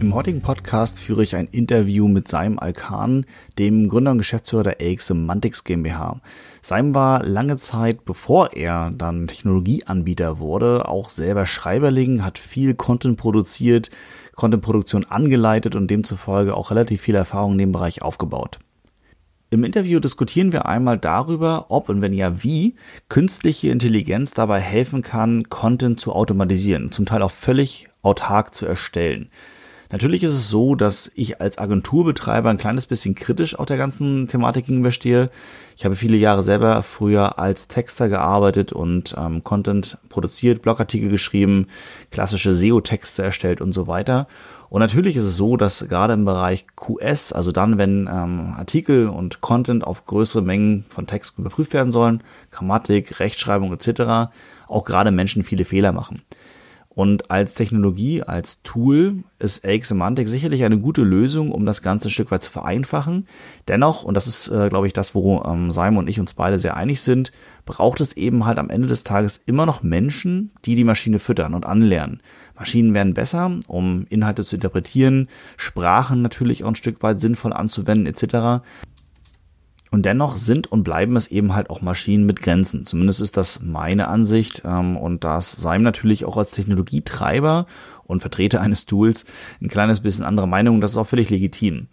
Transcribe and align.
Im 0.00 0.14
heutigen 0.14 0.42
Podcast 0.42 1.00
führe 1.00 1.24
ich 1.24 1.34
ein 1.34 1.48
Interview 1.48 2.06
mit 2.06 2.28
Saim 2.28 2.60
Alkan, 2.60 3.26
dem 3.58 3.88
Gründer 3.88 4.12
und 4.12 4.18
Geschäftsführer 4.18 4.62
der 4.62 4.76
AX 4.80 5.08
Semantics 5.08 5.64
GmbH. 5.64 6.20
Saim 6.62 6.94
war 6.94 7.24
lange 7.24 7.56
Zeit, 7.56 8.04
bevor 8.04 8.52
er 8.52 8.92
dann 8.92 9.26
Technologieanbieter 9.26 10.38
wurde, 10.38 10.86
auch 10.86 11.08
selber 11.08 11.46
Schreiberling, 11.46 12.22
hat 12.22 12.38
viel 12.38 12.74
Content 12.74 13.18
produziert, 13.18 13.90
Contentproduktion 14.36 15.04
angeleitet 15.04 15.74
und 15.74 15.90
demzufolge 15.90 16.54
auch 16.54 16.70
relativ 16.70 17.00
viel 17.00 17.16
Erfahrung 17.16 17.52
in 17.52 17.58
dem 17.58 17.72
Bereich 17.72 18.00
aufgebaut. 18.00 18.60
Im 19.50 19.64
Interview 19.64 19.98
diskutieren 19.98 20.52
wir 20.52 20.66
einmal 20.66 20.98
darüber, 20.98 21.66
ob 21.70 21.88
und 21.88 22.02
wenn 22.02 22.12
ja 22.12 22.44
wie 22.44 22.76
künstliche 23.08 23.70
Intelligenz 23.70 24.32
dabei 24.32 24.60
helfen 24.60 25.02
kann, 25.02 25.48
Content 25.48 25.98
zu 25.98 26.12
automatisieren, 26.12 26.92
zum 26.92 27.04
Teil 27.04 27.22
auch 27.22 27.32
völlig 27.32 27.88
autark 28.02 28.54
zu 28.54 28.64
erstellen. 28.64 29.30
Natürlich 29.90 30.22
ist 30.22 30.32
es 30.32 30.50
so, 30.50 30.74
dass 30.74 31.10
ich 31.14 31.40
als 31.40 31.56
Agenturbetreiber 31.56 32.50
ein 32.50 32.58
kleines 32.58 32.86
bisschen 32.86 33.14
kritisch 33.14 33.58
auch 33.58 33.64
der 33.64 33.78
ganzen 33.78 34.28
Thematik 34.28 34.66
gegenüberstehe. 34.66 35.30
Ich 35.76 35.84
habe 35.86 35.96
viele 35.96 36.18
Jahre 36.18 36.42
selber 36.42 36.82
früher 36.82 37.38
als 37.38 37.68
Texter 37.68 38.10
gearbeitet 38.10 38.72
und 38.72 39.14
ähm, 39.16 39.42
Content 39.44 39.96
produziert, 40.10 40.60
Blogartikel 40.60 41.08
geschrieben, 41.08 41.68
klassische 42.10 42.52
SEO-Texte 42.52 43.22
erstellt 43.22 43.62
und 43.62 43.72
so 43.72 43.86
weiter. 43.86 44.26
Und 44.68 44.80
natürlich 44.80 45.16
ist 45.16 45.24
es 45.24 45.36
so, 45.36 45.56
dass 45.56 45.88
gerade 45.88 46.12
im 46.12 46.26
Bereich 46.26 46.66
QS, 46.76 47.32
also 47.32 47.52
dann, 47.52 47.78
wenn 47.78 48.08
ähm, 48.12 48.54
Artikel 48.56 49.08
und 49.08 49.40
Content 49.40 49.84
auf 49.84 50.04
größere 50.04 50.42
Mengen 50.42 50.84
von 50.90 51.06
Text 51.06 51.38
überprüft 51.38 51.72
werden 51.72 51.92
sollen, 51.92 52.22
Grammatik, 52.50 53.20
Rechtschreibung 53.20 53.72
etc., 53.72 54.30
auch 54.68 54.84
gerade 54.84 55.10
Menschen 55.10 55.42
viele 55.42 55.64
Fehler 55.64 55.92
machen. 55.92 56.20
Und 56.98 57.30
als 57.30 57.54
Technologie, 57.54 58.24
als 58.24 58.60
Tool 58.64 59.22
ist 59.38 59.64
AX 59.64 59.86
Semantic 59.86 60.26
sicherlich 60.26 60.64
eine 60.64 60.80
gute 60.80 61.02
Lösung, 61.02 61.52
um 61.52 61.64
das 61.64 61.80
Ganze 61.80 62.08
ein 62.08 62.10
Stück 62.10 62.32
weit 62.32 62.42
zu 62.42 62.50
vereinfachen. 62.50 63.28
Dennoch, 63.68 64.02
und 64.02 64.14
das 64.14 64.26
ist, 64.26 64.48
äh, 64.48 64.68
glaube 64.68 64.88
ich, 64.88 64.94
das, 64.94 65.14
wo 65.14 65.40
ähm, 65.44 65.70
Simon 65.70 65.98
und 65.98 66.08
ich 66.08 66.18
uns 66.18 66.34
beide 66.34 66.58
sehr 66.58 66.76
einig 66.76 67.00
sind, 67.00 67.30
braucht 67.66 68.00
es 68.00 68.16
eben 68.16 68.46
halt 68.46 68.58
am 68.58 68.68
Ende 68.68 68.88
des 68.88 69.04
Tages 69.04 69.36
immer 69.46 69.64
noch 69.64 69.84
Menschen, 69.84 70.50
die 70.64 70.74
die 70.74 70.82
Maschine 70.82 71.20
füttern 71.20 71.54
und 71.54 71.66
anlernen. 71.66 72.20
Maschinen 72.56 72.94
werden 72.94 73.14
besser, 73.14 73.60
um 73.68 74.04
Inhalte 74.08 74.44
zu 74.44 74.56
interpretieren, 74.56 75.28
Sprachen 75.56 76.20
natürlich 76.20 76.64
auch 76.64 76.68
ein 76.68 76.74
Stück 76.74 77.00
weit 77.04 77.20
sinnvoll 77.20 77.52
anzuwenden 77.52 78.06
etc. 78.06 78.64
Und 79.90 80.04
dennoch 80.04 80.36
sind 80.36 80.70
und 80.70 80.84
bleiben 80.84 81.16
es 81.16 81.28
eben 81.28 81.54
halt 81.54 81.70
auch 81.70 81.80
Maschinen 81.80 82.26
mit 82.26 82.42
Grenzen. 82.42 82.84
Zumindest 82.84 83.20
ist 83.20 83.36
das 83.36 83.60
meine 83.62 84.08
Ansicht. 84.08 84.62
Ähm, 84.64 84.96
und 84.96 85.24
da 85.24 85.38
ist 85.38 85.52
Seim 85.52 85.82
natürlich 85.82 86.24
auch 86.24 86.36
als 86.36 86.50
Technologietreiber 86.50 87.66
und 88.04 88.20
Vertreter 88.20 88.60
eines 88.60 88.86
Tools 88.86 89.24
ein 89.60 89.68
kleines 89.68 90.00
bisschen 90.00 90.24
andere 90.24 90.48
Meinung. 90.48 90.80
Das 90.80 90.92
ist 90.92 90.96
auch 90.96 91.06
völlig 91.06 91.30
legitim. 91.30 91.88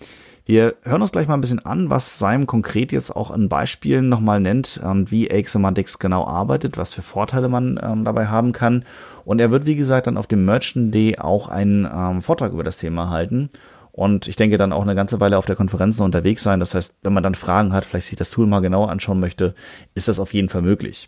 Wir 0.47 0.75
hören 0.83 1.01
uns 1.01 1.11
gleich 1.11 1.27
mal 1.27 1.33
ein 1.33 1.41
bisschen 1.41 1.65
an, 1.65 1.89
was 1.89 2.19
Seim 2.19 2.45
konkret 2.45 2.91
jetzt 2.91 3.15
auch 3.15 3.33
in 3.33 3.49
Beispielen 3.49 4.09
nochmal 4.09 4.39
nennt, 4.39 4.79
ähm, 4.83 5.09
wie 5.09 5.31
AX 5.31 5.53
Semantics 5.53 5.97
genau 5.97 6.27
arbeitet, 6.27 6.77
was 6.77 6.93
für 6.93 7.01
Vorteile 7.01 7.49
man 7.49 7.79
ähm, 7.81 8.05
dabei 8.05 8.27
haben 8.27 8.51
kann. 8.51 8.85
Und 9.23 9.39
er 9.41 9.49
wird, 9.49 9.65
wie 9.65 9.75
gesagt, 9.75 10.05
dann 10.05 10.17
auf 10.17 10.27
dem 10.27 10.45
Merchant 10.45 10.93
Day 10.93 11.17
auch 11.17 11.47
einen 11.47 12.21
Vortrag 12.21 12.53
über 12.53 12.63
das 12.63 12.77
Thema 12.77 13.09
halten 13.09 13.49
und 13.95 14.27
ich 14.27 14.35
denke 14.35 14.57
dann 14.57 14.73
auch 14.73 14.81
eine 14.81 14.93
ganze 14.93 15.21
Weile 15.21 15.37
auf 15.37 15.45
der 15.45 15.55
Konferenz 15.55 15.97
noch 15.97 16.05
unterwegs 16.05 16.43
sein. 16.43 16.59
Das 16.59 16.75
heißt, 16.75 16.97
wenn 17.03 17.13
man 17.13 17.23
dann 17.23 17.33
Fragen 17.33 17.71
hat, 17.71 17.85
vielleicht 17.85 18.07
sich 18.07 18.17
das 18.17 18.29
Tool 18.29 18.45
mal 18.45 18.59
genauer 18.59 18.89
anschauen 18.89 19.21
möchte, 19.21 19.55
ist 19.93 20.09
das 20.09 20.19
auf 20.19 20.33
jeden 20.33 20.49
Fall 20.49 20.61
möglich. 20.61 21.07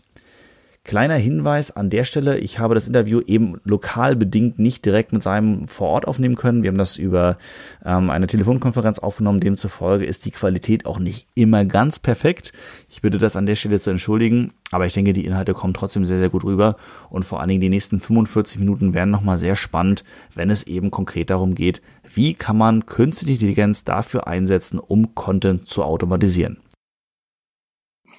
Kleiner 0.87 1.15
Hinweis 1.15 1.75
an 1.75 1.89
der 1.89 2.05
Stelle, 2.05 2.37
ich 2.37 2.59
habe 2.59 2.73
das 2.73 2.87
Interview 2.87 3.19
eben 3.19 3.59
lokal 3.65 4.15
bedingt 4.15 4.57
nicht 4.57 4.85
direkt 4.85 5.11
mit 5.11 5.21
seinem 5.21 5.67
vor 5.67 5.89
Ort 5.89 6.07
aufnehmen 6.07 6.35
können. 6.35 6.63
Wir 6.63 6.69
haben 6.69 6.77
das 6.77 6.95
über 6.95 7.37
ähm, 7.83 8.09
eine 8.09 8.25
Telefonkonferenz 8.25 8.99
aufgenommen. 8.99 9.41
Demzufolge 9.41 10.05
ist 10.05 10.23
die 10.23 10.31
Qualität 10.31 10.85
auch 10.85 10.97
nicht 10.97 11.27
immer 11.35 11.65
ganz 11.65 11.99
perfekt. 11.99 12.53
Ich 12.89 13.01
bitte 13.01 13.17
das 13.17 13.35
an 13.35 13.45
der 13.45 13.55
Stelle 13.55 13.81
zu 13.81 13.89
entschuldigen, 13.89 14.53
aber 14.71 14.85
ich 14.85 14.93
denke, 14.93 15.11
die 15.11 15.25
Inhalte 15.25 15.53
kommen 15.53 15.73
trotzdem 15.73 16.05
sehr, 16.05 16.19
sehr 16.19 16.29
gut 16.29 16.45
rüber 16.45 16.77
und 17.09 17.25
vor 17.25 17.41
allen 17.41 17.49
Dingen 17.49 17.59
die 17.59 17.67
nächsten 17.67 17.99
45 17.99 18.57
Minuten 18.57 18.93
werden 18.93 19.11
nochmal 19.11 19.37
sehr 19.37 19.57
spannend, 19.57 20.05
wenn 20.35 20.49
es 20.49 20.67
eben 20.67 20.89
konkret 20.89 21.29
darum 21.29 21.53
geht, 21.53 21.81
wie 22.13 22.33
kann 22.33 22.57
man 22.57 22.85
künstliche 22.85 23.33
Intelligenz 23.33 23.83
dafür 23.83 24.27
einsetzen, 24.27 24.79
um 24.79 25.15
Content 25.15 25.67
zu 25.67 25.83
automatisieren. 25.83 26.57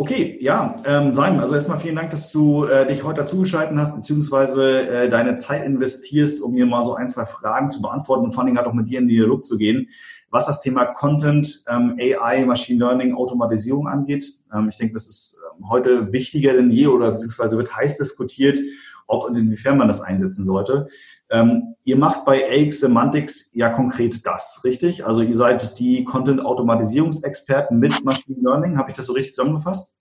Okay, 0.00 0.38
ja, 0.41 0.76
ähm, 0.84 1.12
Simon, 1.12 1.41
also 1.41 1.56
erstmal 1.56 1.78
vielen 1.78 1.97
Dank, 1.97 2.10
dass 2.10 2.31
du 2.31 2.65
äh, 2.65 2.87
dich 2.87 3.03
heute 3.03 3.21
dazugeschaltet 3.21 3.77
hast, 3.77 3.97
beziehungsweise 3.97 4.87
äh, 4.87 5.09
deine 5.09 5.37
Zeit 5.37 5.65
investierst, 5.65 6.41
um 6.41 6.53
mir 6.53 6.66
mal 6.66 6.84
so 6.84 6.94
ein, 6.94 7.09
zwei 7.09 7.25
Fragen 7.25 7.69
zu 7.71 7.82
beantworten 7.82 8.25
und 8.25 8.31
vor 8.31 8.41
allen 8.41 8.47
Dingen 8.47 8.59
halt 8.59 8.69
auch 8.69 8.75
mit 8.75 8.88
dir 8.88 9.00
in 9.00 9.09
den 9.09 9.16
Dialog 9.16 9.44
zu 9.44 9.59
gehen, 9.59 9.88
was 10.31 10.47
das 10.47 10.60
Thema 10.60 10.84
Content, 10.84 11.65
ähm, 11.69 11.97
AI, 11.98 12.44
Machine 12.44 12.78
Learning, 12.78 13.15
Automatisierung 13.15 13.88
angeht. 13.88 14.34
Ähm, 14.54 14.69
ich 14.69 14.77
denke, 14.77 14.94
das 14.94 15.09
ist 15.09 15.41
ähm, 15.59 15.69
heute 15.69 16.12
wichtiger 16.12 16.53
denn 16.53 16.71
je 16.71 16.87
oder 16.87 17.10
beziehungsweise 17.10 17.56
wird 17.56 17.75
heiß 17.75 17.97
diskutiert, 17.97 18.59
ob 19.08 19.24
und 19.24 19.36
inwiefern 19.36 19.76
man 19.76 19.88
das 19.88 20.00
einsetzen 20.00 20.44
sollte. 20.44 20.86
Ähm, 21.30 21.74
ihr 21.84 21.96
macht 21.96 22.24
bei 22.24 22.44
AX 22.48 22.80
Semantics 22.80 23.50
ja 23.54 23.70
konkret 23.70 24.24
das, 24.24 24.60
richtig? 24.64 25.04
Also 25.04 25.22
ihr 25.22 25.34
seid 25.34 25.78
die 25.78 26.04
Content-Automatisierungsexperten 26.04 27.78
mit 27.78 28.04
Machine 28.04 28.38
Learning. 28.41 28.78
Habe 28.78 28.91
ich 28.91 28.97
das 28.97 29.06
so 29.06 29.12
richtig 29.12 29.34
zusammengefasst? 29.34 29.92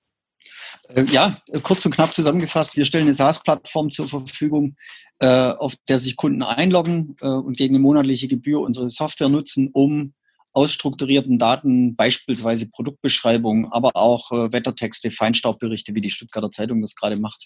Äh, 0.89 1.03
ja, 1.05 1.35
kurz 1.63 1.85
und 1.85 1.93
knapp 1.93 2.13
zusammengefasst. 2.13 2.77
Wir 2.77 2.85
stellen 2.85 3.03
eine 3.03 3.13
SaaS-Plattform 3.13 3.89
zur 3.89 4.07
Verfügung, 4.07 4.75
äh, 5.19 5.27
auf 5.27 5.75
der 5.87 5.99
sich 5.99 6.15
Kunden 6.15 6.43
einloggen 6.43 7.15
äh, 7.21 7.27
und 7.27 7.57
gegen 7.57 7.75
eine 7.75 7.81
monatliche 7.81 8.27
Gebühr 8.27 8.61
unsere 8.61 8.89
Software 8.89 9.29
nutzen, 9.29 9.69
um 9.73 10.13
aus 10.53 10.71
strukturierten 10.71 11.37
Daten, 11.37 11.95
beispielsweise 11.95 12.67
Produktbeschreibungen, 12.67 13.67
aber 13.71 13.91
auch 13.93 14.31
Wettertexte, 14.31 15.11
Feinstaubberichte, 15.11 15.93
wie 15.93 16.01
die 16.01 16.09
Stuttgarter 16.09 16.49
Zeitung 16.49 16.81
das 16.81 16.95
gerade 16.95 17.15
macht, 17.15 17.45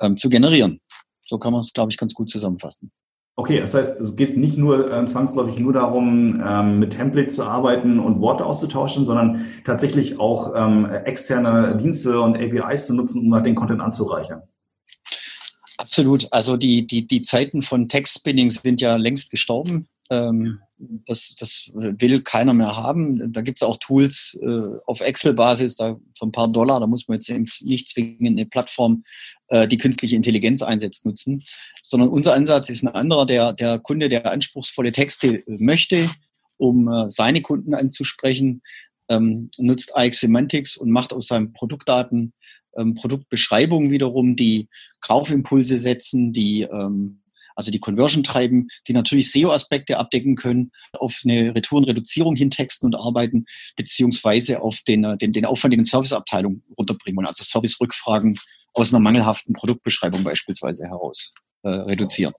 ähm, 0.00 0.16
zu 0.16 0.28
generieren. 0.28 0.80
So 1.22 1.38
kann 1.38 1.52
man 1.52 1.62
es, 1.62 1.72
glaube 1.72 1.90
ich, 1.90 1.96
ganz 1.96 2.14
gut 2.14 2.28
zusammenfassen. 2.28 2.90
Okay, 3.36 3.58
das 3.58 3.74
heißt, 3.74 3.98
es 4.00 4.14
geht 4.14 4.36
nicht 4.36 4.56
nur 4.56 4.92
äh, 4.92 5.04
zwangsläufig 5.06 5.58
nur 5.58 5.72
darum, 5.72 6.40
ähm, 6.46 6.78
mit 6.78 6.92
Templates 6.92 7.34
zu 7.34 7.42
arbeiten 7.42 7.98
und 7.98 8.20
Worte 8.20 8.46
auszutauschen, 8.46 9.06
sondern 9.06 9.46
tatsächlich 9.64 10.20
auch 10.20 10.52
ähm, 10.54 10.84
externe 10.86 11.76
Dienste 11.76 12.20
und 12.20 12.36
APIs 12.36 12.86
zu 12.86 12.94
nutzen, 12.94 13.22
um 13.22 13.34
halt 13.34 13.46
den 13.46 13.56
Content 13.56 13.80
anzureichern. 13.80 14.42
Absolut. 15.78 16.28
Also 16.30 16.56
die, 16.56 16.86
die, 16.86 17.08
die 17.08 17.22
Zeiten 17.22 17.62
von 17.62 17.88
Text-Spinning 17.88 18.50
sind 18.50 18.80
ja 18.80 18.94
längst 18.96 19.32
gestorben. 19.32 19.88
Ähm, 20.10 20.60
das, 20.78 21.34
das 21.38 21.70
will 21.72 22.20
keiner 22.22 22.54
mehr 22.54 22.76
haben. 22.76 23.32
Da 23.32 23.40
gibt 23.42 23.58
es 23.58 23.62
auch 23.62 23.76
Tools 23.78 24.38
äh, 24.42 24.78
auf 24.86 25.00
Excel-Basis, 25.00 25.76
da 25.76 25.96
für 26.16 26.26
ein 26.26 26.32
paar 26.32 26.48
Dollar, 26.48 26.80
da 26.80 26.86
muss 26.86 27.08
man 27.08 27.18
jetzt 27.20 27.62
nicht 27.62 27.88
zwingend 27.88 28.38
eine 28.38 28.46
Plattform, 28.46 29.04
äh, 29.48 29.68
die 29.68 29.78
künstliche 29.78 30.16
Intelligenz 30.16 30.62
einsetzt, 30.62 31.06
nutzen, 31.06 31.42
sondern 31.82 32.08
unser 32.08 32.34
Ansatz 32.34 32.70
ist 32.70 32.82
ein 32.82 32.88
anderer. 32.88 33.26
Der, 33.26 33.52
der 33.52 33.78
Kunde, 33.78 34.08
der 34.08 34.30
anspruchsvolle 34.30 34.92
Texte 34.92 35.42
möchte, 35.46 36.10
um 36.56 36.88
äh, 36.88 37.08
seine 37.08 37.42
Kunden 37.42 37.74
anzusprechen, 37.74 38.62
ähm, 39.08 39.50
nutzt 39.58 39.92
IX 39.96 40.18
Semantics 40.18 40.76
und 40.76 40.90
macht 40.90 41.12
aus 41.12 41.26
seinen 41.26 41.52
Produktdaten 41.52 42.32
ähm, 42.76 42.94
Produktbeschreibungen 42.94 43.90
wiederum, 43.90 44.36
die 44.36 44.68
Kaufimpulse 45.00 45.78
setzen, 45.78 46.32
die 46.32 46.62
ähm, 46.62 47.20
also 47.54 47.70
die 47.70 47.80
Conversion 47.80 48.22
treiben, 48.24 48.68
die 48.88 48.92
natürlich 48.92 49.30
SEO-Aspekte 49.32 49.98
abdecken 49.98 50.36
können, 50.36 50.70
auf 50.92 51.22
eine 51.24 51.54
Retourenreduzierung 51.54 52.36
hintexten 52.36 52.86
und 52.86 52.96
arbeiten, 52.96 53.46
beziehungsweise 53.76 54.62
auf 54.62 54.80
den, 54.80 55.04
äh, 55.04 55.16
den, 55.16 55.32
den 55.32 55.44
Aufwand 55.44 55.74
in 55.74 55.80
den 55.80 55.84
Serviceabteilungen 55.84 56.62
runterbringen, 56.76 57.26
also 57.26 57.44
Service-Rückfragen 57.44 58.36
aus 58.74 58.92
einer 58.92 59.00
mangelhaften 59.00 59.52
Produktbeschreibung 59.52 60.24
beispielsweise 60.24 60.84
heraus 60.86 61.32
äh, 61.62 61.68
reduzieren. 61.68 62.34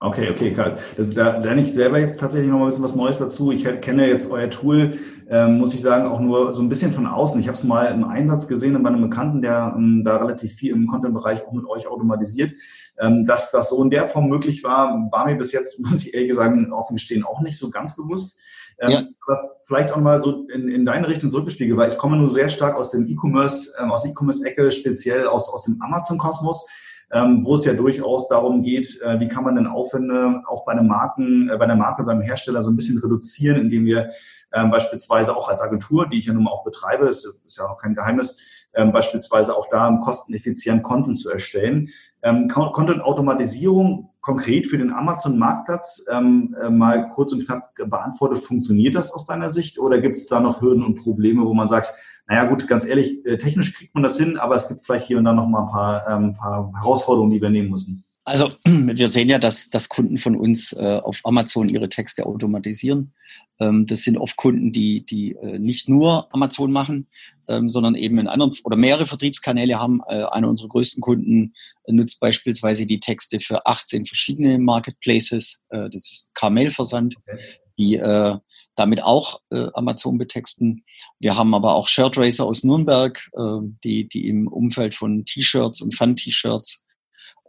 Okay, 0.00 0.30
okay, 0.30 0.52
klar. 0.52 0.76
Das, 0.96 1.10
da 1.10 1.38
lerne 1.38 1.60
ich 1.60 1.74
selber 1.74 1.98
jetzt 1.98 2.20
tatsächlich 2.20 2.48
noch 2.48 2.58
mal 2.58 2.66
ein 2.66 2.68
bisschen 2.68 2.84
was 2.84 2.94
Neues 2.94 3.18
dazu. 3.18 3.50
Ich 3.50 3.64
kenne 3.80 4.06
jetzt 4.06 4.30
euer 4.30 4.48
Tool, 4.48 4.96
ähm, 5.28 5.58
muss 5.58 5.74
ich 5.74 5.82
sagen, 5.82 6.06
auch 6.06 6.20
nur 6.20 6.52
so 6.52 6.62
ein 6.62 6.68
bisschen 6.68 6.92
von 6.92 7.08
außen. 7.08 7.40
Ich 7.40 7.48
habe 7.48 7.58
es 7.58 7.64
mal 7.64 7.86
im 7.86 8.04
Einsatz 8.04 8.46
gesehen 8.46 8.80
bei 8.80 8.90
einem 8.90 9.02
Bekannten, 9.02 9.42
der 9.42 9.74
ähm, 9.76 10.04
da 10.04 10.18
relativ 10.18 10.52
viel 10.52 10.72
im 10.72 10.86
Content-Bereich 10.86 11.44
auch 11.44 11.52
mit 11.52 11.66
euch 11.66 11.88
automatisiert. 11.88 12.52
Ähm, 13.00 13.26
dass 13.26 13.50
das 13.50 13.70
so 13.70 13.82
in 13.82 13.90
der 13.90 14.08
Form 14.08 14.28
möglich 14.28 14.62
war, 14.62 15.08
war 15.10 15.26
mir 15.26 15.34
bis 15.34 15.50
jetzt, 15.50 15.80
muss 15.90 16.04
ich 16.04 16.14
ehrlich 16.14 16.34
sagen, 16.34 16.72
offen 16.72 16.94
gestehen, 16.94 17.24
auch 17.24 17.40
nicht 17.40 17.58
so 17.58 17.68
ganz 17.68 17.96
bewusst. 17.96 18.38
Ähm, 18.80 18.90
ja. 18.90 19.02
Aber 19.26 19.56
vielleicht 19.62 19.92
auch 19.92 20.00
mal 20.00 20.20
so 20.20 20.46
in, 20.46 20.68
in 20.68 20.84
deine 20.84 21.08
Richtung 21.08 21.28
zurückgespiegelt, 21.28 21.76
weil 21.76 21.90
ich 21.90 21.98
komme 21.98 22.16
nur 22.16 22.28
sehr 22.28 22.50
stark 22.50 22.76
aus 22.76 22.92
dem 22.92 23.04
E-Commerce, 23.08 23.72
ähm, 23.80 23.90
aus 23.90 24.02
der 24.02 24.12
E-Commerce-Ecke, 24.12 24.70
speziell 24.70 25.26
aus, 25.26 25.52
aus 25.52 25.64
dem 25.64 25.82
Amazon-Kosmos 25.82 26.68
ähm, 27.10 27.44
wo 27.44 27.54
es 27.54 27.64
ja 27.64 27.72
durchaus 27.72 28.28
darum 28.28 28.62
geht, 28.62 29.00
äh, 29.02 29.18
wie 29.20 29.28
kann 29.28 29.44
man 29.44 29.56
denn 29.56 29.66
Aufwände 29.66 30.42
auch 30.46 30.64
bei 30.64 30.72
einem 30.72 30.86
Marken, 30.86 31.48
äh, 31.48 31.56
bei 31.56 31.66
der 31.66 31.76
Marke, 31.76 32.02
beim 32.02 32.20
Hersteller 32.20 32.62
so 32.62 32.70
ein 32.70 32.76
bisschen 32.76 32.98
reduzieren, 32.98 33.56
indem 33.56 33.86
wir 33.86 34.10
ähm, 34.52 34.70
beispielsweise 34.70 35.36
auch 35.36 35.48
als 35.48 35.60
Agentur, 35.60 36.08
die 36.08 36.18
ich 36.18 36.26
ja 36.26 36.32
nun 36.32 36.44
mal 36.44 36.50
auch 36.50 36.64
betreibe, 36.64 37.06
ist, 37.06 37.40
ist 37.44 37.58
ja 37.58 37.66
auch 37.66 37.80
kein 37.80 37.94
Geheimnis, 37.94 38.68
ähm, 38.74 38.92
beispielsweise 38.92 39.56
auch 39.56 39.68
da 39.70 39.90
kosteneffizient 40.02 40.82
Content 40.82 41.18
zu 41.18 41.30
erstellen. 41.30 41.88
Ähm, 42.22 42.48
Content-Automatisierung 42.48 44.10
konkret 44.20 44.66
für 44.66 44.76
den 44.76 44.92
Amazon-Marktplatz 44.92 46.04
ähm, 46.10 46.54
äh, 46.60 46.68
mal 46.68 47.06
kurz 47.14 47.32
und 47.32 47.46
knapp 47.46 47.74
beantwortet, 47.76 48.38
funktioniert 48.38 48.94
das 48.94 49.12
aus 49.12 49.26
deiner 49.26 49.48
Sicht 49.50 49.78
oder 49.78 50.00
gibt 50.00 50.18
es 50.18 50.26
da 50.26 50.40
noch 50.40 50.60
Hürden 50.60 50.84
und 50.84 50.96
Probleme, 50.96 51.46
wo 51.46 51.54
man 51.54 51.68
sagt, 51.68 51.94
naja 52.28 52.44
gut, 52.44 52.68
ganz 52.68 52.84
ehrlich, 52.84 53.24
äh, 53.24 53.38
technisch 53.38 53.74
kriegt 53.74 53.94
man 53.94 54.04
das 54.04 54.18
hin, 54.18 54.36
aber 54.36 54.54
es 54.54 54.68
gibt 54.68 54.82
vielleicht 54.84 55.06
hier 55.06 55.16
und 55.16 55.24
da 55.24 55.32
noch 55.32 55.48
mal 55.48 55.62
ein 55.62 55.70
paar, 55.70 56.08
ähm, 56.08 56.34
paar 56.34 56.72
Herausforderungen, 56.78 57.30
die 57.30 57.40
wir 57.40 57.48
nehmen 57.48 57.70
müssen. 57.70 58.04
Also 58.26 58.52
wir 58.66 59.08
sehen 59.08 59.30
ja, 59.30 59.38
dass, 59.38 59.70
dass 59.70 59.88
Kunden 59.88 60.18
von 60.18 60.36
uns 60.36 60.74
äh, 60.74 61.00
auf 61.02 61.20
Amazon 61.24 61.70
ihre 61.70 61.88
Texte 61.88 62.26
automatisieren. 62.26 63.14
Ähm, 63.58 63.86
das 63.86 64.02
sind 64.02 64.18
oft 64.18 64.36
Kunden, 64.36 64.72
die, 64.72 65.06
die 65.06 65.36
äh, 65.36 65.58
nicht 65.58 65.88
nur 65.88 66.28
Amazon 66.34 66.70
machen, 66.70 67.06
ähm, 67.48 67.70
sondern 67.70 67.94
eben 67.94 68.18
in 68.18 68.28
anderen 68.28 68.52
oder 68.64 68.76
mehrere 68.76 69.06
Vertriebskanäle 69.06 69.80
haben. 69.80 70.02
Äh, 70.06 70.24
einer 70.24 70.50
unserer 70.50 70.68
größten 70.68 71.00
Kunden 71.00 71.54
nutzt 71.86 72.20
beispielsweise 72.20 72.84
die 72.84 73.00
Texte 73.00 73.40
für 73.40 73.64
18 73.64 74.04
verschiedene 74.04 74.58
Marketplaces. 74.58 75.62
Äh, 75.70 75.88
das 75.88 76.02
ist 76.10 76.30
Carmel-Versand. 76.34 77.16
Okay 77.26 77.40
die 77.78 77.96
äh, 77.96 78.36
damit 78.74 79.02
auch 79.02 79.40
äh, 79.50 79.66
Amazon 79.74 80.18
betexten. 80.18 80.84
Wir 81.18 81.36
haben 81.36 81.54
aber 81.54 81.74
auch 81.74 81.88
Shirt 81.88 82.18
Racer 82.18 82.44
aus 82.44 82.64
Nürnberg, 82.64 83.18
äh, 83.36 83.60
die, 83.84 84.08
die 84.08 84.28
im 84.28 84.48
Umfeld 84.48 84.94
von 84.94 85.24
T-Shirts 85.24 85.80
und 85.80 85.94
Fun-T-Shirts 85.94 86.84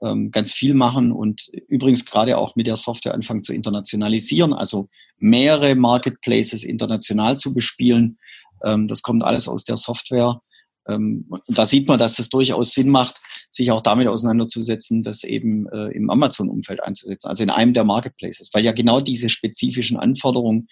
ähm, 0.02 0.32
ganz 0.32 0.54
viel 0.54 0.74
machen 0.74 1.12
und 1.12 1.50
übrigens 1.68 2.06
gerade 2.06 2.38
auch 2.38 2.56
mit 2.56 2.68
der 2.68 2.78
Software 2.78 3.14
anfangen 3.14 3.44
zu 3.44 3.54
internationalisieren, 3.54 4.54
also 4.54 4.88
mehrere 5.18 5.76
Marketplaces 5.76 6.64
international 6.64 7.38
zu 7.38 7.54
bespielen. 7.54 8.18
Ähm, 8.64 8.88
das 8.88 9.02
kommt 9.02 9.24
alles 9.24 9.48
aus 9.48 9.64
der 9.64 9.78
Software. 9.78 10.42
Ähm, 10.90 11.30
da 11.48 11.66
sieht 11.66 11.88
man, 11.88 11.98
dass 11.98 12.16
das 12.16 12.30
durchaus 12.30 12.72
Sinn 12.72 12.90
macht, 12.90 13.22
sich 13.50 13.72
auch 13.72 13.82
damit 13.82 14.08
auseinanderzusetzen, 14.08 15.04
das 15.04 15.24
eben 15.24 15.68
äh, 15.70 15.88
im 15.92 16.10
Amazon-Umfeld 16.10 16.84
einzusetzen, 16.84 17.28
also 17.28 17.44
in 17.44 17.50
einem 17.50 17.74
der 17.74 17.84
Marketplaces, 17.84 18.50
weil 18.54 18.66
ja 18.66 18.72
genau 18.72 19.02
diese 19.02 19.30
spezifischen 19.30 19.98
Anforderungen 19.98 20.68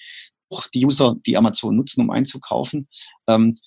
auch 0.50 0.68
die 0.68 0.86
User, 0.86 1.16
die 1.26 1.38
Amazon 1.38 1.76
nutzen, 1.76 2.02
um 2.02 2.10
einzukaufen, 2.10 2.88
ähm, 3.28 3.58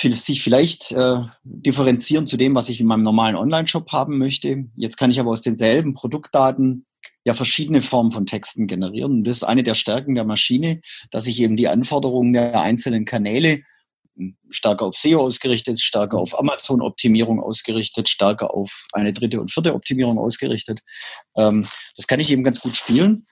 sich 0.00 0.42
vielleicht 0.42 0.92
äh, 0.92 1.22
differenzieren 1.42 2.26
zu 2.26 2.36
dem, 2.36 2.54
was 2.54 2.68
ich 2.68 2.80
in 2.80 2.86
meinem 2.86 3.02
normalen 3.02 3.34
Online-Shop 3.34 3.90
haben 3.90 4.18
möchte. 4.18 4.66
Jetzt 4.76 4.96
kann 4.96 5.10
ich 5.10 5.18
aber 5.18 5.30
aus 5.30 5.42
denselben 5.42 5.92
Produktdaten 5.92 6.86
ja 7.24 7.34
verschiedene 7.34 7.82
Formen 7.82 8.12
von 8.12 8.24
Texten 8.24 8.66
generieren. 8.66 9.12
Und 9.12 9.24
das 9.24 9.38
ist 9.38 9.42
eine 9.42 9.64
der 9.64 9.74
Stärken 9.74 10.14
der 10.14 10.24
Maschine, 10.24 10.80
dass 11.10 11.26
ich 11.26 11.40
eben 11.40 11.56
die 11.56 11.68
Anforderungen 11.68 12.32
der 12.32 12.60
einzelnen 12.60 13.04
Kanäle 13.04 13.62
stärker 14.50 14.86
auf 14.86 14.96
SEO 14.96 15.20
ausgerichtet, 15.20 15.80
stärker 15.80 16.18
auf 16.18 16.38
Amazon-Optimierung 16.38 17.40
ausgerichtet, 17.40 18.08
stärker 18.08 18.54
auf 18.54 18.86
eine 18.92 19.12
dritte 19.12 19.40
und 19.40 19.52
vierte 19.52 19.74
Optimierung 19.74 20.18
ausgerichtet. 20.18 20.80
Ähm, 21.36 21.66
das 21.96 22.06
kann 22.06 22.20
ich 22.20 22.30
eben 22.30 22.44
ganz 22.44 22.60
gut 22.60 22.76
spielen. 22.76 23.26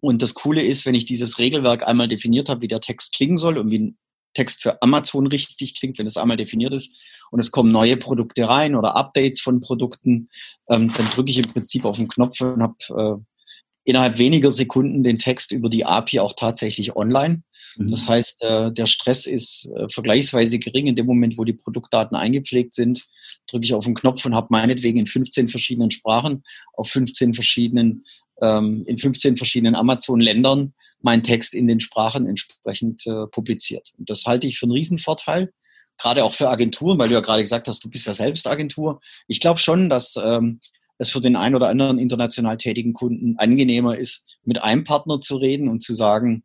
Und 0.00 0.22
das 0.22 0.34
Coole 0.34 0.62
ist, 0.62 0.86
wenn 0.86 0.94
ich 0.94 1.04
dieses 1.04 1.38
Regelwerk 1.38 1.86
einmal 1.86 2.08
definiert 2.08 2.48
habe, 2.48 2.62
wie 2.62 2.68
der 2.68 2.80
Text 2.80 3.14
klingen 3.14 3.36
soll 3.36 3.58
und 3.58 3.70
wie 3.70 3.78
ein 3.78 3.98
Text 4.34 4.62
für 4.62 4.82
Amazon 4.82 5.26
richtig 5.26 5.78
klingt, 5.78 5.98
wenn 5.98 6.06
es 6.06 6.16
einmal 6.16 6.36
definiert 6.36 6.74
ist 6.74 6.94
und 7.30 7.38
es 7.38 7.50
kommen 7.50 7.72
neue 7.72 7.96
Produkte 7.96 8.48
rein 8.48 8.74
oder 8.74 8.96
Updates 8.96 9.40
von 9.40 9.60
Produkten, 9.60 10.28
ähm, 10.68 10.92
dann 10.96 11.10
drücke 11.10 11.30
ich 11.30 11.38
im 11.38 11.52
Prinzip 11.52 11.84
auf 11.84 11.96
den 11.96 12.08
Knopf 12.08 12.40
und 12.40 12.62
habe 12.62 12.76
äh, 12.90 13.22
innerhalb 13.84 14.18
weniger 14.18 14.50
Sekunden 14.50 15.02
den 15.02 15.18
Text 15.18 15.52
über 15.52 15.68
die 15.68 15.84
API 15.84 16.20
auch 16.20 16.34
tatsächlich 16.34 16.96
online. 16.96 17.42
Mhm. 17.76 17.88
Das 17.88 18.08
heißt, 18.08 18.42
äh, 18.42 18.72
der 18.72 18.86
Stress 18.86 19.26
ist 19.26 19.70
äh, 19.76 19.88
vergleichsweise 19.88 20.58
gering. 20.58 20.86
In 20.86 20.96
dem 20.96 21.06
Moment, 21.06 21.38
wo 21.38 21.44
die 21.44 21.52
Produktdaten 21.52 22.16
eingepflegt 22.16 22.74
sind, 22.74 23.04
drücke 23.46 23.64
ich 23.64 23.74
auf 23.74 23.84
den 23.84 23.94
Knopf 23.94 24.24
und 24.24 24.34
habe 24.34 24.48
meinetwegen 24.50 24.98
in 24.98 25.06
15 25.06 25.48
verschiedenen 25.48 25.90
Sprachen, 25.90 26.42
auf 26.74 26.88
15 26.88 27.34
verschiedenen, 27.34 28.04
ähm, 28.40 28.84
in 28.86 28.98
15 28.98 29.36
verschiedenen 29.36 29.74
Amazon-Ländern 29.74 30.74
meinen 31.00 31.22
Text 31.22 31.54
in 31.54 31.66
den 31.66 31.80
Sprachen 31.80 32.26
entsprechend 32.26 33.06
äh, 33.06 33.26
publiziert. 33.26 33.92
Und 33.98 34.08
das 34.08 34.24
halte 34.24 34.46
ich 34.46 34.58
für 34.58 34.66
einen 34.66 34.72
Riesenvorteil 34.72 35.52
gerade 35.98 36.24
auch 36.24 36.32
für 36.32 36.48
Agenturen, 36.48 36.98
weil 36.98 37.08
du 37.08 37.14
ja 37.14 37.20
gerade 37.20 37.42
gesagt 37.42 37.68
hast, 37.68 37.84
du 37.84 37.90
bist 37.90 38.06
ja 38.06 38.14
selbst 38.14 38.46
Agentur. 38.48 39.00
Ich 39.28 39.38
glaube 39.38 39.60
schon, 39.60 39.88
dass 39.88 40.16
ähm, 40.22 40.60
es 40.98 41.10
für 41.10 41.20
den 41.20 41.36
einen 41.36 41.54
oder 41.54 41.68
anderen 41.68 41.98
international 41.98 42.56
tätigen 42.56 42.92
Kunden 42.92 43.36
angenehmer 43.38 43.96
ist, 43.96 44.38
mit 44.44 44.62
einem 44.62 44.84
Partner 44.84 45.20
zu 45.20 45.36
reden 45.36 45.68
und 45.68 45.82
zu 45.82 45.94
sagen, 45.94 46.44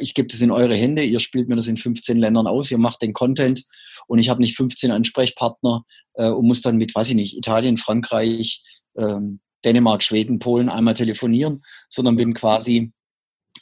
ich 0.00 0.14
gebe 0.14 0.26
das 0.26 0.40
in 0.40 0.50
eure 0.50 0.74
Hände, 0.74 1.04
ihr 1.04 1.20
spielt 1.20 1.48
mir 1.48 1.54
das 1.54 1.68
in 1.68 1.76
15 1.76 2.18
Ländern 2.18 2.48
aus, 2.48 2.70
ihr 2.70 2.78
macht 2.78 3.00
den 3.00 3.12
Content 3.12 3.62
und 4.08 4.18
ich 4.18 4.28
habe 4.28 4.40
nicht 4.40 4.56
15 4.56 4.90
Ansprechpartner 4.90 5.84
äh, 6.14 6.28
und 6.28 6.46
muss 6.46 6.62
dann 6.62 6.76
mit, 6.76 6.94
weiß 6.94 7.10
ich 7.10 7.14
nicht, 7.14 7.36
Italien, 7.36 7.76
Frankreich, 7.76 8.62
ähm, 8.96 9.40
Dänemark, 9.64 10.02
Schweden, 10.02 10.38
Polen 10.38 10.68
einmal 10.68 10.94
telefonieren, 10.94 11.62
sondern 11.88 12.16
bin 12.16 12.34
quasi 12.34 12.92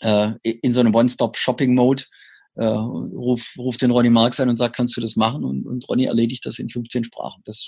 äh, 0.00 0.32
in 0.42 0.72
so 0.72 0.80
einem 0.80 0.94
One-Stop-Shopping-Mode 0.94 2.04
äh, 2.56 2.66
ruf, 2.66 3.54
ruf 3.58 3.76
den 3.76 3.90
Ronny 3.90 4.10
Marx 4.10 4.40
an 4.40 4.48
und 4.48 4.56
sag, 4.56 4.74
kannst 4.74 4.96
du 4.96 5.00
das 5.00 5.16
machen? 5.16 5.44
Und, 5.44 5.66
und 5.66 5.88
Ronny 5.88 6.04
erledigt 6.04 6.46
das 6.46 6.58
in 6.58 6.68
15 6.68 7.04
Sprachen. 7.04 7.42
Das 7.44 7.66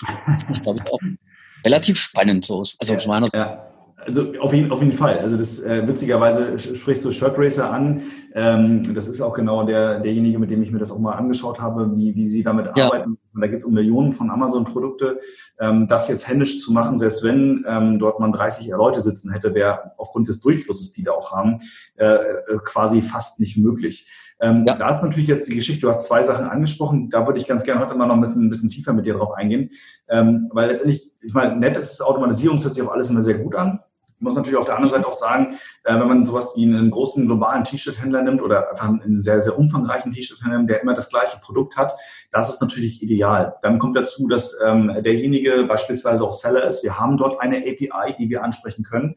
ist, 0.51 0.61
glaube 0.61 0.81
ich, 0.83 0.91
auch 0.91 0.99
relativ 1.65 1.99
spannend, 1.99 2.45
so, 2.45 2.63
also 2.79 2.95
aus 2.95 3.05
meiner 3.05 3.27
Sicht. 3.27 3.35
Ja. 3.35 3.68
Also 4.09 4.33
auf 4.39 4.53
jeden, 4.53 4.71
auf 4.71 4.79
jeden 4.79 4.93
Fall. 4.93 5.19
Also 5.19 5.37
das 5.37 5.59
äh, 5.59 5.87
witzigerweise 5.87 6.57
sprichst 6.57 7.05
du 7.05 7.11
Shirt 7.11 7.37
Racer 7.37 7.71
an. 7.71 8.01
Ähm, 8.33 8.93
das 8.93 9.07
ist 9.07 9.21
auch 9.21 9.33
genau 9.33 9.63
der, 9.63 9.99
derjenige, 9.99 10.39
mit 10.39 10.49
dem 10.49 10.63
ich 10.63 10.71
mir 10.71 10.79
das 10.79 10.91
auch 10.91 10.99
mal 10.99 11.13
angeschaut 11.13 11.61
habe, 11.61 11.95
wie, 11.95 12.15
wie 12.15 12.25
sie 12.25 12.43
damit 12.43 12.67
ja. 12.75 12.85
arbeiten. 12.85 13.17
Da 13.39 13.47
geht 13.47 13.59
es 13.59 13.65
um 13.65 13.73
Millionen 13.73 14.11
von 14.11 14.31
Amazon-Produkte. 14.31 15.19
Ähm, 15.59 15.87
das 15.87 16.07
jetzt 16.07 16.27
händisch 16.27 16.59
zu 16.59 16.73
machen, 16.73 16.97
selbst 16.97 17.23
wenn 17.23 17.63
ähm, 17.67 17.99
dort 17.99 18.19
man 18.19 18.31
30 18.31 18.67
Leute 18.69 19.01
sitzen 19.01 19.31
hätte, 19.31 19.53
wäre 19.53 19.91
aufgrund 19.97 20.27
des 20.27 20.41
Durchflusses, 20.41 20.91
die 20.91 21.03
da 21.03 21.11
auch 21.11 21.31
haben, 21.31 21.59
äh, 21.97 22.05
äh, 22.05 22.57
quasi 22.63 23.01
fast 23.01 23.39
nicht 23.39 23.57
möglich. 23.57 24.07
Ähm, 24.41 24.65
ja. 24.65 24.75
Da 24.75 24.89
ist 24.89 25.03
natürlich 25.03 25.27
jetzt 25.27 25.49
die 25.49 25.55
Geschichte, 25.55 25.81
du 25.81 25.89
hast 25.89 26.05
zwei 26.05 26.23
Sachen 26.23 26.47
angesprochen, 26.47 27.09
da 27.09 27.27
würde 27.27 27.39
ich 27.39 27.47
ganz 27.47 27.63
gerne 27.63 27.81
heute 27.81 27.95
mal 27.95 28.05
noch 28.05 28.15
ein 28.15 28.21
bisschen, 28.21 28.45
ein 28.45 28.49
bisschen 28.49 28.69
tiefer 28.69 28.93
mit 28.93 29.05
dir 29.05 29.15
drauf 29.15 29.33
eingehen, 29.33 29.69
ähm, 30.07 30.49
weil 30.53 30.69
letztendlich, 30.69 31.11
ich 31.21 31.33
meine, 31.33 31.57
nettes 31.57 31.99
Automatisierung 32.01 32.57
hört 32.57 32.73
sich 32.73 32.81
auf 32.81 32.91
alles 32.91 33.09
immer 33.09 33.21
sehr 33.21 33.37
gut 33.37 33.55
an, 33.55 33.79
muss 34.19 34.35
natürlich 34.35 34.57
auf 34.57 34.65
der 34.65 34.75
anderen 34.75 34.91
Seite 34.91 35.07
auch 35.07 35.13
sagen, 35.13 35.55
äh, 35.83 35.93
wenn 35.93 36.07
man 36.07 36.25
sowas 36.25 36.53
wie 36.55 36.63
einen 36.63 36.91
großen 36.91 37.25
globalen 37.25 37.63
T-Shirt-Händler 37.63 38.21
nimmt 38.21 38.41
oder 38.41 38.71
einfach 38.71 38.89
einen 38.89 39.21
sehr, 39.21 39.41
sehr 39.41 39.57
umfangreichen 39.57 40.11
T-Shirt-Händler, 40.11 40.63
der 40.63 40.81
immer 40.81 40.93
das 40.93 41.09
gleiche 41.09 41.39
Produkt 41.39 41.77
hat, 41.77 41.93
das 42.31 42.49
ist 42.49 42.61
natürlich 42.61 43.01
ideal. 43.01 43.55
Dann 43.61 43.79
kommt 43.79 43.97
dazu, 43.97 44.27
dass 44.27 44.57
ähm, 44.63 44.91
derjenige 45.03 45.63
beispielsweise 45.63 46.23
auch 46.23 46.33
Seller 46.33 46.67
ist. 46.67 46.83
Wir 46.83 46.99
haben 46.99 47.17
dort 47.17 47.39
eine 47.41 47.57
API, 47.57 48.15
die 48.17 48.29
wir 48.29 48.43
ansprechen 48.43 48.83
können. 48.83 49.15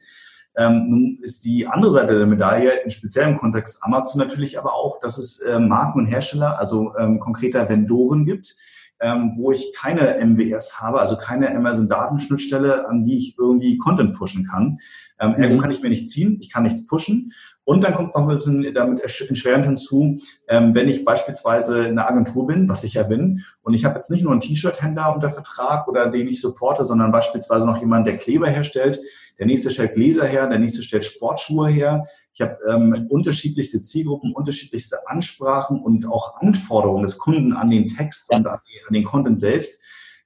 Ähm, 0.54 0.87
nun 0.88 1.18
ist 1.23 1.44
die 1.44 1.66
andere 1.66 1.90
Seite 1.90 2.18
der 2.18 2.26
Medaille 2.26 2.82
in 2.82 2.90
speziellem 2.90 3.38
Kontext 3.38 3.82
Amazon 3.82 4.18
natürlich 4.18 4.59
aber 4.59 4.75
auch, 4.75 5.00
dass 5.00 5.16
es 5.16 5.40
äh, 5.40 5.59
Marken 5.59 6.00
und 6.00 6.06
Hersteller, 6.06 6.59
also 6.59 6.94
ähm, 6.99 7.18
konkreter 7.21 7.68
Vendoren 7.68 8.26
gibt, 8.26 8.54
ähm, 9.02 9.32
wo 9.37 9.50
ich 9.50 9.75
keine 9.76 10.25
MWS 10.25 10.80
habe, 10.80 11.00
also 11.00 11.16
keine 11.16 11.54
Amazon-Datenschnittstelle, 11.54 12.88
an 12.88 13.04
die 13.04 13.18
ich 13.18 13.37
irgendwie 13.37 13.76
Content 13.76 14.14
pushen 14.14 14.47
kann. 14.47 14.78
Ähm, 15.21 15.35
ergo 15.35 15.56
mhm. 15.56 15.59
kann 15.59 15.71
ich 15.73 15.82
mir 15.82 15.88
nicht 15.88 16.09
ziehen, 16.09 16.38
ich 16.40 16.50
kann 16.50 16.62
nichts 16.62 16.87
pushen. 16.87 17.32
Und 17.64 17.85
dann 17.85 17.94
kommt 17.94 18.14
noch 18.14 18.28
ein 18.28 18.37
bisschen 18.37 18.75
damit 18.75 19.00
erschwerend 19.00 19.66
hinzu, 19.66 20.21
ähm, 20.49 20.75
wenn 20.75 20.88
ich 20.88 21.04
beispielsweise 21.04 21.85
eine 21.85 22.06
Agentur 22.06 22.47
bin, 22.47 22.68
was 22.68 22.85
ich 22.85 22.94
ja 22.94 23.02
bin, 23.02 23.44
und 23.62 23.75
ich 23.75 23.85
habe 23.85 23.97
jetzt 23.97 24.11
nicht 24.11 24.23
nur 24.23 24.32
einen 24.32 24.40
T-Shirt-Händler 24.40 25.14
unter 25.14 25.30
Vertrag 25.30 25.88
oder 25.88 26.09
den 26.09 26.28
ich 26.28 26.40
supporte, 26.40 26.85
sondern 26.85 27.12
beispielsweise 27.12 27.66
noch 27.66 27.78
jemanden, 27.78 28.06
der 28.06 28.18
Kleber 28.18 28.49
herstellt, 28.49 29.00
der 29.42 29.49
nächste 29.49 29.72
stellt 29.72 29.94
Gläser 29.94 30.25
her, 30.25 30.46
der 30.46 30.61
nächste 30.61 30.84
stellt 30.84 31.04
Sportschuhe 31.04 31.68
her. 31.68 32.04
Ich 32.32 32.40
habe 32.40 32.58
ähm, 32.70 33.08
unterschiedlichste 33.11 33.82
Zielgruppen, 33.82 34.32
unterschiedlichste 34.32 34.99
Ansprachen 35.08 35.80
und 35.80 36.06
auch 36.06 36.40
Anforderungen 36.40 37.02
des 37.02 37.18
Kunden 37.18 37.52
an 37.52 37.68
den 37.68 37.88
Text 37.88 38.32
und 38.32 38.46
an, 38.46 38.61
an 38.87 38.92
den 38.92 39.02
Content 39.02 39.37
selbst 39.37 39.80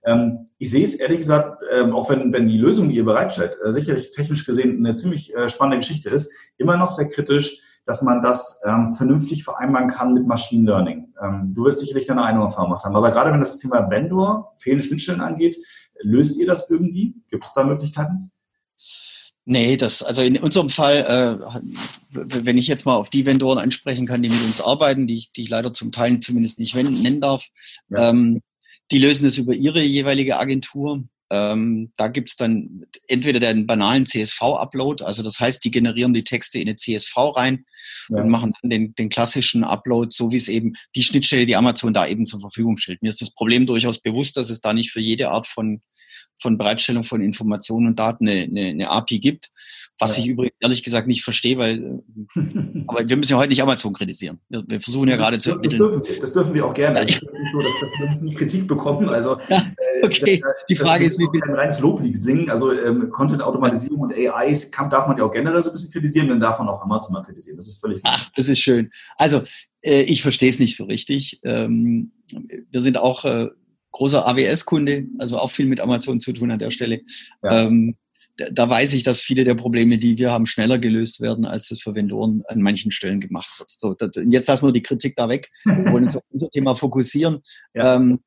Ähm, 0.04 0.48
ich 0.58 0.70
sehe 0.70 0.84
es 0.84 0.96
ehrlich 0.96 1.20
gesagt, 1.20 1.62
ähm, 1.72 1.94
auch 1.94 2.10
wenn, 2.10 2.30
wenn 2.34 2.46
die 2.46 2.58
Lösung, 2.58 2.90
die 2.90 2.96
ihr 2.96 3.06
bereitstellt, 3.06 3.56
äh, 3.64 3.72
sicherlich 3.72 4.10
technisch 4.10 4.44
gesehen 4.44 4.84
eine 4.84 4.94
ziemlich 4.94 5.34
äh, 5.34 5.48
spannende 5.48 5.78
Geschichte 5.78 6.10
ist, 6.10 6.30
immer 6.58 6.76
noch 6.76 6.90
sehr 6.90 7.08
kritisch, 7.08 7.62
dass 7.86 8.02
man 8.02 8.20
das 8.20 8.60
ähm, 8.66 8.92
vernünftig 8.92 9.44
vereinbaren 9.44 9.88
kann 9.88 10.12
mit 10.12 10.26
Machine 10.26 10.70
Learning. 10.70 11.14
Ähm, 11.22 11.54
du 11.54 11.64
wirst 11.64 11.78
sicherlich 11.78 12.04
deine 12.04 12.22
eigene 12.22 12.44
Erfahrung 12.44 12.68
gemacht 12.68 12.84
haben. 12.84 12.96
Aber 12.96 13.10
gerade 13.10 13.32
wenn 13.32 13.40
das 13.40 13.56
Thema 13.56 13.90
Vendor, 13.90 14.52
fehlende 14.58 14.84
Schnittstellen 14.84 15.22
angeht, 15.22 15.56
löst 16.02 16.38
ihr 16.38 16.46
das 16.46 16.68
irgendwie? 16.68 17.14
Gibt 17.30 17.46
es 17.46 17.54
da 17.54 17.64
Möglichkeiten? 17.64 18.30
Nee, 19.48 19.76
das, 19.76 20.02
also 20.02 20.22
in 20.22 20.36
unserem 20.38 20.68
Fall, 20.68 21.40
äh, 22.10 22.16
wenn 22.44 22.58
ich 22.58 22.66
jetzt 22.66 22.84
mal 22.84 22.96
auf 22.96 23.10
die 23.10 23.26
Vendoren 23.26 23.60
ansprechen 23.60 24.04
kann, 24.04 24.20
die 24.20 24.28
mit 24.28 24.42
uns 24.42 24.60
arbeiten, 24.60 25.06
die 25.06 25.16
ich, 25.16 25.30
die 25.30 25.42
ich 25.42 25.48
leider 25.48 25.72
zum 25.72 25.92
Teil 25.92 26.18
zumindest 26.18 26.58
nicht 26.58 26.74
nennen 26.74 27.20
darf, 27.20 27.46
ja. 27.88 28.10
ähm, 28.10 28.42
die 28.90 28.98
lösen 28.98 29.24
es 29.24 29.38
über 29.38 29.54
ihre 29.54 29.80
jeweilige 29.82 30.40
Agentur. 30.40 31.04
Ähm, 31.30 31.92
da 31.96 32.08
gibt's 32.08 32.34
dann 32.34 32.86
entweder 33.06 33.38
den 33.38 33.68
banalen 33.68 34.06
CSV-Upload, 34.06 35.04
also 35.04 35.22
das 35.22 35.38
heißt, 35.38 35.64
die 35.64 35.70
generieren 35.70 36.12
die 36.12 36.24
Texte 36.24 36.58
in 36.58 36.68
eine 36.68 36.76
CSV 36.76 37.16
rein 37.36 37.66
ja. 38.08 38.22
und 38.22 38.28
machen 38.28 38.52
dann 38.60 38.70
den, 38.70 38.94
den 38.96 39.08
klassischen 39.10 39.62
Upload, 39.62 40.08
so 40.12 40.32
wie 40.32 40.36
es 40.36 40.48
eben 40.48 40.72
die 40.96 41.04
Schnittstelle, 41.04 41.46
die 41.46 41.56
Amazon 41.56 41.92
da 41.92 42.06
eben 42.06 42.26
zur 42.26 42.40
Verfügung 42.40 42.78
stellt. 42.78 43.02
Mir 43.02 43.08
ist 43.08 43.20
das 43.20 43.32
Problem 43.32 43.66
durchaus 43.66 44.00
bewusst, 44.00 44.36
dass 44.36 44.50
es 44.50 44.60
da 44.60 44.72
nicht 44.72 44.90
für 44.90 45.00
jede 45.00 45.30
Art 45.30 45.46
von 45.46 45.82
von 46.36 46.58
Bereitstellung 46.58 47.02
von 47.02 47.20
Informationen 47.20 47.88
und 47.88 47.98
Daten 47.98 48.28
eine, 48.28 48.42
eine, 48.42 48.66
eine 48.66 48.90
API 48.90 49.18
gibt. 49.18 49.50
Was 49.98 50.16
ja. 50.16 50.24
ich 50.24 50.28
übrigens 50.28 50.54
ehrlich 50.60 50.82
gesagt 50.82 51.08
nicht 51.08 51.24
verstehe, 51.24 51.56
weil, 51.56 51.78
äh, 51.78 52.40
aber 52.86 53.08
wir 53.08 53.16
müssen 53.16 53.32
ja 53.32 53.38
heute 53.38 53.48
nicht 53.48 53.62
Amazon 53.62 53.94
kritisieren. 53.94 54.38
Wir, 54.48 54.62
wir 54.66 54.80
versuchen 54.80 55.08
ja 55.08 55.16
gerade 55.16 55.38
zu 55.38 55.52
ermitteln. 55.52 55.78
Das 55.78 55.90
dürfen 55.90 56.06
wir, 56.06 56.20
das 56.20 56.32
dürfen 56.32 56.54
wir 56.54 56.66
auch 56.66 56.74
gerne. 56.74 57.00
Es 57.00 57.14
ist 57.14 57.22
nicht 57.22 57.52
so, 57.52 57.62
dass, 57.62 57.72
dass 57.80 57.90
wir 57.98 58.06
uns 58.06 58.20
nie 58.20 58.34
Kritik 58.34 58.66
bekommen. 58.68 59.08
Also, 59.08 59.38
ja, 59.48 59.58
äh, 59.58 60.04
okay. 60.04 60.40
Das, 60.42 60.52
die 60.68 60.76
Frage 60.76 61.06
ist, 61.06 61.18
wie 61.18 61.26
viel. 61.30 61.40
Kein 61.40 61.54
reines 61.54 61.80
Loblied 61.80 62.16
singen. 62.16 62.50
Also, 62.50 62.72
ähm, 62.72 63.08
Content-Automatisierung 63.10 64.00
und 64.00 64.12
AI 64.12 64.54
kann, 64.70 64.90
darf 64.90 65.08
man 65.08 65.16
ja 65.16 65.24
auch 65.24 65.32
generell 65.32 65.62
so 65.62 65.70
ein 65.70 65.72
bisschen 65.72 65.92
kritisieren, 65.92 66.28
dann 66.28 66.40
darf 66.40 66.58
man 66.58 66.68
auch 66.68 66.82
Amazon 66.82 67.14
mal 67.14 67.22
kritisieren. 67.22 67.56
Das 67.56 67.66
ist 67.66 67.80
völlig. 67.80 68.00
Ach, 68.04 68.30
das 68.36 68.48
ist 68.48 68.60
schön. 68.60 68.90
Also, 69.16 69.42
äh, 69.80 70.02
ich 70.02 70.20
verstehe 70.20 70.50
es 70.50 70.58
nicht 70.58 70.76
so 70.76 70.84
richtig. 70.84 71.40
Ähm, 71.42 72.12
wir 72.70 72.80
sind 72.82 72.98
auch, 72.98 73.24
äh, 73.24 73.48
großer 73.92 74.26
AWS-Kunde, 74.26 75.06
also 75.18 75.38
auch 75.38 75.50
viel 75.50 75.66
mit 75.66 75.80
Amazon 75.80 76.20
zu 76.20 76.32
tun 76.32 76.50
an 76.50 76.58
der 76.58 76.70
Stelle. 76.70 77.02
Ja. 77.42 77.66
Ähm, 77.66 77.96
da, 78.36 78.46
da, 78.50 78.68
weiß 78.68 78.92
ich, 78.92 79.02
dass 79.02 79.20
viele 79.20 79.44
der 79.44 79.54
Probleme, 79.54 79.96
die 79.96 80.18
wir 80.18 80.30
haben, 80.30 80.46
schneller 80.46 80.78
gelöst 80.78 81.20
werden, 81.20 81.46
als 81.46 81.68
das 81.68 81.80
für 81.80 81.94
Vendoren 81.94 82.42
an 82.48 82.60
manchen 82.60 82.90
Stellen 82.90 83.20
gemacht 83.20 83.58
wird. 83.58 83.70
So, 83.78 83.94
das, 83.94 84.10
jetzt 84.28 84.48
lassen 84.48 84.66
wir 84.66 84.72
die 84.72 84.82
Kritik 84.82 85.16
da 85.16 85.28
weg 85.28 85.50
und 85.64 85.90
wollen 85.90 86.04
uns 86.04 86.16
auf 86.16 86.22
unser 86.30 86.50
Thema 86.50 86.74
fokussieren. 86.74 87.40
Ja. 87.74 87.96
Ähm, 87.96 88.20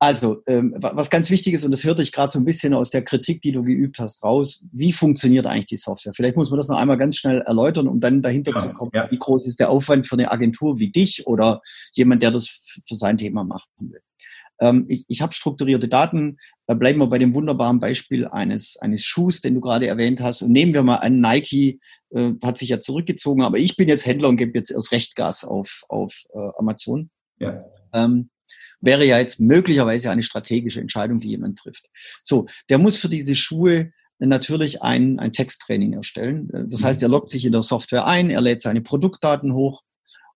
also, 0.00 0.42
ähm, 0.46 0.74
was 0.80 1.08
ganz 1.08 1.30
wichtig 1.30 1.54
ist, 1.54 1.64
und 1.64 1.70
das 1.70 1.84
hörte 1.84 2.02
ich 2.02 2.12
gerade 2.12 2.30
so 2.30 2.38
ein 2.38 2.44
bisschen 2.44 2.74
aus 2.74 2.90
der 2.90 3.02
Kritik, 3.02 3.40
die 3.40 3.52
du 3.52 3.62
geübt 3.62 3.98
hast, 3.98 4.22
raus, 4.22 4.66
wie 4.70 4.92
funktioniert 4.92 5.46
eigentlich 5.46 5.66
die 5.66 5.76
Software? 5.78 6.12
Vielleicht 6.14 6.36
muss 6.36 6.50
man 6.50 6.58
das 6.58 6.68
noch 6.68 6.76
einmal 6.76 6.98
ganz 6.98 7.16
schnell 7.16 7.40
erläutern, 7.40 7.88
um 7.88 8.00
dann 8.00 8.20
dahinter 8.20 8.50
ja, 8.50 8.56
zu 8.58 8.68
kommen, 8.74 8.90
ja. 8.92 9.10
wie 9.10 9.18
groß 9.18 9.46
ist 9.46 9.60
der 9.60 9.70
Aufwand 9.70 10.06
für 10.06 10.16
eine 10.16 10.30
Agentur 10.30 10.78
wie 10.78 10.90
dich 10.90 11.26
oder 11.26 11.62
jemand, 11.94 12.22
der 12.22 12.32
das 12.32 12.62
für 12.86 12.96
sein 12.96 13.16
Thema 13.16 13.44
machen 13.44 13.70
will. 13.78 14.00
Ähm, 14.60 14.86
ich 14.88 15.04
ich 15.08 15.20
habe 15.20 15.32
strukturierte 15.32 15.88
Daten. 15.88 16.38
Da 16.66 16.74
bleiben 16.74 17.00
wir 17.00 17.08
bei 17.08 17.18
dem 17.18 17.34
wunderbaren 17.34 17.80
Beispiel 17.80 18.26
eines, 18.26 18.76
eines 18.76 19.04
Schuhs, 19.04 19.40
den 19.40 19.54
du 19.54 19.60
gerade 19.60 19.86
erwähnt 19.86 20.20
hast. 20.20 20.42
Und 20.42 20.52
nehmen 20.52 20.74
wir 20.74 20.82
mal 20.82 20.96
an, 20.96 21.20
Nike 21.20 21.80
äh, 22.10 22.32
hat 22.42 22.58
sich 22.58 22.68
ja 22.68 22.80
zurückgezogen, 22.80 23.42
aber 23.42 23.58
ich 23.58 23.76
bin 23.76 23.88
jetzt 23.88 24.06
Händler 24.06 24.28
und 24.28 24.36
gebe 24.36 24.56
jetzt 24.56 24.70
erst 24.70 24.92
recht 24.92 25.16
Gas 25.16 25.44
auf, 25.44 25.82
auf 25.88 26.22
äh, 26.34 26.50
Amazon. 26.58 27.10
Ja. 27.38 27.64
Ähm, 27.92 28.30
wäre 28.80 29.04
ja 29.04 29.18
jetzt 29.18 29.40
möglicherweise 29.40 30.10
eine 30.10 30.22
strategische 30.22 30.80
Entscheidung, 30.80 31.20
die 31.20 31.28
jemand 31.28 31.58
trifft. 31.58 31.88
So, 32.22 32.46
der 32.68 32.78
muss 32.78 32.96
für 32.96 33.08
diese 33.08 33.34
Schuhe 33.34 33.92
natürlich 34.18 34.82
ein, 34.82 35.18
ein 35.18 35.32
Texttraining 35.32 35.94
erstellen. 35.94 36.48
Das 36.70 36.84
heißt, 36.84 37.02
er 37.02 37.08
loggt 37.08 37.28
sich 37.28 37.44
in 37.44 37.52
der 37.52 37.62
Software 37.62 38.06
ein, 38.06 38.30
er 38.30 38.40
lädt 38.40 38.60
seine 38.60 38.80
Produktdaten 38.80 39.54
hoch 39.54 39.82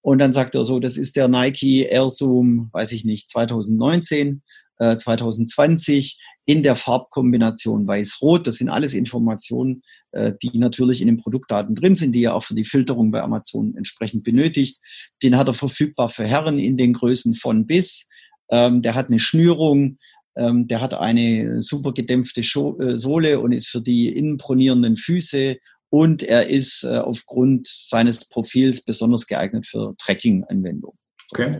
und 0.02 0.18
dann 0.18 0.32
sagt 0.32 0.54
er 0.54 0.64
so, 0.64 0.78
das 0.78 0.96
ist 0.96 1.16
der 1.16 1.28
Nike 1.28 1.82
Air 1.82 2.08
Zoom, 2.08 2.70
weiß 2.72 2.92
ich 2.92 3.04
nicht, 3.04 3.28
2019, 3.28 4.42
äh, 4.78 4.96
2020 4.96 6.18
in 6.46 6.62
der 6.62 6.76
Farbkombination 6.76 7.86
weiß-rot. 7.86 8.46
Das 8.46 8.56
sind 8.56 8.68
alles 8.68 8.94
Informationen, 8.94 9.82
äh, 10.12 10.32
die 10.42 10.56
natürlich 10.58 11.00
in 11.00 11.08
den 11.08 11.16
Produktdaten 11.16 11.74
drin 11.74 11.96
sind, 11.96 12.14
die 12.14 12.24
er 12.24 12.34
auch 12.34 12.44
für 12.44 12.54
die 12.54 12.64
Filterung 12.64 13.10
bei 13.10 13.22
Amazon 13.22 13.74
entsprechend 13.76 14.24
benötigt. 14.24 14.78
Den 15.22 15.36
hat 15.36 15.48
er 15.48 15.54
verfügbar 15.54 16.08
für 16.08 16.24
Herren 16.24 16.58
in 16.58 16.76
den 16.76 16.92
Größen 16.92 17.34
von 17.34 17.66
bis. 17.66 18.08
Ähm, 18.50 18.82
der 18.82 18.94
hat 18.94 19.08
eine 19.08 19.18
Schnürung, 19.18 19.98
ähm, 20.36 20.68
der 20.68 20.80
hat 20.80 20.94
eine 20.94 21.60
super 21.60 21.92
gedämpfte 21.92 22.40
äh, 22.40 22.96
Sohle 22.96 23.40
und 23.40 23.52
ist 23.52 23.68
für 23.68 23.82
die 23.82 24.08
innenpronierenden 24.08 24.96
Füße 24.96 25.56
und 25.90 26.22
er 26.22 26.48
ist 26.48 26.84
äh, 26.84 26.98
aufgrund 26.98 27.66
seines 27.66 28.28
Profils 28.28 28.82
besonders 28.82 29.26
geeignet 29.26 29.66
für 29.66 29.94
Tracking-Anwendungen. 29.98 30.98
Okay. 31.30 31.58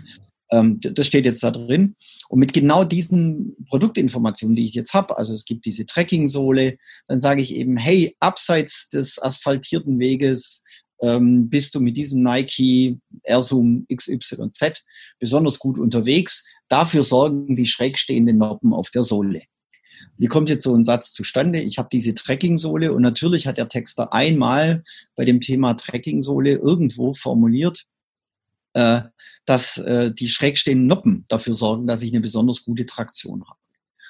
Ähm, 0.51 0.81
das 0.81 1.07
steht 1.07 1.25
jetzt 1.25 1.43
da 1.43 1.51
drin. 1.51 1.97
Und 2.29 2.39
mit 2.39 2.53
genau 2.53 2.85
diesen 2.85 3.57
Produktinformationen, 3.69 4.57
die 4.57 4.65
ich 4.65 4.75
jetzt 4.75 4.95
habe, 4.95 5.17
also 5.17 5.35
es 5.35 5.45
gibt 5.45 5.67
diese 5.67 5.87
Tracking-Sohle, 5.87 6.79
dann 7.07 7.21
sage 7.21 7.43
ich 7.43 7.55
eben, 7.55 7.77
hey, 7.77 8.17
abseits 8.21 8.89
des 8.89 9.21
asphaltierten 9.21 9.99
Weges 9.99 10.63
ähm, 11.01 11.49
bist 11.49 11.75
du 11.75 11.81
mit 11.81 11.97
diesem 11.97 12.23
Nike 12.23 12.99
Air 13.23 13.43
Zoom 13.43 13.87
XYZ 13.95 14.85
besonders 15.19 15.59
gut 15.59 15.79
unterwegs. 15.79 16.47
Dafür 16.69 17.05
sorgen 17.05 17.55
die 17.57 17.67
schräg 17.67 17.99
stehenden 17.99 18.39
Noppen 18.39 18.73
auf 18.73 18.91
der 18.91 19.05
Sohle. 19.05 19.43
Wie 20.17 20.27
kommt 20.27 20.49
jetzt 20.49 20.65
so 20.65 20.75
ein 20.75 20.85
Satz 20.85 21.13
zustande? 21.13 21.61
Ich 21.61 21.79
habe 21.79 21.89
diese 21.91 22.15
Tracking-Sohle 22.15 22.93
und 22.93 23.03
natürlich 23.03 23.47
hat 23.47 23.59
der 23.59 23.69
Texter 23.69 24.13
einmal 24.13 24.85
bei 25.17 25.25
dem 25.25 25.41
Thema 25.41 25.75
Tracking-Sohle 25.75 26.53
irgendwo 26.53 27.13
formuliert, 27.13 27.85
äh, 28.75 29.03
dass 29.45 29.79
äh, 29.79 30.13
die 30.13 30.29
schrägstehenden 30.29 30.87
Noppen 30.87 31.25
dafür 31.29 31.55
sorgen, 31.55 31.87
dass 31.87 32.03
ich 32.03 32.13
eine 32.13 32.21
besonders 32.21 32.65
gute 32.65 32.87
Traktion 32.87 33.45
habe. 33.49 33.59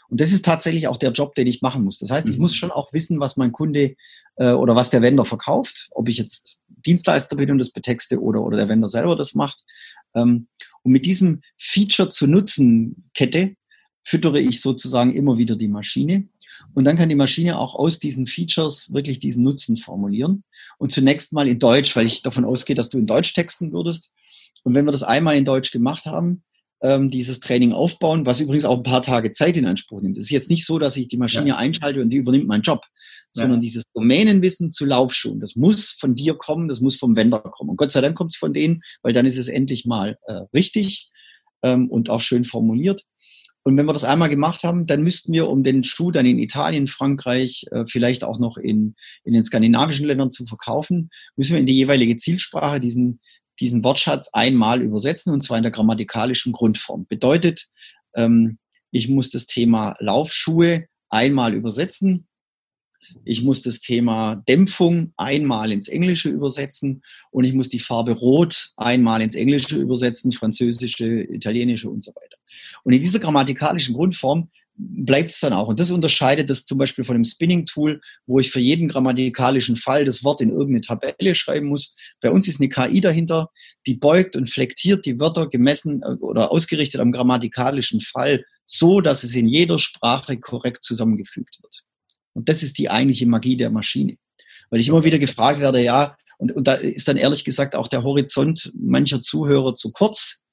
Und 0.08 0.20
das 0.20 0.32
ist 0.32 0.44
tatsächlich 0.44 0.88
auch 0.88 0.96
der 0.96 1.12
Job, 1.12 1.34
den 1.34 1.46
ich 1.46 1.60
machen 1.60 1.84
muss. 1.84 1.98
Das 1.98 2.10
heißt, 2.10 2.28
ich 2.28 2.36
mhm. 2.36 2.42
muss 2.42 2.54
schon 2.54 2.70
auch 2.70 2.92
wissen, 2.92 3.20
was 3.20 3.36
mein 3.36 3.52
Kunde 3.52 3.94
äh, 4.36 4.52
oder 4.52 4.74
was 4.74 4.90
der 4.90 5.02
Vendor 5.02 5.26
verkauft, 5.26 5.88
ob 5.90 6.08
ich 6.08 6.16
jetzt 6.16 6.58
Dienstleister 6.86 7.36
bin 7.36 7.50
und 7.50 7.58
das 7.58 7.70
betexte 7.70 8.20
oder, 8.20 8.42
oder 8.42 8.56
der 8.56 8.68
Vendor 8.68 8.88
selber 8.88 9.16
das 9.16 9.34
macht. 9.34 9.62
Ähm, 10.14 10.48
und 10.82 10.92
mit 10.92 11.04
diesem 11.04 11.42
Feature 11.58 12.08
zu 12.08 12.26
Nutzen 12.26 13.10
Kette 13.14 13.54
füttere 14.08 14.40
ich 14.40 14.62
sozusagen 14.62 15.12
immer 15.12 15.36
wieder 15.36 15.54
die 15.54 15.68
Maschine. 15.68 16.28
Und 16.74 16.84
dann 16.84 16.96
kann 16.96 17.10
die 17.10 17.14
Maschine 17.14 17.58
auch 17.58 17.74
aus 17.74 17.98
diesen 17.98 18.26
Features 18.26 18.92
wirklich 18.92 19.20
diesen 19.20 19.44
Nutzen 19.44 19.76
formulieren. 19.76 20.44
Und 20.78 20.92
zunächst 20.92 21.34
mal 21.34 21.46
in 21.46 21.58
Deutsch, 21.58 21.94
weil 21.94 22.06
ich 22.06 22.22
davon 22.22 22.46
ausgehe, 22.46 22.74
dass 22.74 22.88
du 22.88 22.98
in 22.98 23.06
Deutsch 23.06 23.34
texten 23.34 23.70
würdest. 23.70 24.10
Und 24.64 24.74
wenn 24.74 24.86
wir 24.86 24.92
das 24.92 25.02
einmal 25.02 25.36
in 25.36 25.44
Deutsch 25.44 25.70
gemacht 25.70 26.06
haben, 26.06 26.42
ähm, 26.80 27.10
dieses 27.10 27.40
Training 27.40 27.72
aufbauen, 27.72 28.24
was 28.24 28.40
übrigens 28.40 28.64
auch 28.64 28.78
ein 28.78 28.82
paar 28.82 29.02
Tage 29.02 29.32
Zeit 29.32 29.58
in 29.58 29.66
Anspruch 29.66 30.00
nimmt. 30.00 30.16
Es 30.16 30.24
ist 30.24 30.30
jetzt 30.30 30.50
nicht 30.50 30.64
so, 30.64 30.78
dass 30.78 30.96
ich 30.96 31.08
die 31.08 31.18
Maschine 31.18 31.48
ja. 31.48 31.56
einschalte 31.56 32.00
und 32.00 32.08
die 32.10 32.16
übernimmt 32.16 32.46
meinen 32.46 32.62
Job, 32.62 32.80
ja. 33.34 33.42
sondern 33.42 33.60
dieses 33.60 33.82
Domänenwissen 33.94 34.70
zu 34.70 34.86
Laufschuhen, 34.86 35.40
das 35.40 35.54
muss 35.54 35.90
von 35.90 36.14
dir 36.14 36.34
kommen, 36.34 36.68
das 36.68 36.80
muss 36.80 36.96
vom 36.96 37.14
Vendor 37.14 37.42
kommen. 37.42 37.70
Und 37.70 37.76
Gott 37.76 37.90
sei 37.90 38.00
Dank 38.00 38.16
kommt 38.16 38.30
es 38.32 38.38
von 38.38 38.54
denen, 38.54 38.80
weil 39.02 39.12
dann 39.12 39.26
ist 39.26 39.38
es 39.38 39.48
endlich 39.48 39.84
mal 39.84 40.16
äh, 40.26 40.44
richtig 40.54 41.10
ähm, 41.62 41.90
und 41.90 42.08
auch 42.10 42.20
schön 42.20 42.44
formuliert. 42.44 43.02
Und 43.64 43.76
wenn 43.76 43.86
wir 43.86 43.92
das 43.92 44.04
einmal 44.04 44.28
gemacht 44.28 44.62
haben, 44.62 44.86
dann 44.86 45.02
müssten 45.02 45.32
wir, 45.32 45.48
um 45.48 45.62
den 45.62 45.84
Schuh 45.84 46.10
dann 46.10 46.26
in 46.26 46.38
Italien, 46.38 46.86
Frankreich, 46.86 47.66
äh, 47.70 47.84
vielleicht 47.86 48.24
auch 48.24 48.38
noch 48.38 48.56
in, 48.56 48.94
in 49.24 49.32
den 49.34 49.44
skandinavischen 49.44 50.06
Ländern 50.06 50.30
zu 50.30 50.46
verkaufen, 50.46 51.10
müssen 51.36 51.52
wir 51.52 51.60
in 51.60 51.66
die 51.66 51.76
jeweilige 51.76 52.16
Zielsprache 52.16 52.80
diesen, 52.80 53.20
diesen 53.60 53.84
Wortschatz 53.84 54.30
einmal 54.32 54.80
übersetzen, 54.80 55.32
und 55.32 55.42
zwar 55.42 55.56
in 55.58 55.64
der 55.64 55.72
grammatikalischen 55.72 56.52
Grundform. 56.52 57.06
Bedeutet, 57.08 57.68
ähm, 58.14 58.58
ich 58.90 59.08
muss 59.08 59.30
das 59.30 59.46
Thema 59.46 59.96
Laufschuhe 59.98 60.86
einmal 61.10 61.54
übersetzen, 61.54 62.27
ich 63.24 63.42
muss 63.42 63.62
das 63.62 63.80
Thema 63.80 64.36
Dämpfung 64.48 65.12
einmal 65.16 65.72
ins 65.72 65.88
Englische 65.88 66.28
übersetzen 66.28 67.02
und 67.30 67.44
ich 67.44 67.52
muss 67.54 67.68
die 67.68 67.78
Farbe 67.78 68.12
Rot 68.12 68.70
einmal 68.76 69.22
ins 69.22 69.34
Englische 69.34 69.76
übersetzen, 69.76 70.32
Französische, 70.32 71.22
Italienische 71.22 71.88
und 71.88 72.02
so 72.02 72.12
weiter. 72.14 72.36
Und 72.84 72.92
in 72.92 73.00
dieser 73.00 73.18
grammatikalischen 73.18 73.94
Grundform 73.94 74.48
bleibt 74.78 75.32
es 75.32 75.40
dann 75.40 75.52
auch. 75.52 75.68
Und 75.68 75.80
das 75.80 75.90
unterscheidet 75.90 76.48
das 76.48 76.64
zum 76.64 76.78
Beispiel 76.78 77.04
von 77.04 77.16
dem 77.16 77.24
Spinning-Tool, 77.24 78.00
wo 78.26 78.38
ich 78.38 78.50
für 78.50 78.60
jeden 78.60 78.88
grammatikalischen 78.88 79.76
Fall 79.76 80.04
das 80.04 80.24
Wort 80.24 80.40
in 80.40 80.50
irgendeine 80.50 80.80
Tabelle 80.80 81.34
schreiben 81.34 81.66
muss. 81.66 81.94
Bei 82.20 82.30
uns 82.30 82.48
ist 82.48 82.60
eine 82.60 82.68
KI 82.68 83.00
dahinter, 83.00 83.50
die 83.86 83.94
beugt 83.94 84.36
und 84.36 84.48
flektiert 84.48 85.04
die 85.04 85.18
Wörter 85.18 85.48
gemessen 85.48 86.02
äh, 86.02 86.12
oder 86.20 86.52
ausgerichtet 86.52 87.00
am 87.00 87.12
grammatikalischen 87.12 88.00
Fall 88.00 88.44
so, 88.66 89.00
dass 89.00 89.24
es 89.24 89.34
in 89.34 89.48
jeder 89.48 89.78
Sprache 89.78 90.38
korrekt 90.38 90.84
zusammengefügt 90.84 91.58
wird. 91.62 91.84
Und 92.38 92.48
das 92.48 92.62
ist 92.62 92.78
die 92.78 92.88
eigentliche 92.88 93.26
Magie 93.26 93.56
der 93.56 93.68
Maschine. 93.68 94.16
Weil 94.70 94.78
ich 94.78 94.86
immer 94.86 95.02
wieder 95.02 95.18
gefragt 95.18 95.58
werde, 95.58 95.82
ja, 95.82 96.16
und, 96.38 96.52
und 96.52 96.68
da 96.68 96.74
ist 96.74 97.08
dann 97.08 97.16
ehrlich 97.16 97.42
gesagt 97.42 97.74
auch 97.74 97.88
der 97.88 98.04
Horizont 98.04 98.72
mancher 98.78 99.20
Zuhörer 99.20 99.74
zu 99.74 99.90
kurz 99.90 100.44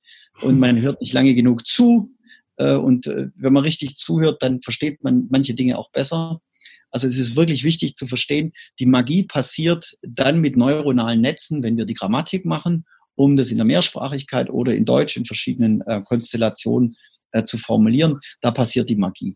und 0.42 0.60
man 0.60 0.82
hört 0.82 1.00
nicht 1.00 1.14
lange 1.14 1.36
genug 1.36 1.68
zu. 1.68 2.10
Äh, 2.58 2.74
und 2.74 3.06
äh, 3.06 3.28
wenn 3.36 3.54
man 3.54 3.62
richtig 3.62 3.96
zuhört, 3.98 4.42
dann 4.42 4.64
versteht 4.64 5.04
man 5.04 5.28
manche 5.30 5.54
Dinge 5.54 5.78
auch 5.78 5.92
besser. 5.92 6.42
Also 6.90 7.06
es 7.06 7.20
ist 7.20 7.36
wirklich 7.36 7.64
wichtig 7.64 7.94
zu 7.94 8.08
verstehen, 8.08 8.52
die 8.80 8.88
Magie 8.88 9.22
passiert 9.22 9.94
dann 10.02 10.42
mit 10.42 10.58
neuronalen 10.58 11.22
Netzen, 11.22 11.62
wenn 11.62 11.78
wir 11.78 11.86
die 11.86 11.94
Grammatik 11.94 12.46
machen, 12.46 12.86
um 13.14 13.36
das 13.36 13.52
in 13.52 13.58
der 13.58 13.66
Mehrsprachigkeit 13.66 14.50
oder 14.50 14.74
in 14.74 14.86
Deutsch 14.86 15.18
in 15.18 15.26
verschiedenen 15.26 15.82
äh, 15.82 16.02
Konstellationen 16.04 16.96
äh, 17.36 17.44
zu 17.44 17.58
formulieren. 17.58 18.20
Da 18.42 18.52
passiert 18.52 18.90
die 18.90 18.96
Magie. 18.96 19.36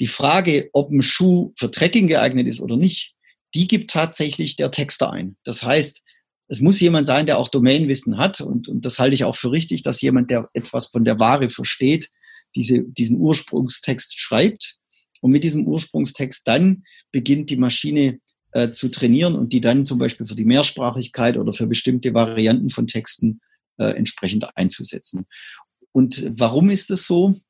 Die 0.00 0.06
Frage, 0.06 0.68
ob 0.72 0.90
ein 0.90 1.02
Schuh 1.02 1.52
für 1.56 1.70
Trekking 1.70 2.06
geeignet 2.06 2.46
ist 2.46 2.60
oder 2.60 2.76
nicht, 2.76 3.14
die 3.54 3.66
gibt 3.66 3.90
tatsächlich 3.90 4.56
der 4.56 4.70
Texter 4.70 5.10
ein. 5.10 5.36
Das 5.44 5.62
heißt, 5.62 6.02
es 6.48 6.60
muss 6.60 6.80
jemand 6.80 7.06
sein, 7.06 7.26
der 7.26 7.38
auch 7.38 7.48
Domainwissen 7.48 8.18
hat. 8.18 8.40
Und, 8.40 8.68
und 8.68 8.84
das 8.84 8.98
halte 8.98 9.14
ich 9.14 9.24
auch 9.24 9.36
für 9.36 9.50
richtig, 9.50 9.82
dass 9.82 10.00
jemand, 10.00 10.30
der 10.30 10.48
etwas 10.52 10.88
von 10.88 11.04
der 11.04 11.18
Ware 11.18 11.48
versteht, 11.48 12.08
diese, 12.54 12.82
diesen 12.82 13.18
Ursprungstext 13.18 14.20
schreibt. 14.20 14.76
Und 15.20 15.30
mit 15.30 15.42
diesem 15.42 15.66
Ursprungstext 15.66 16.46
dann 16.46 16.84
beginnt 17.12 17.50
die 17.50 17.56
Maschine 17.56 18.18
äh, 18.52 18.70
zu 18.70 18.90
trainieren 18.90 19.34
und 19.34 19.52
die 19.52 19.60
dann 19.60 19.86
zum 19.86 19.98
Beispiel 19.98 20.26
für 20.26 20.36
die 20.36 20.44
Mehrsprachigkeit 20.44 21.36
oder 21.38 21.52
für 21.52 21.66
bestimmte 21.66 22.12
Varianten 22.12 22.68
von 22.68 22.86
Texten 22.86 23.40
äh, 23.78 23.90
entsprechend 23.90 24.56
einzusetzen. 24.56 25.26
Und 25.92 26.32
warum 26.36 26.70
ist 26.70 26.90
das 26.90 27.06
so? 27.06 27.40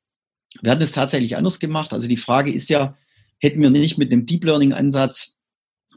Wir 0.61 0.71
hatten 0.71 0.81
es 0.81 0.91
tatsächlich 0.91 1.37
anders 1.37 1.59
gemacht. 1.59 1.93
Also 1.93 2.07
die 2.07 2.17
Frage 2.17 2.51
ist 2.51 2.69
ja, 2.69 2.97
hätten 3.39 3.61
wir 3.61 3.69
nicht 3.69 3.97
mit 3.97 4.11
dem 4.11 4.25
Deep 4.25 4.43
Learning 4.43 4.73
Ansatz 4.73 5.37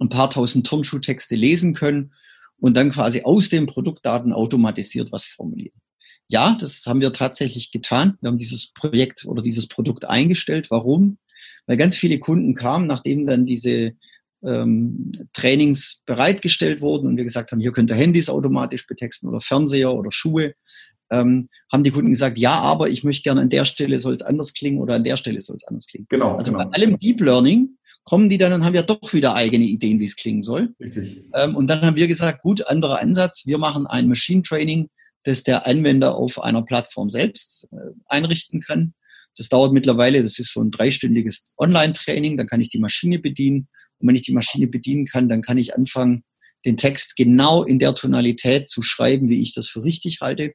ein 0.01 0.09
paar 0.09 0.31
tausend 0.31 0.67
Turnschuhtexte 0.67 1.37
lesen 1.37 1.75
können 1.75 2.13
und 2.59 2.77
dann 2.77 2.91
quasi 2.91 3.23
aus 3.23 3.49
den 3.49 3.67
Produktdaten 3.67 4.33
automatisiert 4.33 5.13
was 5.13 5.25
formulieren. 5.25 5.81
Ja, 6.29 6.57
das 6.61 6.83
haben 6.87 7.01
wir 7.01 7.13
tatsächlich 7.13 7.71
getan. 7.73 8.17
Wir 8.21 8.29
haben 8.29 8.39
dieses 8.39 8.73
Projekt 8.73 9.25
oder 9.27 9.43
dieses 9.43 9.67
Produkt 9.67 10.05
eingestellt. 10.05 10.71
Warum? 10.71 11.19
Weil 11.67 11.77
ganz 11.77 11.97
viele 11.97 12.19
Kunden 12.19 12.55
kamen, 12.55 12.87
nachdem 12.87 13.27
dann 13.27 13.47
diese 13.47 13.95
ähm, 14.45 15.13
Trainings 15.33 16.03
bereitgestellt 16.07 16.81
wurden 16.81 17.07
und 17.07 17.17
wir 17.17 17.25
gesagt 17.25 17.53
haben, 17.53 17.61
hier 17.61 17.73
könnt 17.73 17.91
ihr 17.91 17.97
Handys 17.97 18.31
automatisch 18.31 18.87
betexten 18.87 19.29
oder 19.29 19.41
Fernseher 19.41 19.93
oder 19.93 20.11
Schuhe, 20.11 20.55
ähm, 21.12 21.49
haben 21.71 21.85
die 21.85 21.90
Kunden 21.90 22.11
gesagt, 22.11 22.38
ja, 22.38 22.59
aber 22.59 22.88
ich 22.88 23.04
möchte 23.04 23.23
gerne 23.23 23.42
an 23.42 23.50
der 23.50 23.64
Stelle 23.64 24.00
soll 24.00 24.14
es 24.14 24.23
anders 24.23 24.54
klingen 24.54 24.81
oder 24.81 24.95
an 24.95 25.04
der 25.04 25.16
Stelle 25.16 25.40
soll 25.40 25.57
es 25.57 25.64
anders 25.64 25.87
klingen. 25.87 26.07
Genau. 26.09 26.37
Also 26.37 26.52
genau. 26.52 26.64
bei 26.64 26.71
allem 26.76 26.99
Deep 26.99 27.21
Learning 27.21 27.76
kommen 28.04 28.28
die 28.28 28.38
dann 28.38 28.52
und 28.52 28.64
haben 28.64 28.75
ja 28.75 28.83
doch 28.83 29.12
wieder 29.12 29.35
eigene 29.35 29.64
Ideen, 29.64 30.00
wie 30.00 30.07
es 30.07 30.16
klingen 30.16 30.42
soll. 30.42 30.75
Richtig. 30.81 31.25
Ähm, 31.35 31.54
und 31.54 31.69
dann 31.69 31.83
haben 31.83 31.97
wir 31.97 32.09
gesagt, 32.09 32.42
gut, 32.42 32.66
anderer 32.66 33.00
Ansatz, 33.00 33.47
wir 33.47 33.59
machen 33.59 33.87
ein 33.87 34.09
Machine 34.09 34.42
Training, 34.42 34.88
das 35.23 35.45
der 35.45 35.66
Anwender 35.66 36.16
auf 36.16 36.42
einer 36.42 36.62
Plattform 36.62 37.11
selbst 37.11 37.69
äh, 37.73 37.76
einrichten 38.07 38.61
kann. 38.61 38.95
Das 39.37 39.49
dauert 39.49 39.73
mittlerweile, 39.73 40.23
das 40.23 40.38
ist 40.38 40.52
so 40.52 40.61
ein 40.61 40.71
dreistündiges 40.71 41.54
Online-Training, 41.59 42.37
dann 42.37 42.47
kann 42.47 42.61
ich 42.61 42.69
die 42.69 42.81
Maschine 42.81 43.19
bedienen. 43.19 43.69
Und 43.99 44.09
wenn 44.09 44.16
ich 44.16 44.23
die 44.23 44.33
Maschine 44.33 44.66
bedienen 44.66 45.07
kann, 45.07 45.28
dann 45.28 45.42
kann 45.42 45.59
ich 45.59 45.75
anfangen, 45.75 46.25
den 46.64 46.76
Text 46.76 47.16
genau 47.16 47.62
in 47.62 47.78
der 47.78 47.95
Tonalität 47.95 48.69
zu 48.69 48.83
schreiben, 48.83 49.28
wie 49.28 49.42
ich 49.42 49.52
das 49.54 49.69
für 49.69 49.83
richtig 49.83 50.21
halte. 50.21 50.52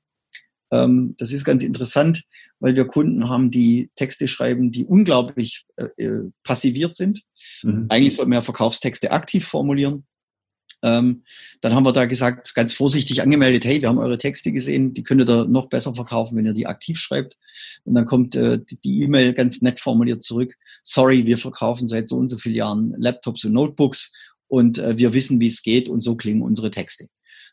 Ähm, 0.72 1.16
das 1.18 1.32
ist 1.32 1.46
ganz 1.46 1.64
interessant, 1.64 2.24
weil 2.60 2.76
wir 2.76 2.86
Kunden 2.86 3.30
haben, 3.30 3.52
die 3.52 3.90
Texte 3.96 4.28
schreiben, 4.28 4.72
die 4.72 4.86
unglaublich 4.86 5.66
äh, 5.78 6.04
äh, 6.04 6.32
passiviert 6.44 6.96
sind. 6.96 7.22
Mhm. 7.64 7.86
Eigentlich 7.90 8.16
sollten 8.16 8.32
wir 8.32 8.42
Verkaufstexte 8.42 9.12
aktiv 9.12 9.46
formulieren. 9.46 10.06
Ähm, 10.84 11.24
dann 11.62 11.74
haben 11.74 11.86
wir 11.86 11.94
da 11.94 12.06
gesagt, 12.06 12.54
ganz 12.54 12.74
vorsichtig 12.74 13.22
angemeldet, 13.24 13.66
hey, 13.66 13.82
wir 13.82 13.90
haben 13.90 13.98
eure 13.98 14.18
Texte 14.18 14.52
gesehen, 14.52 14.94
die 14.94 15.02
könnt 15.02 15.28
ihr 15.28 15.46
noch 15.46 15.70
besser 15.70 15.96
verkaufen, 15.96 16.38
wenn 16.38 16.46
ihr 16.46 16.54
die 16.54 16.68
aktiv 16.68 17.00
schreibt. 17.00 17.36
Und 17.84 17.96
dann 17.96 18.06
kommt 18.06 18.36
äh, 18.36 18.60
die 18.84 19.02
E-Mail 19.02 19.34
ganz 19.34 19.62
nett 19.62 19.80
formuliert 19.80 20.22
zurück, 20.22 20.54
sorry, 20.84 21.26
wir 21.26 21.38
verkaufen 21.38 21.88
seit 21.88 22.08
so 22.08 22.18
und 22.18 22.30
so 22.30 22.38
vielen 22.38 22.56
Jahren 22.56 22.94
Laptops 22.98 23.44
und 23.46 23.54
Notebooks 23.54 24.14
und 24.48 24.78
äh, 24.78 24.98
wir 24.98 25.14
wissen, 25.14 25.40
wie 25.40 25.48
es 25.48 25.64
geht 25.64 25.90
und 25.90 26.02
so 26.02 26.16
klingen 26.16 26.44
unsere 26.44 26.70
Texte. 26.70 27.08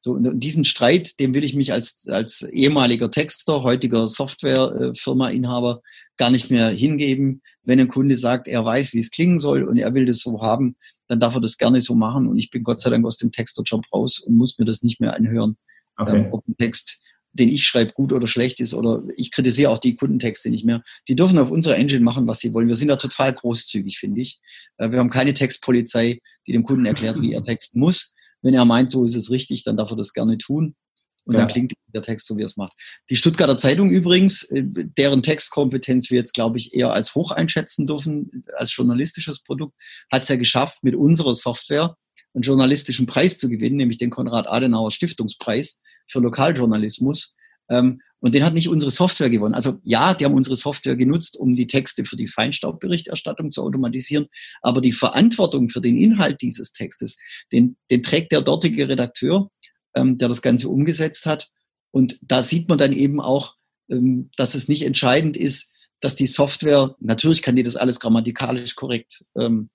So, 0.04 0.12
und 0.12 0.38
diesen 0.38 0.66
Streit, 0.66 1.18
dem 1.18 1.32
will 1.32 1.44
ich 1.44 1.54
mich 1.54 1.72
als, 1.72 2.06
als 2.08 2.42
ehemaliger 2.42 3.10
Texter, 3.10 3.62
heutiger 3.62 4.06
Softwarefirma-Inhaber 4.06 5.80
gar 6.18 6.30
nicht 6.30 6.50
mehr 6.50 6.68
hingeben. 6.68 7.40
Wenn 7.62 7.80
ein 7.80 7.88
Kunde 7.88 8.18
sagt, 8.18 8.46
er 8.46 8.62
weiß, 8.62 8.92
wie 8.92 8.98
es 8.98 9.10
klingen 9.10 9.38
soll 9.38 9.62
und 9.62 9.78
er 9.78 9.94
will 9.94 10.04
das 10.04 10.18
so 10.18 10.42
haben, 10.42 10.76
dann 11.08 11.20
darf 11.20 11.36
er 11.36 11.40
das 11.40 11.56
gerne 11.56 11.80
so 11.80 11.94
machen. 11.94 12.28
Und 12.28 12.36
ich 12.36 12.50
bin 12.50 12.64
Gott 12.64 12.82
sei 12.82 12.90
Dank 12.90 13.06
aus 13.06 13.16
dem 13.16 13.32
Texterjob 13.32 13.86
raus 13.94 14.18
und 14.18 14.36
muss 14.36 14.58
mir 14.58 14.66
das 14.66 14.82
nicht 14.82 15.00
mehr 15.00 15.14
anhören, 15.14 15.56
okay. 15.96 16.18
ähm, 16.18 16.28
ob 16.32 16.46
ein 16.46 16.56
Text, 16.58 16.98
den 17.32 17.48
ich 17.48 17.66
schreibe, 17.66 17.94
gut 17.94 18.12
oder 18.12 18.26
schlecht 18.26 18.60
ist. 18.60 18.74
Oder 18.74 19.02
ich 19.16 19.30
kritisiere 19.30 19.70
auch 19.70 19.78
die 19.78 19.96
Kundentexte 19.96 20.50
nicht 20.50 20.66
mehr. 20.66 20.82
Die 21.08 21.16
dürfen 21.16 21.38
auf 21.38 21.50
unserer 21.50 21.76
Engine 21.78 22.04
machen, 22.04 22.26
was 22.26 22.40
sie 22.40 22.52
wollen. 22.52 22.68
Wir 22.68 22.76
sind 22.76 22.88
da 22.88 22.96
total 22.96 23.32
großzügig, 23.32 23.98
finde 23.98 24.20
ich. 24.20 24.38
Äh, 24.76 24.90
wir 24.90 24.98
haben 24.98 25.08
keine 25.08 25.32
Textpolizei, 25.32 26.20
die 26.46 26.52
dem 26.52 26.62
Kunden 26.62 26.84
erklärt, 26.84 27.18
wie 27.22 27.32
er 27.32 27.42
texten 27.42 27.80
muss. 27.80 28.12
Wenn 28.44 28.54
er 28.54 28.64
meint, 28.64 28.90
so 28.90 29.04
ist 29.04 29.16
es 29.16 29.30
richtig, 29.30 29.64
dann 29.64 29.76
darf 29.76 29.90
er 29.90 29.96
das 29.96 30.12
gerne 30.12 30.38
tun. 30.38 30.76
Und 31.24 31.34
ja. 31.34 31.40
dann 31.40 31.48
klingt 31.48 31.72
der 31.94 32.02
Text 32.02 32.26
so, 32.26 32.36
wie 32.36 32.42
er 32.42 32.46
es 32.46 32.58
macht. 32.58 32.74
Die 33.08 33.16
Stuttgarter 33.16 33.56
Zeitung 33.56 33.90
übrigens, 33.90 34.42
äh, 34.44 34.62
deren 34.62 35.22
Textkompetenz 35.22 36.10
wir 36.10 36.18
jetzt, 36.18 36.34
glaube 36.34 36.58
ich, 36.58 36.74
eher 36.74 36.92
als 36.92 37.14
hoch 37.14 37.30
einschätzen 37.30 37.86
dürfen, 37.86 38.44
als 38.56 38.76
journalistisches 38.76 39.42
Produkt, 39.42 39.74
hat 40.12 40.22
es 40.22 40.28
ja 40.28 40.36
geschafft, 40.36 40.84
mit 40.84 40.94
unserer 40.94 41.32
Software 41.32 41.96
einen 42.34 42.42
journalistischen 42.42 43.06
Preis 43.06 43.38
zu 43.38 43.48
gewinnen, 43.48 43.76
nämlich 43.76 43.96
den 43.96 44.10
Konrad-Adenauer 44.10 44.90
Stiftungspreis 44.90 45.80
für 46.06 46.20
Lokaljournalismus. 46.20 47.36
Ähm, 47.70 48.00
und 48.20 48.34
den 48.34 48.44
hat 48.44 48.54
nicht 48.54 48.68
unsere 48.68 48.90
Software 48.90 49.30
gewonnen. 49.30 49.54
Also 49.54 49.78
ja, 49.84 50.14
die 50.14 50.24
haben 50.24 50.34
unsere 50.34 50.56
Software 50.56 50.96
genutzt, 50.96 51.36
um 51.38 51.54
die 51.54 51.66
Texte 51.66 52.04
für 52.04 52.16
die 52.16 52.26
Feinstaubberichterstattung 52.26 53.50
zu 53.50 53.62
automatisieren. 53.62 54.26
Aber 54.62 54.80
die 54.80 54.92
Verantwortung 54.92 55.68
für 55.68 55.80
den 55.80 55.98
Inhalt 55.98 56.42
dieses 56.42 56.72
Textes, 56.72 57.16
den, 57.52 57.76
den 57.90 58.02
trägt 58.02 58.32
der 58.32 58.42
dortige 58.42 58.88
Redakteur, 58.88 59.50
ähm, 59.94 60.18
der 60.18 60.28
das 60.28 60.42
Ganze 60.42 60.68
umgesetzt 60.68 61.26
hat. 61.26 61.48
Und 61.90 62.18
da 62.22 62.42
sieht 62.42 62.68
man 62.68 62.78
dann 62.78 62.92
eben 62.92 63.20
auch, 63.20 63.54
ähm, 63.90 64.30
dass 64.36 64.54
es 64.54 64.68
nicht 64.68 64.82
entscheidend 64.82 65.36
ist, 65.36 65.70
dass 66.00 66.16
die 66.16 66.26
Software, 66.26 66.96
natürlich 67.00 67.40
kann 67.40 67.56
die 67.56 67.62
das 67.62 67.76
alles 67.76 68.00
grammatikalisch 68.00 68.74
korrekt 68.74 69.24
ähm, 69.38 69.70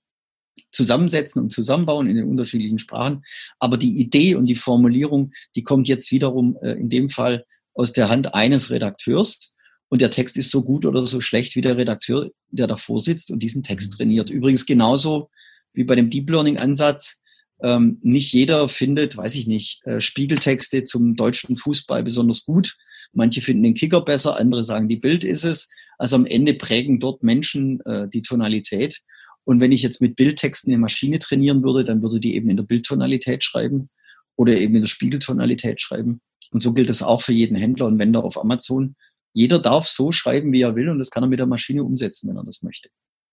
zusammensetzen 0.72 1.42
und 1.42 1.52
zusammenbauen 1.52 2.08
in 2.08 2.16
den 2.16 2.28
unterschiedlichen 2.28 2.80
Sprachen. 2.80 3.24
Aber 3.60 3.78
die 3.78 4.00
Idee 4.00 4.36
und 4.36 4.46
die 4.46 4.56
Formulierung, 4.56 5.32
die 5.56 5.64
kommt 5.64 5.88
jetzt 5.88 6.12
wiederum 6.12 6.58
äh, 6.62 6.74
in 6.74 6.90
dem 6.90 7.10
Fall 7.10 7.46
aus 7.74 7.94
der 7.94 8.10
Hand 8.10 8.34
eines 8.34 8.70
Redakteurs 8.70 9.56
und 9.90 10.02
der 10.02 10.12
Text 10.12 10.38
ist 10.38 10.52
so 10.52 10.64
gut 10.64 10.86
oder 10.86 11.06
so 11.06 11.20
schlecht 11.20 11.56
wie 11.56 11.62
der 11.62 11.78
Redakteur, 11.78 12.30
der 12.50 12.68
davor 12.68 13.00
sitzt 13.00 13.32
und 13.32 13.42
diesen 13.42 13.64
Text 13.64 13.94
mhm. 13.94 13.98
trainiert. 13.98 14.30
Übrigens 14.30 14.66
genauso 14.66 15.30
wie 15.74 15.84
bei 15.84 15.96
dem 15.96 16.10
Deep 16.10 16.30
Learning 16.30 16.58
Ansatz. 16.58 17.22
Ähm, 17.62 18.00
nicht 18.02 18.32
jeder 18.32 18.70
findet, 18.70 19.18
weiß 19.18 19.36
ich 19.36 19.46
nicht, 19.46 19.86
äh, 19.86 20.00
Spiegeltexte 20.00 20.86
zum 20.86 21.16
deutschen 21.16 21.58
Fußball 21.58 22.04
besonders 22.04 22.46
gut. 22.46 22.78
Manche 23.12 23.42
finden 23.42 23.64
den 23.64 23.74
Kicker 23.74 24.02
besser, 24.02 24.40
andere 24.40 24.64
sagen, 24.64 24.88
die 24.88 24.98
Bild 24.98 25.26
ist 25.26 25.44
es. 25.44 25.68
Also 25.98 26.16
am 26.16 26.26
Ende 26.26 26.54
prägen 26.54 27.00
dort 27.00 27.22
Menschen 27.22 27.82
äh, 27.82 28.08
die 28.08 28.22
Tonalität. 28.22 29.02
Und 29.44 29.60
wenn 29.60 29.72
ich 29.72 29.82
jetzt 29.82 30.00
mit 30.00 30.16
Bildtexten 30.16 30.72
eine 30.72 30.80
Maschine 30.80 31.20
trainieren 31.20 31.64
würde, 31.64 31.84
dann 31.84 32.02
würde 32.02 32.20
die 32.20 32.36
eben 32.36 32.50
in 32.50 32.58
der 32.58 32.64
Bildtonalität 32.64 33.44
schreiben 33.44 33.90
oder 34.38 34.56
eben 34.56 34.76
in 34.76 34.82
der 34.82 34.88
Spiegeltonalität 34.88 35.82
schreiben. 35.82 36.22
Und 36.52 36.62
so 36.62 36.74
gilt 36.74 36.90
das 36.90 37.04
auch 37.04 37.22
für 37.22 37.34
jeden 37.34 37.56
Händler 37.56 37.86
und 37.86 38.00
Wender 38.00 38.24
auf 38.24 38.40
Amazon. 38.40 38.96
Jeder 39.34 39.60
darf 39.60 39.88
so 39.88 40.12
schreiben, 40.12 40.52
wie 40.52 40.62
er 40.62 40.76
will, 40.76 40.90
und 40.90 41.00
das 41.00 41.12
kann 41.12 41.24
er 41.24 41.28
mit 41.28 41.40
der 41.40 41.48
Maschine 41.48 41.84
umsetzen, 41.84 42.30
wenn 42.30 42.38
er 42.38 42.44
das 42.44 42.64
möchte. 42.64 42.90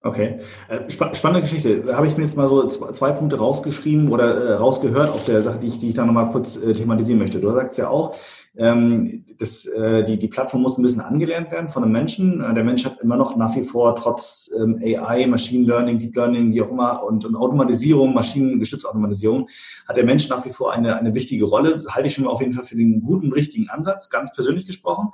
Okay, 0.07 0.39
äh, 0.69 0.89
spannende 0.89 1.41
Geschichte. 1.41 1.83
Habe 1.97 2.07
ich 2.07 2.17
mir 2.17 2.23
jetzt 2.23 2.37
mal 2.37 2.47
so 2.47 2.65
zwei 2.69 3.11
Punkte 3.11 3.39
rausgeschrieben 3.39 4.13
oder 4.13 4.35
äh, 4.35 4.53
rausgehört 4.55 5.11
auf 5.11 5.25
der 5.25 5.43
Sache, 5.43 5.59
die 5.59 5.67
ich, 5.67 5.81
die 5.81 5.89
ich 5.89 5.95
da 5.95 6.07
nochmal 6.07 6.31
kurz 6.31 6.57
äh, 6.57 6.73
thematisieren 6.75 7.19
möchte. 7.19 7.41
Du 7.41 7.51
sagst 7.51 7.77
ja 7.77 7.89
auch, 7.89 8.15
ähm, 8.57 9.25
das, 9.39 9.69
die, 10.09 10.19
die 10.19 10.29
Plattform 10.29 10.63
muss 10.63 10.79
ein 10.79 10.83
bisschen 10.83 11.03
angelernt 11.03 11.53
werden 11.53 11.69
von 11.69 11.83
einem 11.83 11.93
Menschen. 11.93 12.39
Der 12.55 12.65
Mensch 12.65 12.87
hat 12.87 13.01
immer 13.03 13.19
noch 13.19 13.37
nach 13.37 13.55
wie 13.55 13.63
vor 13.63 13.95
trotz 13.97 14.51
ähm, 14.59 14.81
AI, 14.83 15.27
Machine 15.27 15.67
Learning, 15.67 15.99
Deep 15.99 16.17
Learning, 16.17 16.55
wie 16.55 16.63
auch 16.63 16.71
immer, 16.71 17.05
und, 17.05 17.27
und 17.27 17.37
Automatisierung, 17.37 18.15
maschinengestützte 18.15 18.89
Automatisierung, 18.89 19.49
hat 19.87 19.99
der 19.99 20.07
Mensch 20.07 20.31
nach 20.31 20.43
wie 20.47 20.51
vor 20.51 20.73
eine, 20.73 20.97
eine 20.97 21.15
wichtige 21.15 21.45
Rolle. 21.45 21.85
Halte 21.91 22.07
ich 22.09 22.15
schon 22.15 22.25
mal 22.25 22.31
auf 22.31 22.41
jeden 22.41 22.55
Fall 22.55 22.65
für 22.65 22.77
den 22.77 23.03
guten, 23.03 23.31
richtigen 23.31 23.69
Ansatz, 23.69 24.09
ganz 24.09 24.33
persönlich 24.33 24.65
gesprochen 24.65 25.11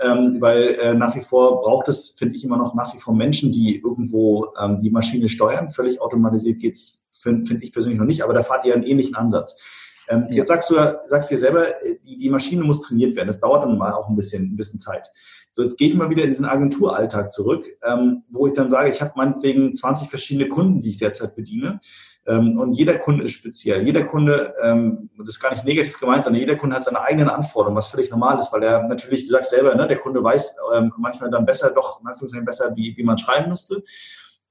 ähm, 0.00 0.36
weil 0.40 0.68
äh, 0.80 0.94
nach 0.94 1.14
wie 1.16 1.20
vor 1.20 1.60
braucht 1.62 1.88
es, 1.88 2.10
finde 2.10 2.36
ich, 2.36 2.44
immer 2.44 2.56
noch 2.56 2.74
nach 2.74 2.92
wie 2.94 2.98
vor 2.98 3.14
Menschen, 3.14 3.52
die 3.52 3.80
irgendwo 3.80 4.48
ähm, 4.60 4.80
die 4.80 4.90
Maschine 4.90 5.28
steuern. 5.28 5.70
Völlig 5.70 6.00
automatisiert 6.00 6.60
geht's, 6.60 7.08
finde 7.12 7.46
find 7.46 7.62
ich 7.62 7.72
persönlich 7.72 7.98
noch 7.98 8.06
nicht, 8.06 8.22
aber 8.22 8.34
da 8.34 8.42
fahrt 8.42 8.64
ihr 8.64 8.74
einen 8.74 8.82
ähnlichen 8.82 9.16
Ansatz. 9.16 9.60
Ähm, 10.08 10.26
ja. 10.28 10.36
Jetzt 10.36 10.48
sagst 10.48 10.70
du, 10.70 10.74
sagst 11.06 11.30
dir 11.30 11.38
selber, 11.38 11.66
die, 12.06 12.18
die 12.18 12.30
Maschine 12.30 12.62
muss 12.62 12.80
trainiert 12.80 13.16
werden. 13.16 13.28
Das 13.28 13.40
dauert 13.40 13.64
dann 13.64 13.78
mal 13.78 13.92
auch 13.92 14.08
ein 14.08 14.16
bisschen, 14.16 14.44
ein 14.44 14.56
bisschen 14.56 14.78
Zeit. 14.80 15.08
So, 15.50 15.62
jetzt 15.62 15.78
gehe 15.78 15.88
ich 15.88 15.94
mal 15.94 16.10
wieder 16.10 16.22
in 16.22 16.28
diesen 16.28 16.44
Agenturalltag 16.44 17.32
zurück, 17.32 17.66
ähm, 17.82 18.24
wo 18.28 18.46
ich 18.46 18.52
dann 18.52 18.68
sage, 18.68 18.90
ich 18.90 19.00
habe 19.00 19.12
meinetwegen 19.16 19.72
20 19.72 20.08
verschiedene 20.08 20.48
Kunden, 20.48 20.82
die 20.82 20.90
ich 20.90 20.98
derzeit 20.98 21.34
bediene. 21.34 21.80
Ähm, 22.26 22.58
und 22.58 22.72
jeder 22.72 22.98
Kunde 22.98 23.24
ist 23.24 23.32
speziell. 23.32 23.82
Jeder 23.82 24.04
Kunde, 24.04 24.54
ähm, 24.62 25.10
das 25.18 25.28
ist 25.28 25.40
gar 25.40 25.50
nicht 25.50 25.64
negativ 25.64 25.98
gemeint, 25.98 26.24
sondern 26.24 26.40
jeder 26.40 26.56
Kunde 26.56 26.76
hat 26.76 26.84
seine 26.84 27.00
eigenen 27.00 27.28
Anforderungen, 27.28 27.76
was 27.76 27.88
völlig 27.88 28.10
normal 28.10 28.38
ist, 28.38 28.52
weil 28.52 28.62
er 28.62 28.86
natürlich, 28.88 29.24
du 29.24 29.30
sagst 29.30 29.50
selber, 29.50 29.74
ne, 29.74 29.86
der 29.86 29.98
Kunde 29.98 30.22
weiß 30.22 30.56
ähm, 30.74 30.92
manchmal 30.98 31.30
dann 31.30 31.46
besser, 31.46 31.70
doch 31.70 32.00
in 32.00 32.06
Anführungszeichen 32.06 32.44
besser, 32.44 32.74
wie, 32.74 32.96
wie 32.96 33.04
man 33.04 33.18
schreiben 33.18 33.48
müsste. 33.48 33.82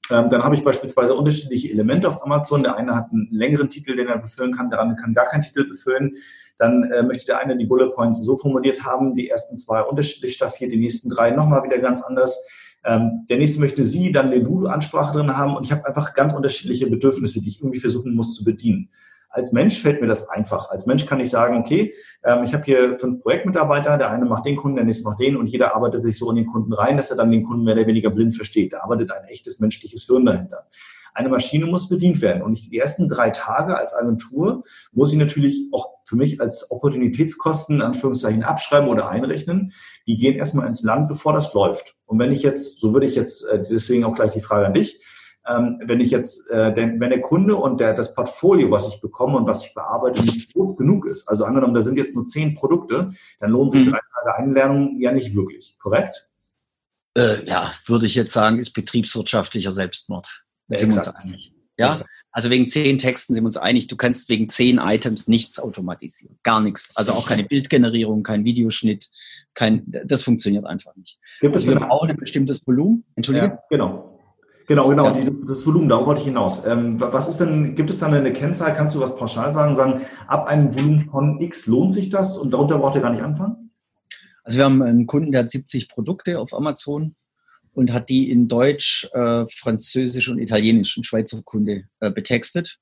Dann 0.07 0.43
habe 0.43 0.53
ich 0.53 0.63
beispielsweise 0.63 1.15
unterschiedliche 1.15 1.71
Elemente 1.71 2.07
auf 2.07 2.21
Amazon. 2.21 2.61
Der 2.61 2.75
eine 2.75 2.95
hat 2.95 3.11
einen 3.11 3.27
längeren 3.31 3.69
Titel, 3.69 3.95
den 3.95 4.07
er 4.07 4.19
befüllen 4.19 4.51
kann, 4.51 4.69
der 4.69 4.79
andere 4.79 4.97
kann 5.01 5.15
gar 5.15 5.25
keinen 5.25 5.41
Titel 5.41 5.67
befüllen. 5.67 6.13
Dann 6.57 6.83
äh, 6.91 7.01
möchte 7.01 7.25
der 7.25 7.39
eine 7.39 7.57
die 7.57 7.65
Bullet 7.65 7.89
Points 7.89 8.21
so 8.21 8.37
formuliert 8.37 8.83
haben, 8.83 9.15
die 9.15 9.29
ersten 9.29 9.57
zwei 9.57 9.81
unterschiedlich 9.81 10.33
staffiert, 10.33 10.71
die 10.71 10.77
nächsten 10.77 11.09
drei 11.09 11.31
nochmal 11.31 11.63
wieder 11.63 11.79
ganz 11.79 12.03
anders. 12.03 12.39
Ähm, 12.85 13.25
der 13.29 13.37
nächste 13.37 13.59
möchte 13.59 13.83
sie 13.83 14.11
dann 14.11 14.27
eine 14.27 14.43
Du-Ansprache 14.43 15.17
drin 15.17 15.35
haben 15.35 15.55
und 15.55 15.65
ich 15.65 15.71
habe 15.71 15.85
einfach 15.85 16.13
ganz 16.13 16.33
unterschiedliche 16.33 16.87
Bedürfnisse, 16.87 17.41
die 17.41 17.49
ich 17.49 17.59
irgendwie 17.59 17.79
versuchen 17.79 18.13
muss 18.13 18.35
zu 18.35 18.43
bedienen. 18.43 18.89
Als 19.29 19.51
Mensch 19.51 19.81
fällt 19.81 19.99
mir 19.99 20.07
das 20.07 20.29
einfach. 20.29 20.69
Als 20.69 20.85
Mensch 20.85 21.05
kann 21.05 21.19
ich 21.19 21.29
sagen, 21.29 21.57
okay, 21.57 21.93
ähm, 22.23 22.43
ich 22.43 22.53
habe 22.53 22.63
hier 22.63 22.97
fünf 22.97 23.21
Projektmitarbeiter, 23.21 23.97
der 23.97 24.11
eine 24.11 24.25
macht 24.25 24.45
den 24.45 24.55
Kunden, 24.55 24.77
der 24.77 24.85
nächste 24.85 25.03
macht 25.03 25.19
den 25.19 25.35
und 25.35 25.47
jeder 25.47 25.75
arbeitet 25.75 26.03
sich 26.03 26.17
so 26.17 26.29
in 26.29 26.37
den 26.37 26.45
Kunden 26.45 26.71
rein, 26.71 26.95
dass 26.95 27.11
er 27.11 27.17
dann 27.17 27.31
den 27.31 27.43
Kunden 27.43 27.63
mehr 27.63 27.75
oder 27.75 27.87
weniger 27.87 28.11
blind 28.11 28.35
versteht. 28.35 28.71
Da 28.71 28.81
arbeitet 28.81 29.11
ein 29.11 29.25
echtes 29.25 29.59
menschliches 29.59 30.05
Hirn 30.05 30.25
dahinter. 30.25 30.67
Eine 31.15 31.29
Maschine 31.29 31.65
muss 31.65 31.89
bedient 31.89 32.21
werden. 32.21 32.43
Und 32.43 32.71
die 32.71 32.77
ersten 32.77 33.07
drei 33.07 33.29
Tage 33.29 33.77
als 33.77 33.93
Agentur 33.93 34.63
muss 34.91 35.11
ich 35.11 35.17
natürlich 35.17 35.69
auch 35.71 35.95
für 36.05 36.17
mich 36.17 36.39
als 36.41 36.69
Opportunitätskosten, 36.69 37.77
in 37.77 37.81
Anführungszeichen, 37.81 38.43
abschreiben 38.43 38.89
oder 38.89 39.09
einrechnen. 39.09 39.71
Die 40.07 40.17
gehen 40.17 40.35
erstmal 40.35 40.67
ins 40.67 40.83
Land, 40.83 41.07
bevor 41.07 41.33
das 41.33 41.53
läuft. 41.53 41.95
Und 42.05 42.19
wenn 42.19 42.31
ich 42.31 42.43
jetzt, 42.43 42.79
so 42.79 42.93
würde 42.93 43.07
ich 43.07 43.15
jetzt, 43.15 43.45
äh, 43.45 43.63
deswegen 43.63 44.03
auch 44.03 44.15
gleich 44.15 44.33
die 44.33 44.41
Frage 44.41 44.67
an 44.67 44.73
dich, 44.73 45.01
ähm, 45.47 45.79
wenn 45.85 45.99
ich 45.99 46.11
jetzt, 46.11 46.49
äh, 46.49 46.73
denn, 46.73 46.99
wenn 46.99 47.11
der 47.11 47.21
Kunde 47.21 47.55
und 47.55 47.79
der, 47.79 47.93
das 47.93 48.13
Portfolio, 48.13 48.71
was 48.71 48.87
ich 48.87 48.99
bekomme 48.99 49.37
und 49.37 49.47
was 49.47 49.65
ich 49.65 49.73
bearbeite, 49.73 50.21
nicht 50.21 50.53
groß 50.53 50.75
genug 50.75 51.05
ist, 51.05 51.27
also 51.27 51.45
angenommen, 51.45 51.73
da 51.73 51.81
sind 51.81 51.97
jetzt 51.97 52.15
nur 52.15 52.25
zehn 52.25 52.55
Produkte, 52.55 53.09
dann 53.39 53.51
lohnen 53.51 53.69
sich 53.69 53.85
mhm. 53.85 53.91
drei 53.91 53.99
Tage 54.13 54.35
Einlernung 54.35 54.99
ja 54.99 55.11
nicht 55.11 55.35
wirklich, 55.35 55.77
korrekt? 55.79 56.29
Äh, 57.15 57.47
ja, 57.47 57.71
würde 57.85 58.07
ich 58.07 58.15
jetzt 58.15 58.33
sagen, 58.33 58.59
ist 58.59 58.73
betriebswirtschaftlicher 58.73 59.71
Selbstmord. 59.71 60.44
Ja, 60.67 60.79
sind 60.79 60.91
wir 60.91 60.97
uns 60.97 61.07
einig. 61.09 61.51
Ja, 61.77 61.91
exakt. 61.91 62.09
also 62.31 62.49
wegen 62.49 62.69
zehn 62.69 62.97
Texten 62.97 63.35
sind 63.35 63.43
wir 63.43 63.47
uns 63.47 63.57
einig, 63.57 63.87
du 63.87 63.97
kannst 63.97 64.29
wegen 64.29 64.47
zehn 64.47 64.77
Items 64.77 65.27
nichts 65.27 65.59
automatisieren. 65.59 66.39
Gar 66.43 66.61
nichts. 66.61 66.95
Also 66.95 67.11
auch 67.11 67.27
keine 67.27 67.43
Bildgenerierung, 67.43 68.23
kein 68.23 68.45
Videoschnitt, 68.45 69.09
kein, 69.53 69.83
das 69.85 70.23
funktioniert 70.23 70.65
einfach 70.65 70.95
nicht. 70.95 71.19
Gibt 71.41 71.53
also 71.55 71.71
es 71.71 71.79
wir 71.79 71.85
brauchen 71.85 72.09
ein 72.09 72.17
bestimmtes 72.17 72.65
Volumen? 72.65 73.03
Entschuldige? 73.15 73.47
Ja, 73.47 73.63
genau. 73.69 74.11
Genau, 74.67 74.87
genau, 74.89 75.05
ja. 75.05 75.23
das, 75.23 75.45
das, 75.45 75.65
Volumen, 75.65 75.89
darauf 75.89 76.07
wollte 76.07 76.21
ich 76.21 76.27
hinaus. 76.27 76.65
Ähm, 76.65 76.99
was 76.99 77.27
ist 77.27 77.37
denn, 77.37 77.75
gibt 77.75 77.91
es 77.91 77.99
da 77.99 78.07
eine 78.07 78.33
Kennzahl, 78.33 78.73
kannst 78.73 78.95
du 78.95 78.99
was 78.99 79.15
pauschal 79.15 79.53
sagen, 79.53 79.75
sagen, 79.75 80.01
ab 80.27 80.47
einem 80.47 80.73
Volumen 80.73 81.07
von 81.07 81.39
X 81.39 81.67
lohnt 81.67 81.93
sich 81.93 82.09
das 82.09 82.37
und 82.37 82.51
darunter 82.51 82.79
braucht 82.79 82.95
ihr 82.95 83.01
gar 83.01 83.11
nicht 83.11 83.21
anfangen? 83.21 83.69
Also 84.43 84.57
wir 84.57 84.65
haben 84.65 84.81
einen 84.81 85.05
Kunden, 85.05 85.31
der 85.31 85.41
hat 85.41 85.49
70 85.49 85.87
Produkte 85.87 86.39
auf 86.39 86.53
Amazon 86.53 87.15
und 87.75 87.93
hat 87.93 88.09
die 88.09 88.31
in 88.31 88.47
Deutsch, 88.47 89.07
äh, 89.13 89.45
Französisch 89.47 90.29
und 90.29 90.39
Italienisch, 90.39 90.97
ein 90.97 91.03
Schweizer 91.03 91.41
Kunde, 91.43 91.83
äh, 91.99 92.09
betextet. 92.09 92.77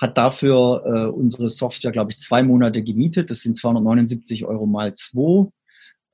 Hat 0.00 0.16
dafür 0.16 0.82
äh, 0.84 1.06
unsere 1.10 1.50
Software, 1.50 1.90
glaube 1.90 2.12
ich, 2.12 2.18
zwei 2.18 2.42
Monate 2.42 2.82
gemietet. 2.82 3.30
Das 3.30 3.40
sind 3.40 3.56
279 3.56 4.44
Euro 4.44 4.66
mal 4.66 4.94
zwei. 4.94 5.50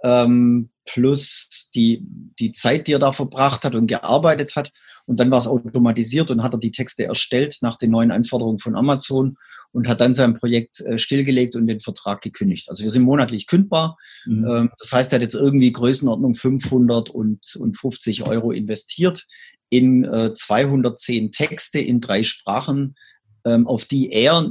Ähm, 0.03 0.71
plus 0.87 1.71
die, 1.75 2.05
die 2.39 2.53
Zeit, 2.53 2.89
die 2.89 2.93
er 2.93 2.99
da 2.99 3.13
verbracht 3.13 3.65
hat 3.65 3.75
und 3.75 3.87
gearbeitet 3.87 4.57
hat. 4.57 4.73
Und 5.07 5.21
dann 5.21 5.31
war 5.31 5.39
es 5.39 5.47
automatisiert 5.47 6.31
und 6.31 6.43
hat 6.43 6.55
er 6.55 6.59
die 6.59 6.73
Texte 6.73 7.05
erstellt 7.05 7.59
nach 7.61 7.77
den 7.77 7.91
neuen 7.91 8.11
Anforderungen 8.11 8.59
von 8.59 8.75
Amazon 8.75 9.37
und 9.75 9.89
hat 9.89 10.01
dann 10.01 10.15
sein 10.15 10.39
Projekt 10.39 10.81
äh, 10.81 10.99
stillgelegt 10.99 11.57
und 11.57 11.67
den 11.67 11.81
Vertrag 11.81 12.23
gekündigt. 12.23 12.71
Also 12.71 12.85
wir 12.85 12.91
sind 12.91 13.03
monatlich 13.03 13.49
kündbar. 13.49 13.99
Mhm. 14.25 14.47
Ähm, 14.49 14.71
das 14.79 14.93
heißt, 14.93 15.13
er 15.13 15.17
hat 15.17 15.23
jetzt 15.23 15.35
irgendwie 15.35 15.73
Größenordnung 15.73 16.35
500 16.35 17.11
und, 17.11 17.57
und 17.57 17.77
50 17.77 18.27
Euro 18.27 18.53
investiert 18.53 19.27
in 19.71 20.05
äh, 20.05 20.33
210 20.33 21.33
Texte 21.33 21.81
in 21.81 22.01
drei 22.01 22.23
Sprachen 22.23 22.95
ähm, 23.47 23.67
auf 23.67 23.85
die 23.85 24.11
er, 24.11 24.51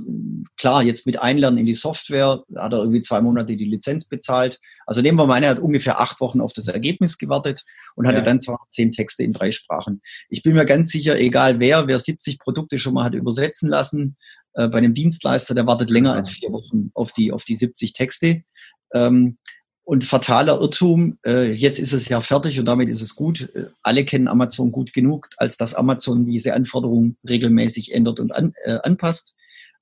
klar, 0.57 0.83
jetzt 0.83 1.05
mit 1.05 1.21
Einlernen 1.21 1.59
in 1.59 1.65
die 1.65 1.73
Software, 1.73 2.43
hat 2.55 2.73
er 2.73 2.79
irgendwie 2.79 3.01
zwei 3.01 3.21
Monate 3.21 3.57
die 3.57 3.65
Lizenz 3.65 4.05
bezahlt. 4.05 4.59
Also 4.85 5.01
nehmen 5.01 5.17
wir 5.17 5.25
mal 5.25 5.37
an, 5.37 5.43
er 5.43 5.49
hat 5.49 5.59
ungefähr 5.59 5.99
acht 5.99 6.21
Wochen 6.21 6.41
auf 6.41 6.53
das 6.53 6.67
Ergebnis 6.67 7.17
gewartet 7.17 7.63
und 7.95 8.07
hatte 8.07 8.19
ja. 8.19 8.23
dann 8.23 8.39
210 8.39 8.91
Texte 8.91 9.23
in 9.23 9.33
drei 9.33 9.51
Sprachen. 9.51 10.01
Ich 10.29 10.43
bin 10.43 10.53
mir 10.53 10.65
ganz 10.65 10.89
sicher, 10.89 11.19
egal 11.19 11.59
wer, 11.59 11.87
wer 11.87 11.97
70 11.97 12.37
Produkte 12.37 12.77
schon 12.77 12.93
mal 12.93 13.05
hat 13.05 13.15
übersetzen 13.15 13.69
lassen, 13.69 14.15
äh, 14.53 14.67
bei 14.67 14.77
einem 14.77 14.93
Dienstleister, 14.93 15.55
der 15.55 15.67
wartet 15.67 15.89
länger 15.89 16.13
als 16.13 16.29
vier 16.29 16.51
Wochen 16.51 16.91
auf 16.93 17.11
die, 17.11 17.31
auf 17.31 17.43
die 17.43 17.55
70 17.55 17.93
Texte. 17.93 18.43
Ähm, 18.93 19.37
und 19.85 20.05
fataler 20.05 20.61
Irrtum, 20.61 21.17
äh, 21.25 21.51
jetzt 21.51 21.77
ist 21.77 21.91
es 21.91 22.07
ja 22.07 22.21
fertig 22.21 22.57
und 22.57 22.65
damit 22.65 22.87
ist 22.87 23.01
es 23.01 23.15
gut. 23.15 23.49
Äh, 23.53 23.65
alle 23.81 24.05
kennen 24.05 24.29
Amazon 24.29 24.71
gut 24.71 24.93
genug, 24.93 25.27
als 25.37 25.57
dass 25.57 25.73
Amazon 25.73 26.25
diese 26.25 26.53
Anforderungen 26.53 27.17
regelmäßig 27.27 27.93
ändert 27.93 28.19
und 28.19 28.33
an, 28.33 28.53
äh, 28.63 28.77
anpasst. 28.83 29.35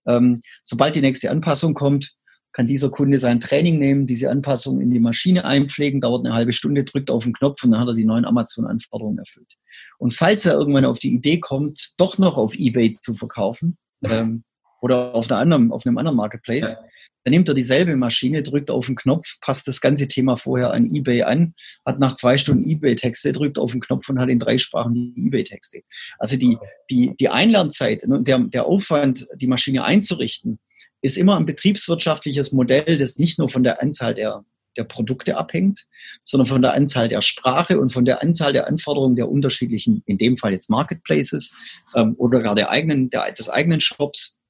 Ähm, 0.08 0.42
sobald 0.64 0.96
die 0.96 1.02
nächste 1.02 1.30
Anpassung 1.30 1.76
kommt, 1.76 2.16
kann 2.52 2.66
dieser 2.66 2.90
Kunde 2.90 3.18
sein 3.18 3.40
Training 3.40 3.78
nehmen, 3.78 4.08
diese 4.08 4.30
Anpassung 4.30 4.82
in 4.82 4.90
die 4.90 5.00
Maschine 5.00 5.46
einpflegen, 5.46 6.02
dauert 6.02 6.26
eine 6.26 6.36
halbe 6.36 6.52
Stunde, 6.52 6.84
drückt 6.84 7.12
auf 7.12 7.24
den 7.24 7.34
Knopf 7.34 7.64
und 7.64 7.72
dann 7.72 7.80
hat 7.80 7.88
er 7.88 7.94
die 7.94 8.06
neuen 8.06 8.26
Amazon-Anforderungen 8.26 9.20
erfüllt. 9.20 9.54
Und 10.00 10.14
falls 10.14 10.46
er 10.46 10.56
irgendwann 10.56 10.86
auf 10.86 11.00
die 11.00 11.14
Idee 11.14 11.40
kommt, 11.40 11.94
doch 11.98 12.18
noch 12.18 12.38
auf 12.38 12.56
eBay 12.56 12.92
zu 12.92 13.14
verkaufen, 13.14 13.78
ähm, 14.04 14.44
oder 14.82 15.16
auf, 15.16 15.32
einer 15.32 15.40
anderen, 15.40 15.72
auf 15.72 15.86
einem 15.86 15.98
anderen 15.98 16.18
Marketplace. 16.18 16.74
Ja. 16.74 16.80
Dann 17.24 17.32
nimmt 17.34 17.48
er 17.48 17.54
dieselbe 17.54 17.96
Maschine, 17.96 18.42
drückt 18.42 18.72
auf 18.72 18.88
den 18.88 18.96
Knopf, 18.96 19.40
passt 19.42 19.68
das 19.68 19.80
ganze 19.80 20.08
Thema 20.08 20.36
vorher 20.38 20.74
an 20.74 20.90
eBay 20.92 21.22
an, 21.22 21.54
hat 21.86 22.00
nach 22.00 22.16
zwei 22.16 22.38
Stunden 22.40 22.68
eBay-Texte, 22.68 23.32
drückt 23.32 23.60
auf 23.60 23.72
den 23.72 23.82
Knopf 23.82 24.10
und 24.10 24.20
hat 24.20 24.30
in 24.30 24.40
drei 24.40 24.58
Sprachen 24.58 25.14
die 25.16 25.28
eBay-Texte. 25.28 25.84
Also 26.18 26.36
die, 26.36 26.58
die, 26.90 27.16
die 27.20 27.30
Einlernzeit 27.30 28.04
und 28.04 28.28
der, 28.28 28.40
der 28.40 28.66
Aufwand, 28.66 29.28
die 29.36 29.48
Maschine 29.48 29.84
einzurichten, 29.84 30.60
ist 31.04 31.18
immer 31.18 31.38
ein 31.38 31.46
betriebswirtschaftliches 31.46 32.52
Modell, 32.52 32.98
das 32.98 33.18
nicht 33.18 33.38
nur 33.38 33.50
von 33.50 33.64
der 33.64 33.82
Anzahl 33.82 34.16
der, 34.16 34.44
der 34.78 34.84
Produkte 34.84 35.38
abhängt, 35.38 35.86
sondern 36.24 36.48
von 36.48 36.62
der 36.62 36.74
Anzahl 36.74 37.08
der 37.08 37.22
Sprache 37.22 37.80
und 37.80 37.90
von 37.90 38.06
der 38.06 38.24
Anzahl 38.24 38.54
der 38.54 38.68
Anforderungen 38.68 39.16
der 39.16 39.30
unterschiedlichen, 39.30 40.02
in 40.06 40.18
dem 40.18 40.38
Fall 40.38 40.54
jetzt 40.54 40.70
Marketplaces 40.70 41.56
ähm, 41.96 42.16
oder 42.18 42.40
gar 42.40 42.56
der 42.56 42.72
eigenen, 42.72 43.10
der, 43.12 43.32
des 43.32 43.50
eigenen 43.50 43.82
Shops 43.82 44.41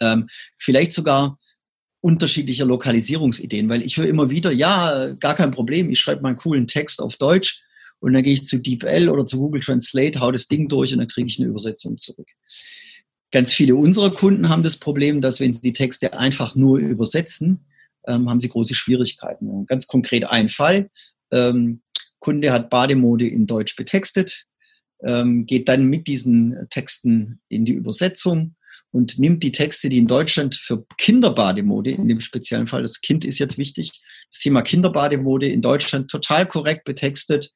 ähm, 0.00 0.28
vielleicht 0.58 0.92
sogar 0.92 1.38
unterschiedlicher 2.00 2.64
Lokalisierungsideen, 2.64 3.68
weil 3.68 3.82
ich 3.82 3.96
höre 3.96 4.06
immer 4.06 4.30
wieder, 4.30 4.52
ja, 4.52 5.14
gar 5.18 5.34
kein 5.34 5.50
Problem, 5.50 5.90
ich 5.90 6.00
schreibe 6.00 6.22
mal 6.22 6.30
einen 6.30 6.38
coolen 6.38 6.66
Text 6.66 7.02
auf 7.02 7.16
Deutsch 7.16 7.62
und 8.00 8.12
dann 8.12 8.22
gehe 8.22 8.34
ich 8.34 8.46
zu 8.46 8.58
DeepL 8.58 9.08
oder 9.08 9.26
zu 9.26 9.38
Google 9.38 9.60
Translate, 9.60 10.20
hau 10.20 10.30
das 10.30 10.48
Ding 10.48 10.68
durch 10.68 10.92
und 10.92 10.98
dann 10.98 11.08
kriege 11.08 11.26
ich 11.26 11.38
eine 11.38 11.48
Übersetzung 11.48 11.98
zurück. 11.98 12.28
Ganz 13.30 13.52
viele 13.52 13.74
unserer 13.74 14.14
Kunden 14.14 14.48
haben 14.48 14.62
das 14.62 14.78
Problem, 14.78 15.20
dass 15.20 15.40
wenn 15.40 15.52
sie 15.52 15.60
die 15.60 15.72
Texte 15.72 16.16
einfach 16.16 16.54
nur 16.54 16.78
übersetzen, 16.78 17.66
ähm, 18.06 18.30
haben 18.30 18.40
sie 18.40 18.48
große 18.48 18.74
Schwierigkeiten. 18.74 19.66
Ganz 19.66 19.86
konkret 19.86 20.24
ein 20.24 20.48
Fall. 20.48 20.90
Ähm, 21.30 21.82
Kunde 22.20 22.52
hat 22.52 22.70
Bademode 22.70 23.26
in 23.26 23.46
Deutsch 23.46 23.76
betextet, 23.76 24.46
ähm, 25.04 25.46
geht 25.46 25.68
dann 25.68 25.86
mit 25.86 26.06
diesen 26.06 26.66
Texten 26.70 27.40
in 27.48 27.64
die 27.64 27.74
Übersetzung 27.74 28.56
und 28.90 29.18
nimmt 29.18 29.42
die 29.42 29.52
Texte, 29.52 29.88
die 29.88 29.98
in 29.98 30.06
Deutschland 30.06 30.54
für 30.54 30.86
Kinderbademode, 30.96 31.90
in 31.90 32.08
dem 32.08 32.20
speziellen 32.20 32.66
Fall, 32.66 32.82
das 32.82 33.00
Kind 33.00 33.24
ist 33.24 33.38
jetzt 33.38 33.58
wichtig, 33.58 33.92
das 34.30 34.40
Thema 34.40 34.62
Kinderbademode 34.62 35.48
in 35.48 35.62
Deutschland 35.62 36.10
total 36.10 36.46
korrekt 36.46 36.84
betextet, 36.84 37.52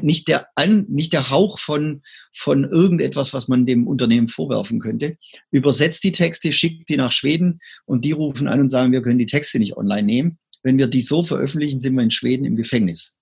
nicht 0.00 0.28
der, 0.28 0.48
An, 0.54 0.86
nicht 0.88 1.12
der 1.12 1.30
Hauch 1.30 1.58
von, 1.58 2.02
von 2.32 2.64
irgendetwas, 2.64 3.34
was 3.34 3.48
man 3.48 3.66
dem 3.66 3.86
Unternehmen 3.86 4.28
vorwerfen 4.28 4.80
könnte, 4.80 5.16
übersetzt 5.50 6.04
die 6.04 6.12
Texte, 6.12 6.52
schickt 6.52 6.88
die 6.88 6.96
nach 6.96 7.12
Schweden 7.12 7.60
und 7.84 8.04
die 8.04 8.12
rufen 8.12 8.48
an 8.48 8.60
und 8.60 8.68
sagen, 8.68 8.92
wir 8.92 9.02
können 9.02 9.18
die 9.18 9.26
Texte 9.26 9.58
nicht 9.58 9.76
online 9.76 10.04
nehmen. 10.04 10.38
Wenn 10.62 10.78
wir 10.78 10.86
die 10.86 11.02
so 11.02 11.22
veröffentlichen, 11.22 11.80
sind 11.80 11.94
wir 11.94 12.02
in 12.02 12.10
Schweden 12.10 12.46
im 12.46 12.56
Gefängnis. 12.56 13.18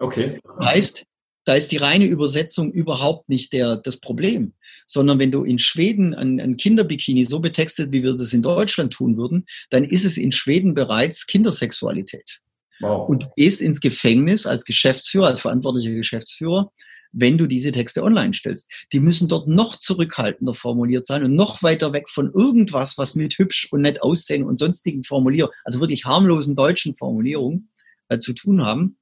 Okay. 0.00 0.40
Heißt, 0.60 1.04
da 1.44 1.54
ist 1.54 1.72
die 1.72 1.78
reine 1.78 2.06
Übersetzung 2.06 2.70
überhaupt 2.72 3.28
nicht 3.28 3.52
der, 3.52 3.76
das 3.76 3.98
Problem, 3.98 4.54
sondern 4.86 5.18
wenn 5.18 5.30
du 5.30 5.42
in 5.44 5.58
Schweden 5.58 6.14
ein, 6.14 6.40
ein 6.40 6.56
Kinderbikini 6.56 7.24
so 7.24 7.40
betextet, 7.40 7.92
wie 7.92 8.02
wir 8.02 8.14
das 8.14 8.32
in 8.32 8.42
Deutschland 8.42 8.92
tun 8.92 9.16
würden, 9.16 9.46
dann 9.70 9.84
ist 9.84 10.04
es 10.04 10.16
in 10.16 10.32
Schweden 10.32 10.74
bereits 10.74 11.26
Kindersexualität. 11.26 12.40
Wow. 12.80 13.08
Und 13.08 13.22
du 13.24 13.26
gehst 13.36 13.60
ins 13.60 13.80
Gefängnis 13.80 14.46
als 14.46 14.64
Geschäftsführer, 14.64 15.26
als 15.26 15.42
verantwortlicher 15.42 15.92
Geschäftsführer, 15.92 16.72
wenn 17.12 17.38
du 17.38 17.46
diese 17.46 17.72
Texte 17.72 18.02
online 18.02 18.32
stellst. 18.34 18.70
Die 18.92 19.00
müssen 19.00 19.28
dort 19.28 19.48
noch 19.48 19.76
zurückhaltender 19.76 20.54
formuliert 20.54 21.06
sein 21.06 21.24
und 21.24 21.34
noch 21.34 21.62
weiter 21.62 21.92
weg 21.92 22.08
von 22.08 22.32
irgendwas, 22.32 22.98
was 22.98 23.14
mit 23.14 23.38
hübsch 23.38 23.68
und 23.72 23.82
nett 23.82 24.02
aussehen 24.02 24.44
und 24.44 24.58
sonstigen 24.58 25.02
Formulierungen, 25.02 25.54
also 25.64 25.80
wirklich 25.80 26.04
harmlosen 26.04 26.54
deutschen 26.54 26.94
Formulierungen 26.94 27.70
äh, 28.08 28.18
zu 28.18 28.32
tun 28.32 28.64
haben. 28.64 28.96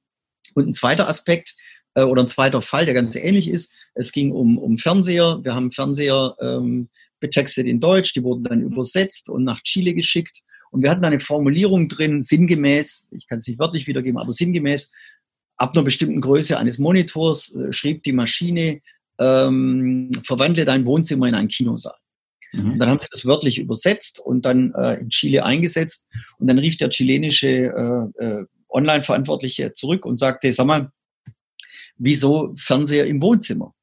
Und 0.55 0.67
ein 0.67 0.73
zweiter 0.73 1.07
Aspekt, 1.07 1.55
äh, 1.95 2.03
oder 2.03 2.23
ein 2.23 2.27
zweiter 2.27 2.61
Fall, 2.61 2.85
der 2.85 2.93
ganz 2.93 3.15
ähnlich 3.15 3.49
ist. 3.49 3.71
Es 3.93 4.11
ging 4.11 4.31
um, 4.31 4.57
um 4.57 4.77
Fernseher. 4.77 5.39
Wir 5.43 5.55
haben 5.55 5.71
Fernseher 5.71 6.35
ähm, 6.41 6.89
betextet 7.19 7.67
in 7.67 7.79
Deutsch, 7.79 8.13
die 8.13 8.23
wurden 8.23 8.43
dann 8.43 8.61
übersetzt 8.61 9.29
und 9.29 9.43
nach 9.43 9.61
Chile 9.61 9.93
geschickt. 9.93 10.41
Und 10.71 10.83
wir 10.83 10.91
hatten 10.91 11.03
eine 11.03 11.19
Formulierung 11.19 11.89
drin, 11.89 12.21
sinngemäß, 12.21 13.07
ich 13.11 13.27
kann 13.27 13.39
es 13.39 13.47
nicht 13.47 13.59
wörtlich 13.59 13.87
wiedergeben, 13.87 14.19
aber 14.19 14.31
sinngemäß, 14.31 14.91
ab 15.57 15.75
einer 15.75 15.83
bestimmten 15.83 16.21
Größe 16.21 16.57
eines 16.57 16.79
Monitors 16.79 17.55
äh, 17.55 17.73
schrieb 17.73 18.03
die 18.03 18.13
Maschine, 18.13 18.81
ähm, 19.19 20.09
verwandle 20.23 20.65
dein 20.65 20.85
Wohnzimmer 20.85 21.27
in 21.27 21.35
einen 21.35 21.49
Kinosaal. 21.49 21.97
Mhm. 22.53 22.71
Und 22.71 22.79
dann 22.79 22.89
haben 22.89 22.99
sie 22.99 23.07
das 23.11 23.25
wörtlich 23.25 23.59
übersetzt 23.59 24.19
und 24.19 24.45
dann 24.45 24.73
äh, 24.73 24.95
in 24.95 25.09
Chile 25.09 25.43
eingesetzt. 25.43 26.07
Und 26.39 26.47
dann 26.47 26.59
rief 26.59 26.77
der 26.77 26.89
chilenische 26.89 27.47
äh, 28.17 28.23
äh, 28.23 28.45
Online-Verantwortliche 28.69 29.73
zurück 29.73 30.05
und 30.05 30.19
sagte, 30.19 30.53
sag 30.53 30.65
mal, 30.65 30.91
wieso 31.99 32.53
Fernseher 32.57 33.05
im 33.05 33.21
Wohnzimmer? 33.21 33.73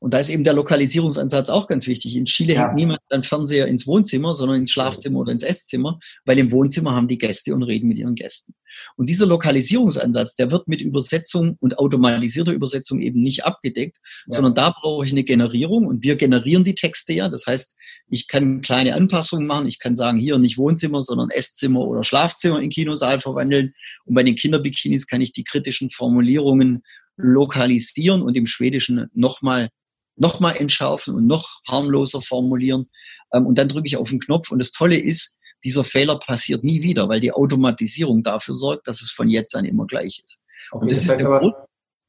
Und 0.00 0.14
da 0.14 0.18
ist 0.18 0.28
eben 0.28 0.44
der 0.44 0.52
Lokalisierungsansatz 0.52 1.50
auch 1.50 1.66
ganz 1.66 1.86
wichtig. 1.86 2.16
In 2.16 2.26
Chile 2.26 2.54
ja. 2.54 2.60
hat 2.60 2.74
niemand 2.74 3.00
einen 3.10 3.22
Fernseher 3.22 3.66
ins 3.66 3.86
Wohnzimmer, 3.86 4.34
sondern 4.34 4.58
ins 4.58 4.70
Schlafzimmer 4.70 5.20
oder 5.20 5.32
ins 5.32 5.42
Esszimmer, 5.42 5.98
weil 6.24 6.38
im 6.38 6.52
Wohnzimmer 6.52 6.92
haben 6.92 7.08
die 7.08 7.18
Gäste 7.18 7.54
und 7.54 7.62
reden 7.62 7.88
mit 7.88 7.98
ihren 7.98 8.14
Gästen. 8.14 8.54
Und 8.96 9.08
dieser 9.08 9.26
Lokalisierungsansatz, 9.26 10.36
der 10.36 10.50
wird 10.50 10.68
mit 10.68 10.80
Übersetzung 10.80 11.56
und 11.60 11.78
automatisierter 11.78 12.52
Übersetzung 12.52 13.00
eben 13.00 13.22
nicht 13.22 13.44
abgedeckt, 13.44 13.98
ja. 14.26 14.36
sondern 14.36 14.54
da 14.54 14.70
brauche 14.70 15.04
ich 15.04 15.12
eine 15.12 15.24
Generierung 15.24 15.86
und 15.86 16.02
wir 16.02 16.16
generieren 16.16 16.64
die 16.64 16.74
Texte 16.74 17.12
ja. 17.12 17.28
Das 17.28 17.46
heißt, 17.46 17.76
ich 18.08 18.28
kann 18.28 18.60
kleine 18.60 18.94
Anpassungen 18.94 19.46
machen. 19.46 19.66
Ich 19.66 19.78
kann 19.78 19.96
sagen, 19.96 20.18
hier 20.18 20.38
nicht 20.38 20.58
Wohnzimmer, 20.58 21.02
sondern 21.02 21.30
Esszimmer 21.30 21.80
oder 21.80 22.04
Schlafzimmer 22.04 22.60
in 22.60 22.70
Kinosaal 22.70 23.20
verwandeln. 23.20 23.74
Und 24.04 24.14
bei 24.14 24.22
den 24.22 24.36
Kinderbikinis 24.36 25.06
kann 25.06 25.20
ich 25.20 25.32
die 25.32 25.44
kritischen 25.44 25.90
Formulierungen 25.90 26.82
lokalisieren 27.16 28.22
und 28.22 28.36
im 28.36 28.46
Schwedischen 28.46 29.08
nochmal 29.12 29.70
nochmal 30.18 30.56
entschärfen 30.56 31.14
und 31.14 31.26
noch 31.26 31.60
harmloser 31.66 32.20
formulieren. 32.20 32.90
Ähm, 33.32 33.46
und 33.46 33.58
dann 33.58 33.68
drücke 33.68 33.86
ich 33.86 33.96
auf 33.96 34.10
den 34.10 34.20
Knopf. 34.20 34.50
Und 34.50 34.58
das 34.58 34.72
Tolle 34.72 34.98
ist, 34.98 35.36
dieser 35.64 35.84
Fehler 35.84 36.18
passiert 36.18 36.64
nie 36.64 36.82
wieder, 36.82 37.08
weil 37.08 37.20
die 37.20 37.32
Automatisierung 37.32 38.22
dafür 38.22 38.54
sorgt, 38.54 38.86
dass 38.86 39.02
es 39.02 39.10
von 39.10 39.28
jetzt 39.28 39.56
an 39.56 39.64
immer 39.64 39.86
gleich 39.86 40.22
ist. 40.24 40.40
Okay, 40.70 40.82
und 40.82 40.90
das, 40.90 41.06
das 41.06 41.10
ist 41.12 41.20
der 41.20 41.26
Grund. 41.26 41.54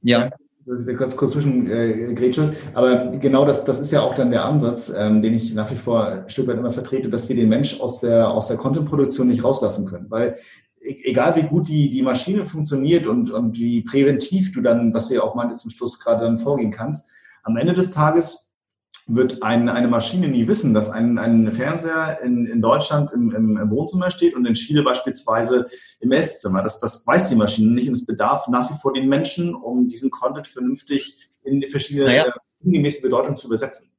Ja. 0.02 0.30
Das 0.66 0.82
ist 0.82 0.98
kurz, 0.98 1.18
kurz 1.18 1.32
zwischen 1.32 1.70
äh, 1.70 2.14
Gretchen. 2.14 2.56
Aber 2.76 3.08
genau 3.18 3.44
das, 3.44 3.66
das 3.66 3.80
ist 3.80 3.92
ja 3.92 4.02
auch 4.02 4.14
dann 4.14 4.30
der 4.30 4.46
Ansatz, 4.46 4.94
ähm, 4.96 5.24
den 5.24 5.34
ich 5.34 5.54
nach 5.56 5.72
wie 5.72 5.76
vor 5.76 6.06
ein 6.06 6.30
Stück 6.30 6.46
weit 6.48 6.58
immer 6.58 6.70
vertrete, 6.70 7.10
dass 7.10 7.28
wir 7.28 7.36
den 7.36 7.50
Mensch 7.50 7.80
aus 7.80 8.02
der, 8.02 8.30
aus 8.30 8.50
der 8.50 8.58
Content-Produktion 8.58 9.28
nicht 9.28 9.44
rauslassen 9.44 9.88
können. 9.88 10.06
Weil 10.10 10.38
e, 10.80 10.96
egal 11.06 11.36
wie 11.38 11.48
gut 11.48 11.68
die, 11.68 11.90
die 11.90 12.04
Maschine 12.04 12.46
funktioniert 12.46 13.08
und, 13.08 13.32
und 13.32 13.58
wie 13.58 13.82
präventiv 13.82 14.52
du 14.52 14.62
dann, 14.62 14.94
was 14.94 15.08
du 15.08 15.16
ja 15.16 15.24
auch 15.24 15.34
meinte 15.34 15.56
zum 15.56 15.72
Schluss 15.72 16.00
gerade 16.00 16.26
dann 16.26 16.38
vorgehen 16.38 16.72
kannst, 16.72 17.10
am 17.50 17.58
Ende 17.58 17.74
des 17.74 17.92
Tages 17.92 18.50
wird 19.08 19.42
ein, 19.42 19.70
eine 19.70 19.88
Maschine 19.88 20.28
nie 20.28 20.48
wissen, 20.48 20.74
dass 20.74 20.90
ein, 20.90 21.18
ein 21.18 21.52
Fernseher 21.52 22.20
in, 22.24 22.46
in 22.46 22.62
Deutschland 22.62 23.12
im, 23.12 23.34
im, 23.34 23.72
Wohnzimmer 23.72 24.12
steht 24.12 24.36
und 24.36 24.46
in 24.46 24.54
Chile 24.54 24.84
beispielsweise 24.84 25.66
im 26.00 26.12
Esszimmer. 26.12 26.62
Das, 26.62 26.80
das 26.80 27.06
weiß 27.06 27.30
die 27.30 27.36
Maschine 27.36 27.72
nicht 27.72 27.88
und 27.88 27.96
es 27.96 28.06
bedarf 28.06 28.48
nach 28.48 28.70
wie 28.70 28.78
vor 28.80 28.94
den 28.94 29.10
Menschen, 29.10 29.56
um 29.56 29.88
diesen 29.88 30.12
Content 30.12 30.48
vernünftig 30.48 31.30
in 31.44 31.68
verschiedene 31.70 32.06
naja. 32.06 32.34
ungemäße 32.64 33.02
Bedeutungen 33.02 33.38
zu 33.38 33.48
übersetzen. 33.48 33.90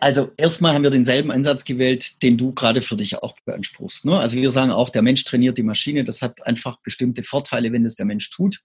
Also 0.00 0.30
erstmal 0.36 0.74
haben 0.74 0.82
wir 0.82 0.90
denselben 0.90 1.30
Ansatz 1.30 1.64
gewählt, 1.64 2.22
den 2.22 2.38
du 2.38 2.52
gerade 2.52 2.82
für 2.82 2.96
dich 2.96 3.22
auch 3.22 3.36
beanspruchst. 3.44 4.06
Ne? 4.06 4.18
Also 4.18 4.36
wir 4.36 4.50
sagen 4.50 4.72
auch, 4.72 4.88
der 4.88 5.02
Mensch 5.02 5.24
trainiert 5.24 5.58
die 5.58 5.62
Maschine. 5.62 6.04
Das 6.04 6.22
hat 6.22 6.44
einfach 6.46 6.78
bestimmte 6.82 7.22
Vorteile, 7.22 7.70
wenn 7.70 7.84
das 7.84 7.96
der 7.96 8.06
Mensch 8.06 8.30
tut. 8.30 8.62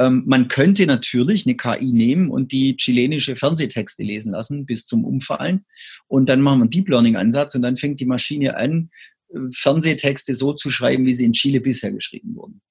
Ähm, 0.00 0.22
man 0.26 0.48
könnte 0.48 0.86
natürlich 0.86 1.46
eine 1.46 1.56
KI 1.56 1.92
nehmen 1.92 2.30
und 2.30 2.52
die 2.52 2.74
chilenische 2.76 3.36
Fernsehtexte 3.36 4.02
lesen 4.02 4.32
lassen 4.32 4.64
bis 4.64 4.86
zum 4.86 5.04
Umfallen. 5.04 5.66
Und 6.08 6.30
dann 6.30 6.40
machen 6.40 6.58
wir 6.58 6.62
einen 6.62 6.70
Deep 6.70 6.88
Learning 6.88 7.16
Ansatz 7.16 7.54
und 7.54 7.60
dann 7.60 7.76
fängt 7.76 8.00
die 8.00 8.06
Maschine 8.06 8.56
an, 8.56 8.90
äh, 9.28 9.38
Fernsehtexte 9.52 10.34
so 10.34 10.54
zu 10.54 10.70
schreiben, 10.70 11.04
wie 11.04 11.12
sie 11.12 11.26
in 11.26 11.34
Chile 11.34 11.60
bisher 11.60 11.92
geschrieben 11.92 12.34
wurden. 12.34 12.62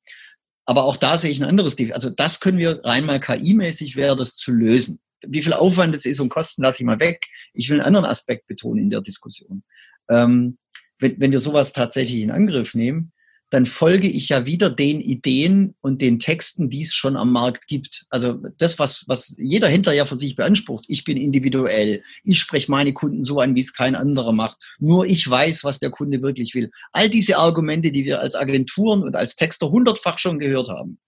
Aber 0.66 0.86
auch 0.86 0.98
da 0.98 1.20
sehe 1.20 1.30
ich 1.30 1.40
ein 1.40 1.48
anderes 1.48 1.76
Defizit. 1.76 1.94
Also 1.94 2.10
das 2.10 2.40
können 2.40 2.58
wir 2.58 2.84
rein 2.84 3.06
mal 3.06 3.20
KI-mäßig 3.20 3.96
wäre 3.96 4.16
das 4.16 4.36
zu 4.36 4.52
lösen. 4.52 5.00
Wie 5.22 5.44
viel 5.44 5.54
Aufwand 5.54 5.96
es 5.96 6.06
ist 6.08 6.20
und 6.20 6.30
Kosten 6.30 6.64
lasse 6.64 6.80
ich 6.80 6.86
mal 6.86 7.00
weg. 7.00 7.28
Ich 7.54 7.70
will 7.70 7.80
einen 7.80 7.88
anderen 7.88 8.06
Aspekt 8.06 8.48
betonen 8.48 8.84
in 8.84 8.90
der 8.90 9.02
Diskussion. 9.02 9.64
Ähm, 10.10 10.58
wenn, 10.98 11.20
wenn 11.20 11.32
wir 11.32 11.40
sowas 11.40 11.74
tatsächlich 11.74 12.22
in 12.22 12.32
Angriff 12.32 12.74
nehmen, 12.74 13.12
dann 13.50 13.66
folge 13.66 14.08
ich 14.08 14.30
ja 14.30 14.46
wieder 14.46 14.70
den 14.70 15.02
Ideen 15.02 15.76
und 15.82 16.02
den 16.02 16.20
Texten, 16.20 16.70
die 16.70 16.84
es 16.84 16.94
schon 16.94 17.18
am 17.18 17.32
Markt 17.32 17.68
gibt. 17.68 18.06
Also 18.10 18.40
das, 18.58 18.78
was, 18.78 19.06
was 19.08 19.36
jeder 19.38 19.70
ja 19.70 20.06
für 20.06 20.18
sich 20.18 20.36
beansprucht. 20.36 20.86
Ich 20.88 21.04
bin 21.04 21.18
individuell. 21.18 22.04
Ich 22.24 22.40
spreche 22.40 22.70
meine 22.70 22.94
Kunden 22.94 23.24
so 23.24 23.40
an, 23.40 23.56
wie 23.56 23.62
es 23.62 23.74
kein 23.74 23.96
anderer 23.96 24.34
macht. 24.34 24.58
Nur 24.80 25.06
ich 25.06 25.28
weiß, 25.28 25.64
was 25.64 25.80
der 25.80 25.90
Kunde 25.90 26.22
wirklich 26.22 26.54
will. 26.54 26.70
All 26.92 27.10
diese 27.10 27.38
Argumente, 27.38 27.92
die 27.92 28.06
wir 28.06 28.22
als 28.22 28.36
Agenturen 28.36 29.02
und 29.02 29.16
als 29.16 29.36
Texter 29.36 29.72
hundertfach 29.72 30.20
schon 30.20 30.38
gehört 30.38 30.70
haben, 30.70 31.00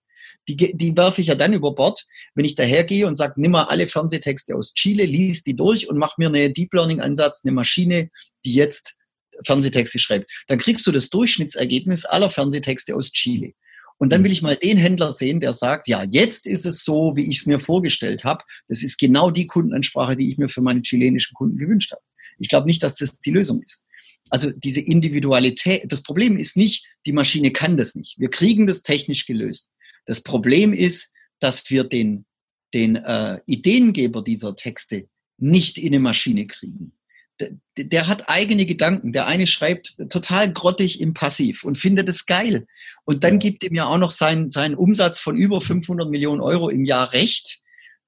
die, 0.48 0.56
die 0.56 0.98
werfe 0.98 1.22
ich 1.22 1.28
ja 1.28 1.36
dann 1.36 1.54
über 1.54 1.76
Bord, 1.76 2.04
wenn 2.34 2.46
ich 2.46 2.56
dahergehe 2.56 3.06
und 3.06 3.16
sage, 3.16 3.34
nimm 3.38 3.52
mal 3.52 3.66
alle 3.66 3.86
Fernsehtexte 3.86 4.56
aus 4.56 4.74
Chile, 4.74 5.06
lies 5.06 5.44
die 5.44 5.56
durch 5.56 5.90
und 5.90 5.98
mach 5.98 6.18
mir 6.18 6.30
eine 6.30 6.52
Deep 6.52 6.74
Learning 6.74 7.02
Ansatz, 7.02 7.42
eine 7.44 7.52
Maschine, 7.52 8.10
die 8.44 8.54
jetzt 8.54 8.96
Fernsehtexte 9.46 10.00
schreibt, 10.00 10.30
dann 10.48 10.60
kriegst 10.60 10.86
du 10.88 10.92
das 10.92 11.10
Durchschnittsergebnis 11.10 12.06
aller 12.06 12.30
Fernsehtexte 12.30 12.96
aus 12.96 13.12
Chile. 13.12 13.54
Und 13.98 14.10
dann 14.10 14.24
will 14.24 14.32
ich 14.32 14.42
mal 14.42 14.56
den 14.56 14.78
Händler 14.78 15.14
sehen, 15.14 15.40
der 15.40 15.54
sagt, 15.54 15.88
ja, 15.88 16.04
jetzt 16.10 16.48
ist 16.48 16.66
es 16.66 16.84
so, 16.84 17.16
wie 17.16 17.30
ich 17.30 17.42
es 17.42 17.46
mir 17.46 17.60
vorgestellt 17.60 18.24
habe. 18.24 18.44
Das 18.68 18.82
ist 18.82 18.98
genau 18.98 19.30
die 19.30 19.46
Kundenansprache, 19.46 20.18
die 20.18 20.28
ich 20.28 20.40
mir 20.40 20.50
für 20.50 20.64
meine 20.64 20.82
chilenischen 20.82 21.36
Kunden 21.36 21.58
gewünscht 21.58 21.92
habe. 21.92 22.02
Ich 22.40 22.50
glaube 22.50 22.66
nicht, 22.66 22.82
dass 22.82 22.96
das 22.96 23.20
die 23.20 23.30
Lösung 23.30 23.62
ist. 23.62 23.86
Also 24.32 24.50
diese 24.50 24.82
Individualität, 24.82 25.84
das 25.92 26.02
Problem 26.02 26.36
ist 26.38 26.58
nicht, 26.58 26.88
die 27.06 27.14
Maschine 27.14 27.52
kann 27.52 27.78
das 27.78 27.94
nicht. 27.94 28.18
Wir 28.18 28.32
kriegen 28.32 28.66
das 28.66 28.82
technisch 28.82 29.28
gelöst. 29.28 29.70
Das 30.08 30.24
Problem 30.24 30.74
ist, 30.74 31.12
dass 31.40 31.70
wir 31.70 31.84
den, 31.84 32.26
den 32.74 32.96
äh, 32.96 33.40
Ideengeber 33.46 34.24
dieser 34.24 34.56
Texte 34.56 35.08
nicht 35.38 35.78
in 35.78 35.88
eine 35.88 36.00
Maschine 36.00 36.48
kriegen 36.48 36.94
der, 37.78 38.08
hat 38.08 38.30
eigene 38.30 38.66
Gedanken. 38.66 39.14
Der 39.14 39.28
eine 39.28 39.48
schreibt 39.48 39.98
total 40.10 40.52
grottig 40.52 41.02
im 41.02 41.14
Passiv 41.14 41.64
und 41.64 41.78
findet 41.78 42.10
es 42.10 42.26
geil. 42.26 42.68
Und 43.06 43.24
dann 43.24 43.40
gibt 43.40 43.64
ihm 43.64 43.76
ja 43.76 43.86
auch 43.86 43.98
noch 43.98 44.12
seinen, 44.12 44.52
seinen 44.52 44.76
Umsatz 44.76 45.20
von 45.20 45.36
über 45.36 45.62
500 45.62 46.10
Millionen 46.10 46.42
Euro 46.42 46.70
im 46.70 46.86
Jahr 46.86 47.14
recht. 47.14 47.60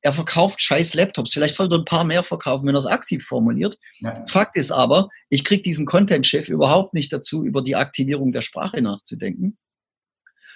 Er 0.01 0.13
verkauft 0.13 0.61
scheiß 0.61 0.95
Laptops. 0.95 1.33
Vielleicht 1.33 1.55
sollte 1.55 1.75
er 1.75 1.79
ein 1.79 1.85
paar 1.85 2.03
mehr 2.03 2.23
verkaufen, 2.23 2.67
wenn 2.67 2.75
er 2.75 2.79
es 2.79 2.85
aktiv 2.85 3.25
formuliert. 3.25 3.77
Ja. 3.99 4.25
Fakt 4.27 4.57
ist 4.57 4.71
aber, 4.71 5.09
ich 5.29 5.43
kriege 5.43 5.63
diesen 5.63 5.85
Content-Chef 5.85 6.49
überhaupt 6.49 6.93
nicht 6.93 7.13
dazu, 7.13 7.45
über 7.45 7.61
die 7.61 7.75
Aktivierung 7.75 8.31
der 8.31 8.41
Sprache 8.41 8.81
nachzudenken. 8.81 9.57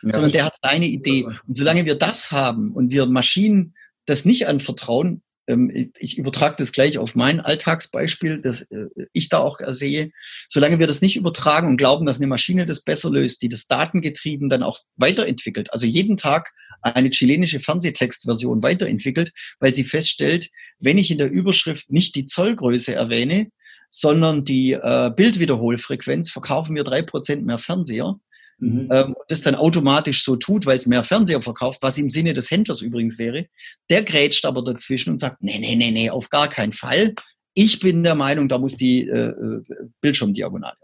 Ja, 0.03 0.11
sondern 0.11 0.31
der 0.31 0.45
hat 0.45 0.57
seine 0.61 0.87
Idee. 0.87 1.23
Und 1.23 1.57
solange 1.57 1.85
wir 1.85 1.95
das 1.95 2.31
haben 2.31 2.73
und 2.73 2.91
wir 2.91 3.05
Maschinen 3.05 3.75
das 4.05 4.25
nicht 4.25 4.47
anvertrauen, 4.47 5.23
ich 5.47 6.17
übertrage 6.17 6.55
das 6.57 6.73
gleich 6.73 6.97
auf 6.97 7.15
mein 7.15 7.39
Alltagsbeispiel, 7.39 8.41
das 8.41 8.63
äh, 8.63 8.88
ich 9.13 9.29
da 9.29 9.39
auch 9.39 9.60
sehe. 9.69 10.12
Solange 10.49 10.79
wir 10.79 10.88
das 10.88 11.01
nicht 11.01 11.15
übertragen 11.15 11.67
und 11.67 11.77
glauben, 11.77 12.05
dass 12.05 12.17
eine 12.17 12.27
Maschine 12.27 12.65
das 12.65 12.81
besser 12.81 13.10
löst, 13.10 13.41
die 13.41 13.49
das 13.49 13.67
datengetrieben 13.67 14.49
dann 14.49 14.63
auch 14.63 14.79
weiterentwickelt, 14.97 15.71
also 15.71 15.86
jeden 15.86 16.17
Tag 16.17 16.51
eine 16.81 17.10
chilenische 17.10 17.60
Fernsehtextversion 17.60 18.62
weiterentwickelt, 18.62 19.31
weil 19.60 19.73
sie 19.73 19.83
feststellt, 19.83 20.49
wenn 20.79 20.97
ich 20.97 21.12
in 21.12 21.17
der 21.17 21.31
Überschrift 21.31 21.91
nicht 21.91 22.15
die 22.15 22.25
Zollgröße 22.25 22.93
erwähne, 22.93 23.47
sondern 23.89 24.43
die 24.43 24.73
äh, 24.73 25.12
Bildwiederholfrequenz, 25.15 26.29
verkaufen 26.29 26.75
wir 26.75 26.83
drei 26.83 27.01
Prozent 27.01 27.45
mehr 27.45 27.57
Fernseher 27.57 28.19
mhm. 28.60 28.89
ähm, 28.91 29.15
das 29.28 29.41
dann 29.41 29.56
automatisch 29.56 30.24
so 30.24 30.36
tut, 30.36 30.65
weil 30.65 30.78
es 30.78 30.86
mehr 30.86 31.04
Fernseher 31.04 31.41
verkauft, 31.41 31.80
was 31.82 31.98
im 31.98 32.10
Sinne 32.10 32.34
des 32.34 32.52
Händlers 32.52 32.82
übrigens 32.82 33.17
wäre, 33.17 33.48
der 33.89 34.04
grätscht 34.04 34.46
aber 34.46 34.63
dazwischen 34.63 35.12
und 35.12 35.20
sagt, 35.20 35.41
nee, 35.41 35.58
nee, 35.60 35.76
nee, 35.76 35.91
nee, 35.91 36.10
auf 36.10 36.30
gar 36.30 36.48
keinen 36.48 36.72
Fall. 36.72 37.13
Ich 37.54 37.80
bin 37.80 38.04
der 38.04 38.15
Meinung, 38.15 38.48
da 38.48 38.58
muss 38.58 38.76
die 38.76 39.08
äh, 39.08 39.30
äh 39.30 39.63
Bildschirmdiagonale. 40.02 40.78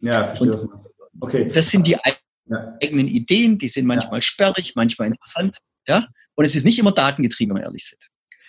Ja, 0.00 0.26
verstehe, 0.26 0.48
und 0.48 0.54
was 0.54 0.62
du 0.62 0.68
meinst. 0.68 0.94
Okay. 1.20 1.50
Das 1.52 1.70
sind 1.70 1.86
die 1.86 1.96
eigenen 1.98 3.08
ja. 3.08 3.14
Ideen, 3.14 3.58
die 3.58 3.68
sind 3.68 3.86
manchmal 3.86 4.18
ja. 4.18 4.22
sperrig, 4.22 4.72
manchmal 4.74 5.08
interessant, 5.08 5.56
ja. 5.86 6.08
Und 6.34 6.44
es 6.44 6.56
ist 6.56 6.64
nicht 6.64 6.78
immer 6.78 6.92
datengetrieben, 6.92 7.54
wenn 7.54 7.62
wir 7.62 7.66
ehrlich 7.66 7.88
sind. 7.88 8.00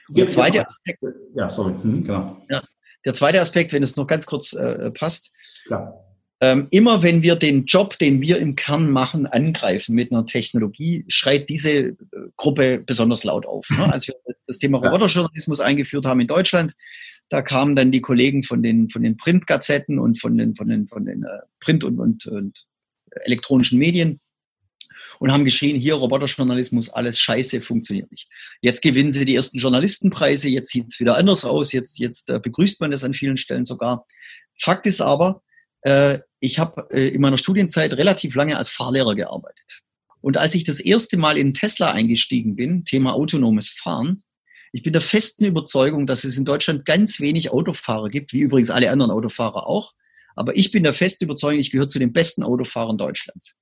Und 0.09 0.17
der 0.17 0.27
zweite 0.27 0.65
Aspekt. 0.65 0.99
Ja, 1.35 1.49
sorry, 1.49 1.73
mhm, 1.83 2.03
genau. 2.03 2.41
Ja, 2.49 2.63
der 3.05 3.13
zweite 3.13 3.39
Aspekt, 3.39 3.73
wenn 3.73 3.83
es 3.83 3.95
noch 3.95 4.07
ganz 4.07 4.25
kurz 4.25 4.53
äh, 4.53 4.89
passt. 4.91 5.31
Klar 5.67 6.04
ähm, 6.45 6.67
immer 6.69 7.01
wenn 7.01 7.23
wir 7.23 7.35
den 7.35 7.65
Job, 7.65 7.97
den 7.97 8.21
wir 8.21 8.37
im 8.37 8.55
Kern 8.55 8.91
machen, 8.91 9.25
angreifen 9.25 9.95
mit 9.95 10.11
einer 10.11 10.27
Technologie, 10.27 11.03
schreit 11.07 11.49
diese 11.49 11.71
äh, 11.71 11.95
Gruppe 12.37 12.83
besonders 12.85 13.23
laut 13.23 13.47
auf. 13.47 13.67
Ne? 13.71 13.83
Als 13.91 14.07
wir 14.07 14.13
das 14.45 14.59
Thema 14.59 14.77
Roboterjournalismus 14.77 15.59
eingeführt 15.59 16.05
haben 16.05 16.19
in 16.19 16.27
Deutschland, 16.27 16.75
da 17.29 17.41
kamen 17.41 17.75
dann 17.75 17.91
die 17.91 18.01
Kollegen 18.01 18.43
von 18.43 18.61
den, 18.61 18.89
von 18.89 19.01
den 19.01 19.17
Printgazetten 19.17 19.97
und 19.97 20.21
von 20.21 20.37
den, 20.37 20.55
von 20.55 20.67
den, 20.67 20.87
von 20.87 21.05
den 21.05 21.23
äh, 21.23 21.41
Print- 21.59 21.83
und, 21.83 21.99
und, 21.99 22.27
und 22.27 22.65
elektronischen 23.23 23.79
Medien 23.79 24.19
und 25.17 25.31
haben 25.31 25.45
geschrien, 25.45 25.79
hier 25.79 25.95
Roboterjournalismus, 25.95 26.89
alles 26.89 27.19
scheiße, 27.19 27.61
funktioniert 27.61 28.11
nicht. 28.11 28.27
Jetzt 28.61 28.83
gewinnen 28.83 29.11
sie 29.11 29.25
die 29.25 29.35
ersten 29.35 29.57
Journalistenpreise, 29.57 30.47
jetzt 30.49 30.71
sieht 30.71 30.89
es 30.89 30.99
wieder 30.99 31.17
anders 31.17 31.43
aus, 31.43 31.71
jetzt, 31.71 31.97
jetzt 31.97 32.29
äh, 32.29 32.39
begrüßt 32.39 32.81
man 32.81 32.91
das 32.91 33.03
an 33.03 33.15
vielen 33.15 33.37
Stellen 33.37 33.65
sogar. 33.65 34.05
Fakt 34.59 34.85
ist 34.85 35.01
aber, 35.01 35.41
äh, 35.85 36.19
ich 36.39 36.59
habe 36.59 36.87
äh, 36.91 37.09
in 37.09 37.21
meiner 37.21 37.37
Studienzeit 37.37 37.93
relativ 37.93 38.35
lange 38.35 38.57
als 38.57 38.69
Fahrlehrer 38.69 39.15
gearbeitet. 39.15 39.81
Und 40.19 40.37
als 40.37 40.55
ich 40.55 40.63
das 40.63 40.79
erste 40.79 41.17
Mal 41.17 41.37
in 41.37 41.53
Tesla 41.53 41.91
eingestiegen 41.91 42.55
bin, 42.55 42.85
Thema 42.85 43.13
autonomes 43.13 43.69
Fahren, 43.69 44.23
ich 44.71 44.81
bin 44.81 44.93
der 44.93 45.01
festen 45.01 45.45
Überzeugung, 45.45 46.07
dass 46.07 46.23
es 46.23 46.37
in 46.37 46.43
Deutschland 46.43 46.85
ganz 46.85 47.19
wenig 47.19 47.51
Autofahrer 47.51 48.09
gibt, 48.09 48.33
wie 48.33 48.39
übrigens 48.39 48.71
alle 48.71 48.89
anderen 48.89 49.11
Autofahrer 49.11 49.67
auch. 49.67 49.93
Aber 50.35 50.57
ich 50.57 50.71
bin 50.71 50.83
der 50.83 50.93
festen 50.93 51.25
Überzeugung, 51.25 51.59
ich 51.59 51.71
gehöre 51.71 51.87
zu 51.87 51.99
den 51.99 52.11
besten 52.11 52.43
Autofahrern 52.43 52.97
Deutschlands. 52.97 53.55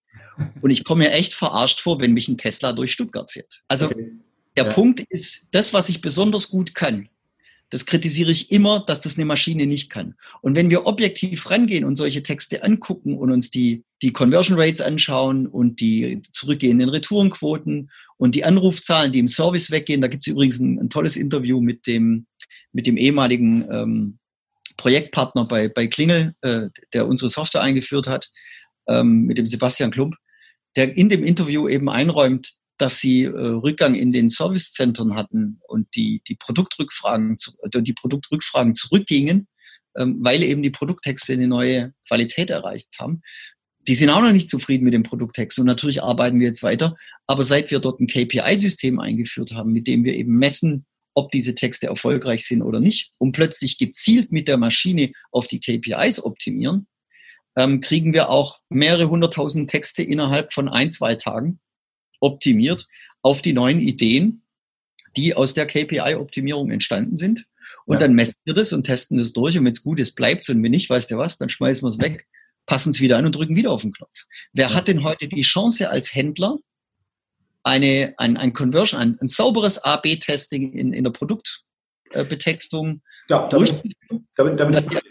Und 0.62 0.72
ich 0.72 0.84
komme 0.86 1.04
mir 1.04 1.12
echt 1.12 1.34
verarscht 1.34 1.82
vor, 1.82 2.00
wenn 2.00 2.14
mich 2.14 2.30
ein 2.30 2.38
Tesla 2.38 2.72
durch 2.72 2.94
Stuttgart 2.94 3.32
fährt. 3.32 3.62
Also 3.68 3.88
okay. 3.88 4.14
der 4.58 4.66
ja. 4.66 4.72
Punkt 4.72 5.02
ist, 5.10 5.46
das, 5.52 5.74
was 5.74 5.90
ich 5.90 6.02
besonders 6.02 6.50
gut 6.50 6.74
kann, 6.74 7.10
das 7.74 7.88
kritisiere 7.88 8.30
ich 8.30 8.52
immer, 8.52 8.86
dass 8.86 9.02
das 9.02 9.18
eine 9.18 9.26
Maschine 9.26 9.66
nicht 9.66 9.90
kann. 9.90 10.14
Und 10.42 10.56
wenn 10.56 10.70
wir 10.70 10.86
objektiv 10.86 11.50
rangehen 11.50 11.86
und 11.86 11.96
solche 11.96 12.22
Texte 12.22 12.64
angucken 12.64 13.18
und 13.18 13.32
uns 13.32 13.50
die, 13.50 13.84
die 14.04 14.14
Conversion 14.14 14.60
Rates 14.60 14.80
anschauen 14.80 15.48
und 15.48 15.82
die 15.82 16.22
zurückgehenden 16.34 16.90
Retourenquoten 16.90 17.90
und 18.18 18.36
die 18.36 18.46
Anrufzahlen, 18.46 19.12
die 19.12 19.18
im 19.18 19.28
Service 19.28 19.72
weggehen, 19.72 20.02
da 20.02 20.08
gibt 20.08 20.22
es 20.22 20.32
übrigens 20.32 20.60
ein, 20.60 20.78
ein, 20.78 20.92
tolles 20.92 21.16
Interview 21.16 21.62
mit 21.62 21.88
dem, 21.88 22.28
mit 22.74 22.86
dem 22.86 22.96
ehemaligen 22.96 23.68
ähm, 23.72 24.20
Projektpartner 24.78 25.46
bei, 25.46 25.68
bei 25.68 25.88
Klingel, 25.88 26.36
äh, 26.42 26.68
der 26.94 27.08
unsere 27.08 27.32
Software 27.32 27.64
eingeführt 27.64 28.06
hat, 28.06 28.30
ähm, 28.88 29.24
mit 29.24 29.40
dem 29.40 29.48
Sebastian 29.48 29.90
Klump, 29.90 30.14
der 30.76 30.96
in 30.96 31.10
dem 31.10 31.24
Interview 31.24 31.68
eben 31.68 31.90
einräumt, 31.90 32.54
dass 32.78 33.00
sie 33.00 33.24
äh, 33.24 33.30
Rückgang 33.30 33.96
in 33.96 34.12
den 34.12 34.30
Servicezentren 34.30 35.16
hatten 35.16 35.60
und 35.68 35.88
die, 35.96 36.22
die, 36.28 36.36
Produktrückfragen, 36.36 37.38
äh, 37.62 37.82
die 37.82 37.94
Produktrückfragen 37.94 38.74
zurückgingen, 38.74 39.48
ähm, 39.96 40.18
weil 40.22 40.44
eben 40.44 40.64
die 40.64 40.72
Produkttexte 40.72 41.34
eine 41.34 41.48
neue 41.48 41.94
Qualität 42.08 42.50
erreicht 42.50 42.90
haben. 43.00 43.22
Die 43.88 43.96
sind 43.96 44.10
auch 44.10 44.22
noch 44.22 44.32
nicht 44.32 44.50
zufrieden 44.50 44.86
mit 44.86 44.94
dem 44.94 45.04
Produkttext 45.04 45.60
und 45.60 45.66
natürlich 45.66 46.02
arbeiten 46.02 46.40
wir 46.40 46.48
jetzt 46.48 46.64
weiter. 46.64 46.96
Aber 47.28 47.44
seit 47.44 47.70
wir 47.70 47.80
dort 47.80 48.00
ein 48.00 48.08
KPI-System 48.08 49.00
eingeführt 49.00 49.52
haben, 49.52 49.72
mit 49.72 49.88
dem 49.88 50.04
wir 50.04 50.16
eben 50.16 50.38
messen, 50.38 50.86
ob 51.16 51.32
diese 51.32 51.54
Texte 51.54 51.88
erfolgreich 51.88 52.48
sind 52.48 52.64
oder 52.64 52.80
nicht, 52.80 53.12
um 53.20 53.32
plötzlich 53.34 53.78
gezielt 53.78 54.32
mit 54.32 54.48
der 54.48 54.58
Maschine 54.58 55.12
auf 55.32 55.48
die 55.48 55.60
KPIs 55.60 56.24
optimieren, 56.24 56.88
ähm, 57.56 57.82
kriegen 57.82 58.14
wir 58.14 58.30
auch 58.30 58.62
mehrere 58.70 59.10
hunderttausend 59.10 59.70
Texte 59.70 60.02
innerhalb 60.02 60.54
von 60.54 60.70
ein, 60.70 60.92
zwei 60.92 61.14
Tagen 61.16 61.60
optimiert 62.24 62.88
auf 63.22 63.42
die 63.42 63.54
neuen 63.54 63.80
Ideen, 63.80 64.44
die 65.16 65.36
aus 65.36 65.54
der 65.54 65.68
KPI-Optimierung 65.68 66.72
entstanden 66.72 67.18
sind. 67.18 67.46
Und 67.86 67.96
ja. 67.96 68.00
dann 68.00 68.14
messen 68.14 68.36
wir 68.46 68.54
das 68.54 68.74
und 68.74 68.84
testen 68.84 69.18
das 69.18 69.34
durch. 69.34 69.58
Und 69.58 69.66
wenn 69.66 69.72
es 69.72 69.84
gut 69.84 70.00
ist, 70.00 70.16
bleibt 70.16 70.44
es. 70.44 70.50
Und 70.50 70.64
wenn 70.64 70.72
nicht, 70.72 70.90
weißt 70.90 71.12
du 71.12 71.18
was, 71.18 71.38
dann 71.38 71.50
schmeißen 71.50 71.84
wir 71.84 71.90
es 71.90 72.00
weg, 72.00 72.28
passen 72.66 72.92
es 72.92 73.02
wieder 73.02 73.18
an 73.18 73.26
und 73.26 73.36
drücken 73.36 73.56
wieder 73.56 73.72
auf 73.72 73.82
den 73.82 73.94
Knopf. 73.94 74.26
Wer 74.54 74.70
ja. 74.70 74.74
hat 74.74 74.88
denn 74.88 75.04
heute 75.04 75.28
die 75.28 75.42
Chance 75.42 75.90
als 75.90 76.16
Händler, 76.16 76.58
eine, 77.64 78.14
ein, 78.18 78.38
ein 78.38 78.54
Conversion, 78.54 79.00
ein, 79.00 79.18
ein 79.20 79.30
sauberes 79.30 79.84
A-B-Testing 79.84 80.74
in, 80.74 80.94
in 80.94 81.04
der 81.04 81.12
Produktbetextung 81.12 83.02
ja, 83.30 83.48
da 83.48 83.58
bin, 83.58 83.68
ich, 83.68 83.84
da, 84.36 84.44
bin, 84.44 84.58
da 84.58 84.66
bin 84.66 84.78
ich, 84.78 85.02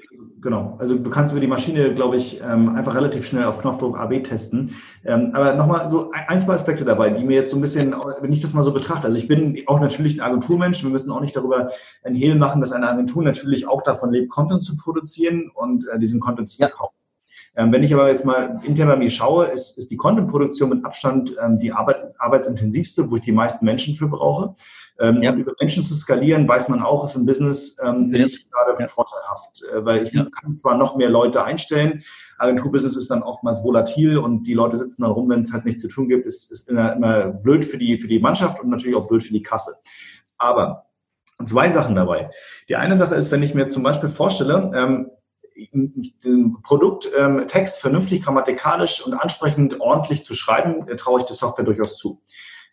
genau. 0.41 0.77
Also 0.79 0.99
du 0.99 1.09
kannst 1.09 1.33
über 1.33 1.41
die 1.41 1.47
Maschine, 1.47 1.95
glaube 1.95 2.17
ich, 2.17 2.41
ähm, 2.43 2.71
einfach 2.77 2.95
relativ 2.95 3.27
schnell 3.27 3.45
auf 3.45 3.61
Knopfdruck 3.61 3.99
AB 3.99 4.23
testen. 4.25 4.75
Ähm, 5.05 5.31
aber 5.33 5.55
nochmal 5.55 5.89
so 5.89 6.11
ein, 6.11 6.41
zwei 6.41 6.55
Aspekte 6.55 6.85
dabei, 6.85 7.11
die 7.11 7.25
mir 7.25 7.35
jetzt 7.35 7.51
so 7.51 7.57
ein 7.57 7.63
bisschen, 7.63 7.95
wenn 8.21 8.33
ich 8.33 8.43
das 8.43 8.53
mal 8.53 8.63
so 8.63 8.73
betrachte, 8.73 9.05
also 9.05 9.19
ich 9.19 9.29
bin 9.29 9.63
auch 9.67 9.81
natürlich 9.81 10.21
ein 10.21 10.27
Agenturmensch, 10.29 10.83
wir 10.83 10.91
müssen 10.91 11.11
auch 11.11 11.21
nicht 11.21 11.37
darüber 11.37 11.71
ein 12.03 12.15
Hehl 12.15 12.35
machen, 12.35 12.61
dass 12.61 12.73
eine 12.73 12.89
Agentur 12.89 13.23
natürlich 13.23 13.67
auch 13.67 13.83
davon 13.83 14.13
lebt, 14.13 14.31
Content 14.31 14.65
zu 14.65 14.77
produzieren 14.77 15.51
und 15.55 15.89
äh, 15.89 15.99
diesen 15.99 16.21
Content 16.21 16.49
zu 16.49 16.59
verkaufen. 16.59 16.97
Ähm, 17.55 17.73
wenn 17.73 17.83
ich 17.83 17.93
aber 17.93 18.09
jetzt 18.09 18.25
mal 18.25 18.61
intern 18.65 18.89
bei 18.89 18.97
mir 18.97 19.11
schaue, 19.11 19.47
ist, 19.47 19.77
ist 19.77 19.91
die 19.91 19.97
Content-Produktion 19.97 20.71
mit 20.71 20.85
Abstand 20.85 21.35
ähm, 21.43 21.59
die 21.59 21.73
Arbeit, 21.73 22.03
arbeitsintensivste, 22.19 23.11
wo 23.11 23.17
ich 23.17 23.21
die 23.23 23.33
meisten 23.33 23.65
Menschen 23.65 23.95
für 23.95 24.09
brauche. 24.09 24.55
Ähm, 24.99 25.23
ja. 25.23 25.35
Über 25.35 25.53
Menschen 25.59 25.85
zu 25.85 25.95
skalieren, 25.95 26.47
weiß 26.47 26.69
man 26.69 26.83
auch, 26.83 27.05
ist 27.05 27.17
im 27.17 27.27
Business 27.27 27.79
ähm, 27.83 28.11
nicht 28.11 28.51
gerade 28.51 28.79
ja. 28.79 28.87
vorteilhaft, 28.87 29.63
äh, 29.63 29.85
weil 29.85 30.03
ich 30.03 30.13
ja. 30.13 30.27
kann 30.31 30.57
zwar 30.57 30.77
noch 30.77 30.97
mehr 30.97 31.11
Leute 31.11 31.43
einstellen, 31.45 32.03
Agenturbusiness 32.39 32.97
ist 32.97 33.11
dann 33.11 33.23
oftmals 33.23 33.65
volatil 33.65 34.19
und 34.19 34.45
die 34.47 34.55
Leute 34.55 34.77
sitzen 34.77 35.03
dann 35.03 35.13
rum, 35.13 35.29
wenn 35.31 35.41
es 35.41 35.53
halt 35.53 35.65
nichts 35.65 35.81
zu 35.81 35.89
tun 35.89 36.09
gibt, 36.09 36.27
ist, 36.27 36.51
ist 36.51 36.69
immer, 36.69 36.95
immer 36.95 37.29
blöd 37.29 37.65
für 37.65 37.79
die, 37.79 37.99
für 37.99 38.09
die 38.09 38.19
Mannschaft 38.19 38.61
und 38.61 38.69
natürlich 38.69 38.97
auch 38.97 39.09
blöd 39.09 39.23
für 39.23 39.33
die 39.33 39.43
Kasse. 39.43 39.77
Aber 40.39 40.87
zwei 41.45 41.71
Sachen 41.71 41.95
dabei. 41.95 42.31
Die 42.69 42.77
eine 42.77 42.97
Sache 42.97 43.15
ist, 43.15 43.31
wenn 43.33 43.43
ich 43.43 43.55
mir 43.55 43.69
zum 43.69 43.83
Beispiel 43.83 44.09
vorstelle, 44.09 44.71
ähm, 44.75 45.11
Produkttext 46.63 47.77
ähm, 47.77 47.81
vernünftig 47.81 48.23
grammatikalisch 48.23 49.05
und 49.07 49.15
ansprechend 49.15 49.81
ordentlich 49.81 50.25
zu 50.25 50.35
schreiben, 50.35 50.89
äh, 50.89 50.97
traue 50.97 51.21
ich 51.21 51.27
der 51.27 51.37
Software 51.37 51.65
durchaus 51.65 51.99
zu. 51.99 52.23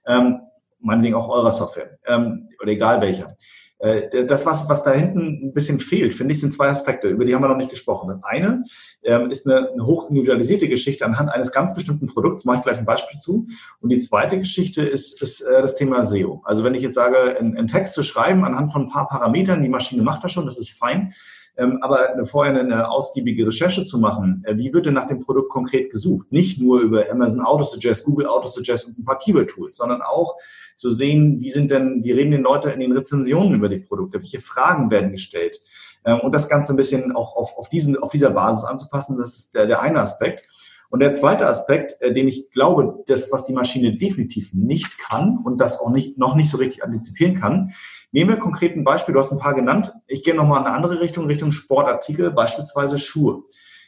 Ähm, 0.05 0.39
meinetwegen 0.79 1.15
auch 1.15 1.29
eurer 1.29 1.51
Software 1.51 1.97
ähm, 2.07 2.49
oder 2.61 2.71
egal 2.71 3.01
welcher. 3.01 3.35
Äh, 3.79 4.25
das, 4.25 4.45
was, 4.45 4.67
was 4.67 4.83
da 4.83 4.91
hinten 4.91 5.47
ein 5.47 5.53
bisschen 5.53 5.79
fehlt, 5.79 6.13
finde 6.13 6.33
ich, 6.33 6.41
sind 6.41 6.51
zwei 6.51 6.67
Aspekte, 6.67 7.07
über 7.07 7.23
die 7.23 7.33
haben 7.33 7.41
wir 7.41 7.47
noch 7.47 7.57
nicht 7.57 7.69
gesprochen. 7.69 8.09
Das 8.09 8.21
eine 8.23 8.63
ähm, 9.03 9.31
ist 9.31 9.47
eine, 9.47 9.71
eine 9.71 9.85
hochindividualisierte 9.85 10.67
Geschichte 10.67 11.05
anhand 11.05 11.29
eines 11.29 11.53
ganz 11.53 11.73
bestimmten 11.73 12.07
Produkts, 12.07 12.43
mache 12.43 12.57
ich 12.57 12.63
gleich 12.63 12.77
ein 12.77 12.85
Beispiel 12.85 13.19
zu. 13.19 13.47
Und 13.79 13.89
die 13.89 13.99
zweite 13.99 14.37
Geschichte 14.37 14.81
ist, 14.81 15.21
ist 15.21 15.41
äh, 15.41 15.61
das 15.61 15.77
Thema 15.77 16.03
SEO. 16.03 16.41
Also 16.43 16.65
wenn 16.65 16.75
ich 16.75 16.81
jetzt 16.81 16.95
sage, 16.95 17.37
einen 17.39 17.67
Text 17.67 17.93
zu 17.93 18.03
schreiben 18.03 18.43
anhand 18.43 18.73
von 18.73 18.83
ein 18.83 18.89
paar 18.89 19.07
Parametern, 19.07 19.63
die 19.63 19.69
Maschine 19.69 20.03
macht 20.03 20.25
das 20.25 20.33
schon, 20.33 20.45
das 20.45 20.57
ist 20.57 20.77
fein. 20.77 21.13
Ähm, 21.59 21.77
aber 21.81 22.25
vorher 22.25 22.57
eine 22.57 22.89
ausgiebige 22.89 23.45
Recherche 23.45 23.83
zu 23.83 23.99
machen, 23.99 24.41
äh, 24.45 24.55
wie 24.55 24.73
wird 24.73 24.85
denn 24.85 24.93
nach 24.93 25.07
dem 25.07 25.19
Produkt 25.19 25.49
konkret 25.49 25.91
gesucht? 25.91 26.31
Nicht 26.31 26.61
nur 26.61 26.79
über 26.79 27.11
Amazon 27.11 27.41
Autosuggest, 27.41 28.05
Google 28.05 28.27
Autosuggest 28.27 28.87
und 28.87 28.99
ein 28.99 29.03
paar 29.03 29.17
Keyword-Tools, 29.17 29.75
sondern 29.75 30.01
auch 30.01 30.35
zu 30.77 30.89
sehen, 30.89 31.41
wie 31.41 31.51
sind 31.51 31.69
denn, 31.69 32.01
wie 32.03 32.13
reden 32.13 32.31
die 32.31 32.37
Leute 32.37 32.69
in 32.69 32.79
den 32.79 32.93
Rezensionen 32.93 33.53
über 33.55 33.67
die 33.67 33.79
Produkte, 33.79 34.19
welche 34.19 34.39
Fragen 34.39 34.89
werden 34.89 35.11
gestellt. 35.11 35.59
Ähm, 36.05 36.21
und 36.21 36.33
das 36.33 36.47
Ganze 36.47 36.73
ein 36.73 36.77
bisschen 36.77 37.11
auch 37.13 37.35
auf, 37.35 37.57
auf, 37.57 37.67
diesen, 37.67 37.97
auf 37.97 38.11
dieser 38.11 38.29
Basis 38.29 38.63
anzupassen, 38.63 39.17
das 39.17 39.35
ist 39.35 39.55
der, 39.55 39.65
der 39.65 39.81
eine 39.81 39.99
Aspekt. 39.99 40.45
Und 40.89 41.01
der 41.01 41.13
zweite 41.13 41.47
Aspekt, 41.47 42.01
äh, 42.01 42.13
den 42.13 42.27
ich 42.27 42.49
glaube, 42.51 43.03
das, 43.07 43.31
was 43.31 43.45
die 43.45 43.53
Maschine 43.53 43.97
definitiv 43.97 44.53
nicht 44.53 44.97
kann 44.97 45.37
und 45.43 45.59
das 45.61 45.79
auch 45.79 45.91
nicht, 45.91 46.17
noch 46.17 46.35
nicht 46.35 46.49
so 46.49 46.57
richtig 46.57 46.83
antizipieren 46.83 47.35
kann, 47.35 47.71
Nehmen 48.11 48.31
wir 48.31 48.37
konkret 48.37 48.75
ein 48.75 48.83
Beispiel, 48.83 49.13
du 49.13 49.19
hast 49.19 49.31
ein 49.31 49.39
paar 49.39 49.53
genannt. 49.53 49.93
Ich 50.07 50.23
gehe 50.23 50.33
nochmal 50.33 50.61
in 50.61 50.67
eine 50.67 50.75
andere 50.75 50.99
Richtung, 50.99 51.27
Richtung 51.27 51.51
Sportartikel, 51.51 52.31
beispielsweise 52.31 52.97
Schuhe. 52.97 53.43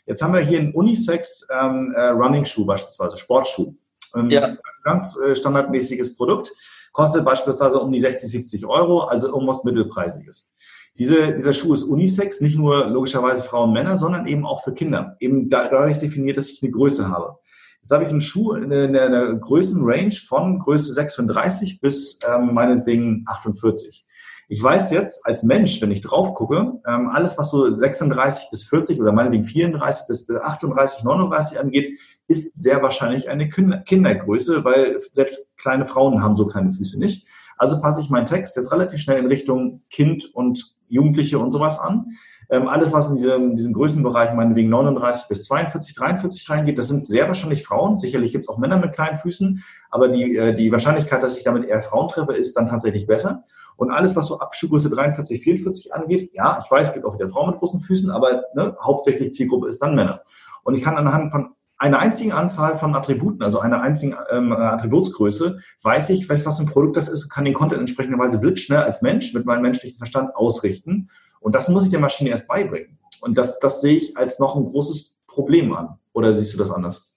Jetzt 0.06 0.22
haben 0.22 0.34
wir 0.34 0.42
hier 0.42 0.60
einen 0.60 0.74
Unisex 0.74 1.48
ähm, 1.52 1.92
äh, 1.96 2.08
Running 2.10 2.46
Schuh 2.46 2.66
beispielsweise, 2.66 3.18
Sportschuh. 3.18 3.74
Ähm, 4.16 4.30
ja. 4.30 4.58
Ganz 4.84 5.18
äh, 5.18 5.36
standardmäßiges 5.36 6.18
Produkt, 6.18 6.52
kostet 6.92 7.26
beispielsweise 7.26 7.80
um 7.80 7.92
die 7.92 8.00
60, 8.00 8.30
70 8.30 8.66
Euro, 8.66 9.02
also 9.02 9.28
irgendwas 9.28 9.64
mittelpreisiges. 9.64 10.52
Diese, 10.98 11.34
dieser 11.34 11.54
Schuh 11.54 11.74
ist 11.74 11.84
Unisex, 11.84 12.42
nicht 12.42 12.58
nur 12.58 12.88
logischerweise 12.88 13.42
Frauen 13.42 13.70
und 13.70 13.74
Männer, 13.74 13.98
sondern 13.98 14.28
eben 14.28 14.46
auch 14.46 14.64
für 14.64 14.74
Kinder. 14.74 15.16
Eben 15.20 15.50
dadurch 15.50 15.98
definiert, 15.98 16.38
dass 16.38 16.50
ich 16.50 16.62
eine 16.62 16.72
Größe 16.72 17.08
habe. 17.10 17.38
Jetzt 17.82 17.92
habe 17.92 18.04
ich 18.04 18.10
einen 18.10 18.22
Schuh 18.22 18.54
in 18.54 18.72
einer, 18.72 19.02
einer 19.02 19.34
Größenrange 19.36 20.12
von 20.12 20.60
Größe 20.60 20.94
36 20.94 21.82
bis 21.82 22.20
ähm, 22.28 22.54
meinetwegen 22.54 23.24
48. 23.26 24.06
Ich 24.50 24.62
weiß 24.62 24.92
jetzt 24.92 25.26
als 25.26 25.44
Mensch, 25.44 25.82
wenn 25.82 25.92
ich 25.92 26.02
drauf 26.02 26.36
gucke, 26.36 26.74
ähm, 26.86 27.10
alles, 27.10 27.38
was 27.38 27.50
so 27.50 27.72
36 27.72 28.50
bis 28.52 28.66
40 28.66 29.02
oder 29.02 29.14
meinetwegen 29.14 29.46
34 29.46 30.08
bis 30.08 30.30
38, 30.30 31.06
39 31.06 31.60
angeht, 31.60 31.98
ist 32.28 32.62
sehr 32.62 32.84
wahrscheinlich 32.84 33.30
eine 33.30 33.48
Kindergröße, 33.50 34.66
weil 34.66 35.00
selbst 35.14 35.50
kleine 35.56 35.86
Frauen 35.86 36.22
haben 36.22 36.36
so 36.36 36.46
kleine 36.46 36.70
Füße 36.70 37.00
nicht. 37.00 37.26
Also 37.62 37.80
passe 37.80 38.02
ich 38.02 38.10
meinen 38.10 38.26
Text 38.26 38.56
jetzt 38.56 38.72
relativ 38.72 39.00
schnell 39.00 39.20
in 39.20 39.28
Richtung 39.28 39.84
Kind 39.92 40.34
und 40.34 40.78
Jugendliche 40.88 41.38
und 41.38 41.52
sowas 41.52 41.78
an. 41.78 42.08
Ähm, 42.50 42.68
alles, 42.68 42.92
was 42.92 43.08
in 43.10 43.18
diesem, 43.18 43.56
diesem 43.56 43.74
Größenbereich 43.74 44.34
meinetwegen 44.34 44.68
39 44.70 45.28
bis 45.28 45.44
42, 45.44 45.94
43 45.94 46.50
reingeht, 46.50 46.80
das 46.80 46.88
sind 46.88 47.06
sehr 47.06 47.28
wahrscheinlich 47.28 47.64
Frauen. 47.64 47.98
Sicherlich 47.98 48.32
gibt 48.32 48.46
es 48.46 48.50
auch 48.50 48.58
Männer 48.58 48.78
mit 48.78 48.94
kleinen 48.94 49.16
Füßen, 49.16 49.64
aber 49.92 50.08
die, 50.08 50.36
äh, 50.36 50.56
die 50.56 50.72
Wahrscheinlichkeit, 50.72 51.22
dass 51.22 51.38
ich 51.38 51.44
damit 51.44 51.66
eher 51.66 51.82
Frauen 51.82 52.10
treffe, 52.10 52.34
ist 52.34 52.58
dann 52.58 52.66
tatsächlich 52.66 53.06
besser. 53.06 53.44
Und 53.78 53.92
alles, 53.92 54.16
was 54.16 54.26
so 54.26 54.40
ab 54.40 54.56
Schuhgröße 54.56 54.90
43, 54.90 55.40
44 55.40 55.94
angeht, 55.94 56.32
ja, 56.34 56.60
ich 56.66 56.72
weiß, 56.72 56.88
es 56.88 56.94
gibt 56.96 57.06
auch 57.06 57.14
wieder 57.14 57.28
Frauen 57.28 57.52
mit 57.52 57.60
großen 57.60 57.80
Füßen, 57.80 58.10
aber 58.10 58.46
ne, 58.56 58.76
hauptsächlich 58.82 59.34
Zielgruppe 59.34 59.68
ist 59.68 59.84
dann 59.84 59.94
Männer. 59.94 60.24
Und 60.64 60.74
ich 60.74 60.82
kann 60.82 60.98
anhand 60.98 61.32
von 61.32 61.52
einer 61.82 62.00
einzigen 62.00 62.32
Anzahl 62.32 62.78
von 62.78 62.96
Attributen, 62.96 63.42
also 63.42 63.60
einer 63.60 63.82
einzigen 63.82 64.16
ähm, 64.32 64.54
Attributsgröße, 64.54 65.60
weiß 65.82 66.12
ich, 66.12 66.30
was 66.30 66.60
ein 66.60 66.68
Produkt 66.68 66.96
das 66.96 67.08
ist, 67.08 67.30
kann 67.30 67.44
den 67.44 67.56
Content 67.56 67.80
entsprechenderweise 67.80 68.40
blitzschnell 68.40 68.84
als 68.84 69.02
Mensch 69.02 69.34
mit 69.34 69.46
meinem 69.46 69.64
menschlichen 69.64 69.98
Verstand 69.98 70.36
ausrichten 70.36 71.10
und 71.42 71.54
das 71.54 71.68
muss 71.70 71.86
ich 71.86 71.90
der 71.90 72.00
Maschine 72.00 72.30
erst 72.30 72.48
beibringen. 72.48 73.00
Und 73.20 73.38
das, 73.38 73.60
das 73.60 73.82
sehe 73.82 73.98
ich 73.98 74.16
als 74.16 74.40
noch 74.40 74.56
ein 74.56 74.64
großes 74.64 75.16
Problem 75.28 75.74
an. 75.74 75.98
Oder 76.14 76.34
siehst 76.34 76.54
du 76.54 76.58
das 76.58 76.72
anders? 76.72 77.16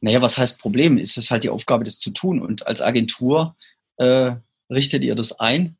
Naja, 0.00 0.22
was 0.22 0.38
heißt 0.38 0.60
Problem? 0.60 0.98
Ist 0.98 1.16
es 1.16 1.30
halt 1.30 1.42
die 1.42 1.50
Aufgabe, 1.50 1.84
das 1.84 1.98
zu 1.98 2.10
tun. 2.10 2.40
Und 2.40 2.66
als 2.66 2.82
Agentur 2.82 3.56
äh, 3.96 4.32
richtet 4.70 5.02
ihr 5.04 5.14
das 5.14 5.40
ein. 5.40 5.76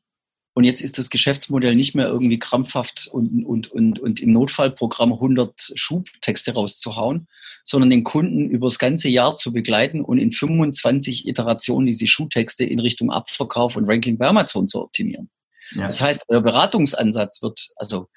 Und 0.53 0.63
jetzt 0.63 0.81
ist 0.81 0.97
das 0.97 1.09
Geschäftsmodell 1.09 1.75
nicht 1.75 1.95
mehr 1.95 2.07
irgendwie 2.07 2.39
krampfhaft 2.39 3.07
und, 3.11 3.45
und, 3.45 3.71
und, 3.71 3.99
und 3.99 4.19
im 4.19 4.33
Notfallprogramm 4.33 5.13
100 5.13 5.73
Schubtexte 5.75 6.53
rauszuhauen, 6.53 7.27
sondern 7.63 7.89
den 7.89 8.03
Kunden 8.03 8.49
über 8.49 8.67
das 8.67 8.79
ganze 8.79 9.09
Jahr 9.09 9.35
zu 9.35 9.53
begleiten 9.53 10.01
und 10.01 10.17
in 10.17 10.31
25 10.31 11.27
Iterationen 11.27 11.85
diese 11.85 12.07
Schuhtexte 12.07 12.65
in 12.65 12.79
Richtung 12.79 13.11
Abverkauf 13.11 13.75
und 13.75 13.85
Ranking 13.85 14.17
bei 14.17 14.27
Amazon 14.27 14.67
zu 14.67 14.81
optimieren. 14.81 15.29
Ja. 15.75 15.85
Das 15.85 16.01
heißt, 16.01 16.23
euer 16.27 16.41
Beratungsansatz 16.41 17.41
wird, 17.41 17.67
also 17.75 18.07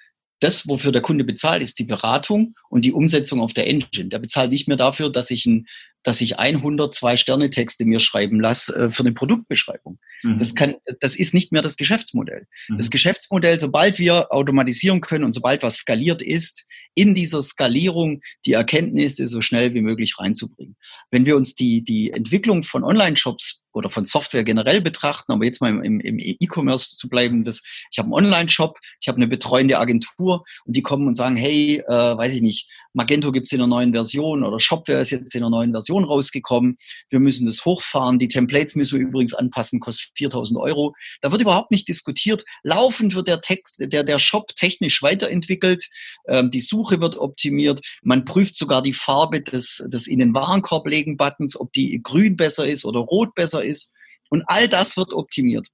das, 0.41 0.67
wofür 0.67 0.91
der 0.91 1.03
Kunde 1.03 1.23
bezahlt, 1.25 1.63
ist 1.63 1.79
die 1.79 1.85
Beratung 1.85 2.55
und 2.69 2.85
die 2.85 2.93
Umsetzung 2.93 3.41
auf 3.41 3.53
der 3.53 3.69
Engine. 3.69 4.09
Der 4.09 4.19
bezahlt 4.19 4.51
nicht 4.51 4.67
mehr 4.67 4.77
dafür, 4.77 5.11
dass 5.11 5.31
ich, 5.31 5.47
ein, 5.47 5.67
dass 6.03 6.21
ich 6.21 6.39
100 6.39 6.95
Zwei-Sterne-Texte 6.95 7.85
mir 7.85 8.01
schreiben 8.01 8.41
lasse 8.41 8.75
äh, 8.75 8.91
für 8.91 9.03
eine 9.03 9.13
Produktbeschreibung. 9.13 9.99
Mhm. 10.23 10.39
Das, 10.39 10.55
kann, 10.55 10.75
das 11.01 11.17
ist 11.17 11.35
nicht 11.35 11.53
mehr 11.53 11.63
das 11.63 11.77
Geschäftsmodell. 11.77 12.47
Mhm. 12.69 12.77
Das 12.77 12.91
Geschäftsmodell, 12.91 13.61
sobald 13.61 13.99
wir 13.99 14.33
automatisieren 14.33 15.01
können 15.01 15.25
und 15.25 15.33
sobald 15.33 15.63
was 15.63 15.77
skaliert 15.77 16.23
ist, 16.23 16.65
in 16.95 17.15
dieser 17.15 17.43
Skalierung 17.43 18.21
die 18.47 18.53
Erkenntnisse 18.53 19.27
so 19.27 19.41
schnell 19.41 19.75
wie 19.75 19.81
möglich 19.81 20.19
reinzubringen. 20.19 20.77
Wenn 21.11 21.27
wir 21.27 21.37
uns 21.37 21.55
die, 21.55 21.83
die 21.83 22.11
Entwicklung 22.13 22.63
von 22.63 22.85
Online-Shops 22.85 23.63
oder 23.73 23.89
von 23.89 24.05
Software 24.05 24.45
generell 24.45 24.81
betrachten, 24.83 25.33
aber 25.33 25.45
jetzt 25.45 25.61
mal 25.61 25.85
im, 25.85 26.01
im 26.01 26.19
E-Commerce 26.19 26.97
zu 26.97 27.09
bleiben, 27.09 27.45
das, 27.45 27.63
ich 27.91 27.99
habe 27.99 28.07
einen 28.07 28.27
Online-Shop, 28.27 28.79
ich 29.01 29.09
habe 29.09 29.17
eine 29.17 29.29
betreuende 29.29 29.79
Agentur 29.79 30.45
und 30.65 30.77
die 30.77 30.83
kommen 30.83 31.09
und 31.09 31.15
sagen, 31.15 31.37
hey, 31.37 31.83
äh, 31.87 31.91
weiß 31.91 32.35
ich 32.35 32.43
nicht, 32.43 32.69
Magento 32.93 33.33
gibt's 33.33 33.53
in 33.53 33.61
einer 33.61 33.69
neuen 33.69 33.93
Version 33.93 34.45
oder 34.45 34.61
Shopware 34.61 35.01
ist 35.01 35.11
jetzt 35.11 35.35
in 35.35 35.43
einer 35.43 35.51
neuen 35.51 35.73
Version 35.73 35.92
rausgekommen, 36.01 36.77
wir 37.11 37.21
müssen 37.21 37.47
das 37.47 37.65
hochfahren, 37.65 38.19
die 38.19 38.29
Templates 38.29 38.75
müssen 38.75 38.99
wir 38.99 39.07
übrigens 39.07 39.35
anpassen, 39.35 39.81
kostet 39.81 40.11
4000 40.17 40.59
Euro. 40.61 40.95
Da 41.21 41.31
wird 41.31 41.41
überhaupt 41.41 41.71
nicht 41.71 41.89
diskutiert, 41.89 42.45
laufend 42.63 43.15
wird 43.15 43.29
der 43.29 43.41
Text, 43.41 43.77
der, 43.79 44.03
der 44.05 44.19
Shop 44.19 44.55
technisch 44.57 45.03
weiterentwickelt, 45.03 45.89
ähm, 46.29 46.51
die 46.51 46.61
Suche 46.61 47.01
wird 47.01 47.17
optimiert, 47.17 47.81
man 48.03 48.25
prüft 48.25 48.57
sogar 48.57 48.83
die 48.83 48.93
Farbe 48.93 49.43
des, 49.43 49.83
des 49.87 50.07
in 50.07 50.19
den 50.19 50.35
Warenkorb 50.35 50.87
legen 50.87 51.17
Buttons, 51.17 51.59
ob 51.59 51.73
die 51.73 52.01
grün 52.03 52.37
besser 52.37 52.67
ist 52.67 52.85
oder 52.85 53.01
rot 53.01 53.35
besser 53.35 53.63
ist. 53.63 53.93
Und 54.31 54.43
all 54.47 54.69
das 54.69 54.97
wird 54.97 55.13
optimiert. 55.13 55.69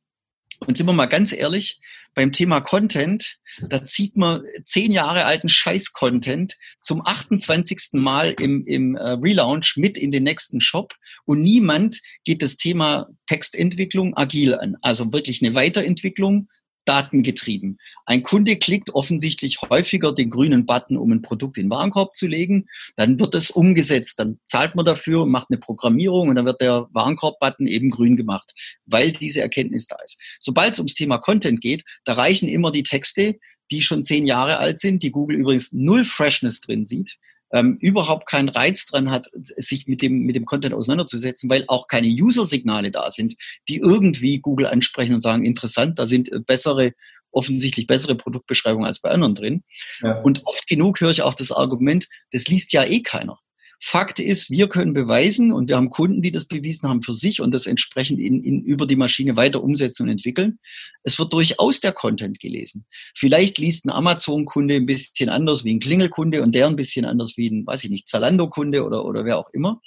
Und 0.60 0.76
sind 0.76 0.86
wir 0.86 0.92
mal 0.92 1.06
ganz 1.06 1.32
ehrlich, 1.32 1.80
beim 2.14 2.32
Thema 2.32 2.60
Content, 2.60 3.38
da 3.68 3.84
zieht 3.84 4.16
man 4.16 4.42
zehn 4.64 4.92
Jahre 4.92 5.24
alten 5.24 5.48
Scheiß-Content 5.48 6.56
zum 6.80 7.02
28. 7.04 7.90
Mal 7.92 8.34
im, 8.40 8.64
im 8.66 8.96
äh, 8.96 9.10
Relaunch 9.10 9.76
mit 9.76 9.96
in 9.96 10.10
den 10.10 10.24
nächsten 10.24 10.60
Shop 10.60 10.94
und 11.24 11.40
niemand 11.40 12.00
geht 12.24 12.42
das 12.42 12.56
Thema 12.56 13.08
Textentwicklung 13.26 14.16
agil 14.16 14.54
an. 14.54 14.76
Also 14.82 15.12
wirklich 15.12 15.42
eine 15.42 15.54
Weiterentwicklung 15.54 16.48
datengetrieben. 16.84 17.78
Ein 18.06 18.22
Kunde 18.22 18.56
klickt 18.56 18.90
offensichtlich 18.90 19.60
häufiger 19.68 20.14
den 20.14 20.30
grünen 20.30 20.66
Button, 20.66 20.96
um 20.96 21.12
ein 21.12 21.22
Produkt 21.22 21.58
in 21.58 21.66
den 21.66 21.70
Warenkorb 21.70 22.14
zu 22.14 22.26
legen. 22.26 22.66
Dann 22.96 23.20
wird 23.20 23.34
es 23.34 23.50
umgesetzt. 23.50 24.18
Dann 24.18 24.38
zahlt 24.46 24.74
man 24.74 24.86
dafür, 24.86 25.26
macht 25.26 25.48
eine 25.50 25.58
Programmierung 25.58 26.28
und 26.28 26.36
dann 26.36 26.46
wird 26.46 26.60
der 26.60 26.88
Warenkorb-Button 26.92 27.66
eben 27.66 27.90
grün 27.90 28.16
gemacht, 28.16 28.52
weil 28.86 29.12
diese 29.12 29.40
Erkenntnis 29.40 29.86
da 29.86 29.96
ist. 30.04 30.20
Sobald 30.40 30.72
es 30.72 30.78
ums 30.78 30.94
Thema 30.94 31.18
Content 31.18 31.60
geht, 31.60 31.84
da 32.04 32.14
reichen 32.14 32.48
immer 32.48 32.72
die 32.72 32.82
Texte, 32.82 33.38
die 33.70 33.82
schon 33.82 34.02
zehn 34.04 34.26
Jahre 34.26 34.58
alt 34.58 34.80
sind, 34.80 35.02
die 35.02 35.10
Google 35.10 35.36
übrigens 35.38 35.72
null 35.72 36.04
Freshness 36.04 36.60
drin 36.60 36.84
sieht 36.84 37.18
ähm, 37.52 37.78
überhaupt 37.80 38.26
keinen 38.28 38.48
Reiz 38.48 38.86
dran 38.86 39.10
hat, 39.10 39.28
sich 39.32 39.86
mit 39.86 40.02
dem, 40.02 40.24
mit 40.24 40.36
dem 40.36 40.44
Content 40.44 40.74
auseinanderzusetzen, 40.74 41.48
weil 41.48 41.64
auch 41.68 41.86
keine 41.88 42.08
User-Signale 42.08 42.90
da 42.90 43.10
sind, 43.10 43.34
die 43.68 43.78
irgendwie 43.78 44.40
Google 44.40 44.66
ansprechen 44.66 45.14
und 45.14 45.20
sagen, 45.20 45.44
interessant, 45.44 45.98
da 45.98 46.06
sind 46.06 46.30
bessere 46.46 46.92
offensichtlich 47.30 47.86
bessere 47.86 48.14
Produktbeschreibungen 48.14 48.86
als 48.86 49.00
bei 49.00 49.10
anderen 49.10 49.34
drin. 49.34 49.62
Ja. 50.00 50.20
Und 50.22 50.46
oft 50.46 50.66
genug 50.66 51.00
höre 51.00 51.10
ich 51.10 51.22
auch 51.22 51.34
das 51.34 51.52
Argument, 51.52 52.06
das 52.32 52.48
liest 52.48 52.72
ja 52.72 52.84
eh 52.84 53.02
keiner. 53.02 53.38
Fakt 53.80 54.18
ist, 54.18 54.50
wir 54.50 54.68
können 54.68 54.92
beweisen 54.92 55.52
und 55.52 55.68
wir 55.68 55.76
haben 55.76 55.90
Kunden, 55.90 56.20
die 56.20 56.32
das 56.32 56.46
bewiesen 56.46 56.88
haben 56.88 57.00
für 57.00 57.14
sich 57.14 57.40
und 57.40 57.52
das 57.54 57.66
entsprechend 57.66 58.20
in, 58.20 58.42
in, 58.42 58.62
über 58.62 58.86
die 58.86 58.96
Maschine 58.96 59.36
weiter 59.36 59.62
umsetzen 59.62 60.04
und 60.04 60.08
entwickeln. 60.08 60.58
Es 61.04 61.18
wird 61.18 61.32
durchaus 61.32 61.80
der 61.80 61.92
Content 61.92 62.40
gelesen. 62.40 62.86
Vielleicht 63.14 63.58
liest 63.58 63.86
ein 63.86 63.90
Amazon-Kunde 63.90 64.74
ein 64.74 64.86
bisschen 64.86 65.28
anders 65.28 65.64
wie 65.64 65.74
ein 65.74 65.80
Klingelkunde 65.80 66.42
und 66.42 66.54
der 66.54 66.66
ein 66.66 66.76
bisschen 66.76 67.04
anders 67.04 67.36
wie 67.36 67.50
ein, 67.50 67.66
weiß 67.66 67.84
ich 67.84 67.90
nicht, 67.90 68.08
Zalando-Kunde 68.08 68.84
oder, 68.84 69.04
oder 69.04 69.24
wer 69.24 69.38
auch 69.38 69.50
immer. 69.50 69.80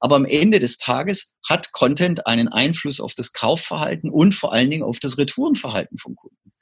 Aber 0.00 0.16
am 0.16 0.26
Ende 0.26 0.60
des 0.60 0.78
Tages 0.78 1.34
hat 1.48 1.72
Content 1.72 2.26
einen 2.26 2.48
Einfluss 2.48 3.00
auf 3.00 3.14
das 3.14 3.32
Kaufverhalten 3.32 4.10
und 4.10 4.34
vor 4.34 4.52
allen 4.52 4.70
Dingen 4.70 4.84
auf 4.84 4.98
das 5.00 5.18
Retourenverhalten 5.18 5.98
vom 5.98 6.14
Kunden. 6.14 6.52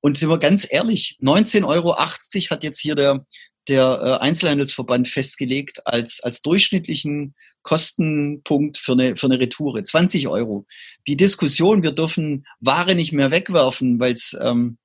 Und 0.00 0.16
sind 0.16 0.28
wir 0.28 0.38
ganz 0.38 0.66
ehrlich, 0.70 1.18
19,80 1.20 1.66
Euro 1.66 1.98
hat 1.98 2.62
jetzt 2.62 2.78
hier 2.78 2.94
der, 2.94 3.26
der 3.68 4.00
äh, 4.02 4.24
Einzelhandelsverband 4.24 5.08
festgelegt 5.08 5.86
als, 5.86 6.20
als 6.20 6.42
durchschnittlichen 6.42 7.34
Kostenpunkt 7.62 8.78
für 8.78 8.92
eine, 8.92 9.16
für 9.16 9.26
eine 9.26 9.38
Retoure. 9.38 9.82
20 9.82 10.28
Euro. 10.28 10.66
Die 11.06 11.16
Diskussion, 11.16 11.82
wir 11.82 11.92
dürfen 11.92 12.46
Ware 12.60 12.94
nicht 12.94 13.12
mehr 13.12 13.30
wegwerfen, 13.30 14.00
weil 14.00 14.14
es 14.14 14.36
ähm, 14.40 14.78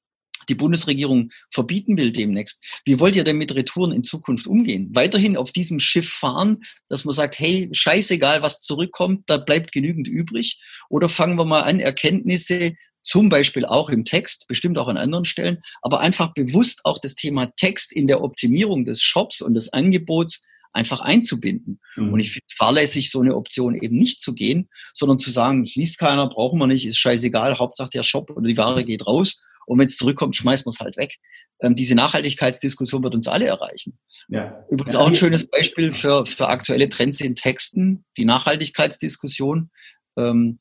die 0.49 0.55
Bundesregierung 0.55 1.29
verbieten 1.49 1.97
will 1.97 2.11
demnächst. 2.11 2.63
Wie 2.85 2.99
wollt 2.99 3.15
ihr 3.15 3.23
denn 3.23 3.37
mit 3.37 3.55
Retouren 3.55 3.91
in 3.91 4.03
Zukunft 4.03 4.47
umgehen? 4.47 4.89
Weiterhin 4.93 5.37
auf 5.37 5.51
diesem 5.51 5.79
Schiff 5.79 6.09
fahren, 6.09 6.59
dass 6.89 7.05
man 7.05 7.15
sagt, 7.15 7.39
hey, 7.39 7.69
scheißegal, 7.71 8.41
was 8.41 8.59
zurückkommt, 8.61 9.23
da 9.27 9.37
bleibt 9.37 9.71
genügend 9.71 10.07
übrig? 10.07 10.59
Oder 10.89 11.09
fangen 11.09 11.37
wir 11.37 11.45
mal 11.45 11.61
an, 11.61 11.79
Erkenntnisse 11.79 12.73
zum 13.03 13.29
Beispiel 13.29 13.65
auch 13.65 13.89
im 13.89 14.05
Text, 14.05 14.47
bestimmt 14.47 14.77
auch 14.77 14.87
an 14.87 14.97
anderen 14.97 15.25
Stellen, 15.25 15.61
aber 15.81 15.99
einfach 15.99 16.33
bewusst 16.33 16.81
auch 16.85 16.97
das 16.99 17.15
Thema 17.15 17.51
Text 17.57 17.93
in 17.93 18.07
der 18.07 18.23
Optimierung 18.23 18.85
des 18.85 19.01
Shops 19.01 19.41
und 19.41 19.53
des 19.53 19.71
Angebots 19.71 20.45
einfach 20.71 21.01
einzubinden. 21.01 21.79
Mhm. 21.95 22.13
Und 22.13 22.19
ich 22.19 22.31
finde 22.31 22.47
fahrlässig, 22.57 23.11
so 23.11 23.21
eine 23.21 23.35
Option 23.35 23.75
eben 23.75 23.97
nicht 23.97 24.21
zu 24.21 24.33
gehen, 24.33 24.69
sondern 24.93 25.19
zu 25.19 25.29
sagen, 25.29 25.61
es 25.61 25.75
liest 25.75 25.99
keiner, 25.99 26.27
brauchen 26.27 26.57
wir 26.57 26.67
nicht, 26.67 26.85
ist 26.85 26.97
scheißegal, 26.97 27.59
Hauptsache 27.59 27.91
der 27.91 28.03
Shop 28.03 28.31
oder 28.31 28.47
die 28.47 28.57
Ware 28.57 28.83
geht 28.83 29.05
raus 29.05 29.43
und 29.65 29.79
wenn 29.79 29.85
es 29.85 29.97
zurückkommt, 29.97 30.35
schmeißen 30.35 30.65
wir 30.65 30.71
es 30.71 30.79
halt 30.79 30.97
weg. 30.97 31.17
Ähm, 31.61 31.75
diese 31.75 31.95
Nachhaltigkeitsdiskussion 31.95 33.03
wird 33.03 33.15
uns 33.15 33.27
alle 33.27 33.45
erreichen. 33.45 33.97
Ja. 34.27 34.65
Übrigens 34.69 34.95
auch 34.95 35.07
ein 35.07 35.15
schönes 35.15 35.47
Beispiel 35.47 35.93
für, 35.93 36.25
für 36.25 36.47
aktuelle 36.47 36.89
Trends 36.89 37.21
in 37.21 37.35
Texten, 37.35 38.05
die 38.17 38.25
Nachhaltigkeitsdiskussion. 38.25 39.69
Ähm, 40.17 40.59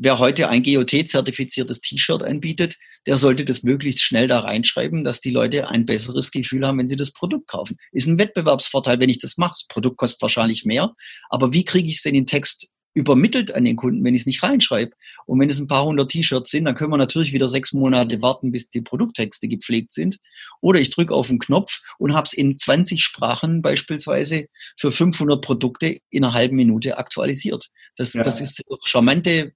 wer 0.00 0.18
heute 0.18 0.48
ein 0.48 0.62
GOT-zertifiziertes 0.62 1.82
T-Shirt 1.82 2.22
anbietet, 2.22 2.76
der 3.06 3.18
sollte 3.18 3.44
das 3.44 3.62
möglichst 3.62 4.00
schnell 4.00 4.28
da 4.28 4.40
reinschreiben, 4.40 5.04
dass 5.04 5.20
die 5.20 5.30
Leute 5.30 5.68
ein 5.68 5.84
besseres 5.84 6.30
Gefühl 6.30 6.66
haben, 6.66 6.78
wenn 6.78 6.88
sie 6.88 6.96
das 6.96 7.12
Produkt 7.12 7.48
kaufen. 7.48 7.76
Ist 7.92 8.08
ein 8.08 8.18
Wettbewerbsvorteil, 8.18 8.98
wenn 8.98 9.10
ich 9.10 9.18
das 9.18 9.36
mache. 9.36 9.52
Das 9.52 9.66
Produkt 9.68 9.98
kostet 9.98 10.22
wahrscheinlich 10.22 10.64
mehr, 10.64 10.94
aber 11.28 11.52
wie 11.52 11.64
kriege 11.64 11.88
ich 11.88 11.96
es 11.96 12.02
denn 12.02 12.14
in 12.14 12.26
Text 12.26 12.68
übermittelt 12.92 13.54
an 13.54 13.64
den 13.64 13.76
Kunden, 13.76 14.02
wenn 14.02 14.14
ich 14.14 14.22
es 14.22 14.26
nicht 14.26 14.42
reinschreibe? 14.42 14.92
Und 15.26 15.38
wenn 15.38 15.50
es 15.50 15.60
ein 15.60 15.68
paar 15.68 15.84
hundert 15.84 16.10
T-Shirts 16.10 16.50
sind, 16.50 16.64
dann 16.64 16.74
können 16.74 16.90
wir 16.90 16.96
natürlich 16.96 17.34
wieder 17.34 17.46
sechs 17.46 17.74
Monate 17.74 18.22
warten, 18.22 18.52
bis 18.52 18.70
die 18.70 18.80
Produkttexte 18.80 19.48
gepflegt 19.48 19.92
sind. 19.92 20.16
Oder 20.62 20.80
ich 20.80 20.88
drücke 20.88 21.14
auf 21.14 21.28
den 21.28 21.38
Knopf 21.38 21.78
und 21.98 22.14
habe 22.14 22.24
es 22.24 22.32
in 22.32 22.56
20 22.56 23.02
Sprachen 23.02 23.60
beispielsweise 23.60 24.46
für 24.78 24.90
500 24.90 25.42
Produkte 25.42 25.98
in 26.08 26.24
einer 26.24 26.32
halben 26.32 26.56
Minute 26.56 26.96
aktualisiert. 26.96 27.68
Das, 27.96 28.14
ja. 28.14 28.22
das 28.22 28.40
ist 28.40 28.62
charmante 28.84 29.52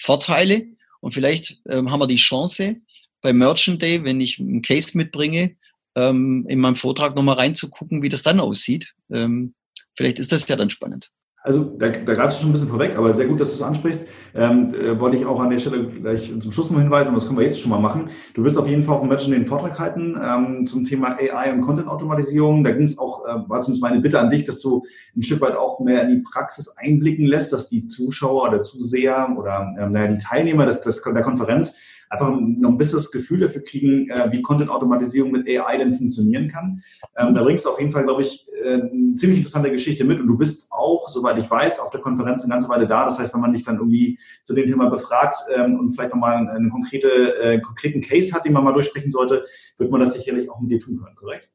Vorteile 0.00 0.66
und 1.00 1.12
vielleicht 1.12 1.60
ähm, 1.68 1.90
haben 1.90 2.00
wir 2.00 2.06
die 2.06 2.16
Chance, 2.16 2.76
bei 3.20 3.32
Merchant 3.32 3.82
Day, 3.82 4.02
wenn 4.04 4.20
ich 4.20 4.40
einen 4.40 4.62
Case 4.62 4.96
mitbringe, 4.96 5.56
ähm, 5.94 6.46
in 6.48 6.60
meinem 6.60 6.76
Vortrag 6.76 7.14
nochmal 7.14 7.36
reinzugucken, 7.36 8.02
wie 8.02 8.08
das 8.08 8.22
dann 8.22 8.40
aussieht. 8.40 8.94
Ähm, 9.10 9.54
vielleicht 9.96 10.18
ist 10.18 10.32
das 10.32 10.48
ja 10.48 10.56
dann 10.56 10.70
spannend. 10.70 11.10
Also 11.42 11.64
da, 11.64 11.88
da 11.88 12.14
greifst 12.14 12.36
du 12.36 12.42
schon 12.42 12.50
ein 12.50 12.52
bisschen 12.52 12.68
vorweg, 12.68 12.96
aber 12.98 13.14
sehr 13.14 13.26
gut, 13.26 13.40
dass 13.40 13.48
du 13.48 13.54
es 13.54 13.62
ansprichst. 13.62 14.06
Ähm, 14.34 14.74
äh, 14.74 15.00
wollte 15.00 15.16
ich 15.16 15.24
auch 15.24 15.40
an 15.40 15.48
der 15.48 15.58
Stelle 15.58 15.88
gleich 15.88 16.38
zum 16.38 16.52
Schluss 16.52 16.70
noch 16.70 16.78
hinweisen, 16.78 17.14
das 17.14 17.26
können 17.26 17.38
wir 17.38 17.46
jetzt 17.46 17.60
schon 17.60 17.70
mal 17.70 17.80
machen. 17.80 18.10
Du 18.34 18.44
wirst 18.44 18.58
auf 18.58 18.68
jeden 18.68 18.82
Fall 18.82 18.96
auf 18.96 19.00
dem 19.00 19.08
Merchant 19.08 19.32
den 19.32 19.46
Vortrag 19.46 19.78
halten 19.78 20.20
ähm, 20.22 20.66
zum 20.66 20.84
Thema 20.84 21.16
AI 21.18 21.52
und 21.52 21.62
Content-Automatisierung. 21.62 22.62
Da 22.62 22.72
ging 22.72 22.84
es 22.84 22.98
auch, 22.98 23.24
äh, 23.24 23.48
war 23.48 23.62
zumindest 23.62 23.82
meine 23.82 24.00
Bitte 24.00 24.20
an 24.20 24.28
dich, 24.28 24.44
dass 24.44 24.60
du 24.60 24.84
ein 25.16 25.22
Stück 25.22 25.40
weit 25.40 25.56
auch 25.56 25.80
mehr 25.80 26.02
in 26.02 26.10
die 26.10 26.22
Praxis 26.22 26.74
einblicken 26.76 27.26
lässt, 27.26 27.54
dass 27.54 27.68
die 27.68 27.86
Zuschauer 27.86 28.48
oder 28.48 28.60
Zuseher 28.60 29.34
oder 29.38 29.74
ähm, 29.78 29.92
naja, 29.92 30.08
die 30.08 30.18
Teilnehmer 30.18 30.66
des, 30.66 30.82
des, 30.82 31.02
der 31.02 31.22
Konferenz 31.22 31.78
einfach 32.10 32.30
noch 32.38 32.70
ein 32.70 32.78
besseres 32.78 33.10
Gefühl 33.10 33.40
dafür 33.40 33.62
kriegen, 33.62 34.10
äh, 34.10 34.30
wie 34.32 34.42
Content-Automatisierung 34.42 35.30
mit 35.30 35.48
AI 35.48 35.78
denn 35.78 35.94
funktionieren 35.94 36.48
kann. 36.48 36.82
Ähm, 37.16 37.34
da 37.34 37.42
bringst 37.42 37.64
du 37.64 37.70
auf 37.70 37.78
jeden 37.78 37.92
Fall, 37.92 38.02
glaube 38.02 38.22
ich, 38.22 38.48
äh, 38.62 38.74
eine 38.74 39.14
ziemlich 39.14 39.38
interessante 39.38 39.70
Geschichte 39.70 40.04
mit 40.04 40.20
und 40.20 40.26
du 40.26 40.36
bist 40.36 40.66
auch, 40.70 41.08
soweit 41.08 41.38
ich 41.38 41.48
weiß, 41.48 41.78
auf 41.78 41.90
der 41.90 42.00
Konferenz 42.00 42.42
eine 42.42 42.52
ganze 42.52 42.68
Weile 42.68 42.88
da. 42.88 43.04
Das 43.04 43.18
heißt, 43.20 43.32
wenn 43.32 43.40
man 43.40 43.52
dich 43.52 43.62
dann 43.62 43.76
irgendwie 43.76 44.18
zu 44.42 44.54
dem 44.54 44.66
Thema 44.66 44.90
befragt 44.90 45.44
ähm, 45.54 45.78
und 45.78 45.90
vielleicht 45.90 46.12
nochmal 46.12 46.36
einen, 46.36 46.48
einen 46.48 46.70
konkrete, 46.70 47.40
äh, 47.40 47.60
konkreten 47.60 48.00
Case 48.00 48.34
hat, 48.34 48.44
den 48.44 48.52
man 48.52 48.64
mal 48.64 48.72
durchsprechen 48.72 49.10
sollte, 49.10 49.44
wird 49.78 49.90
man 49.90 50.00
das 50.00 50.14
sicherlich 50.14 50.50
auch 50.50 50.60
mit 50.60 50.72
dir 50.72 50.80
tun 50.80 50.98
können, 50.98 51.14
korrekt? 51.14 51.48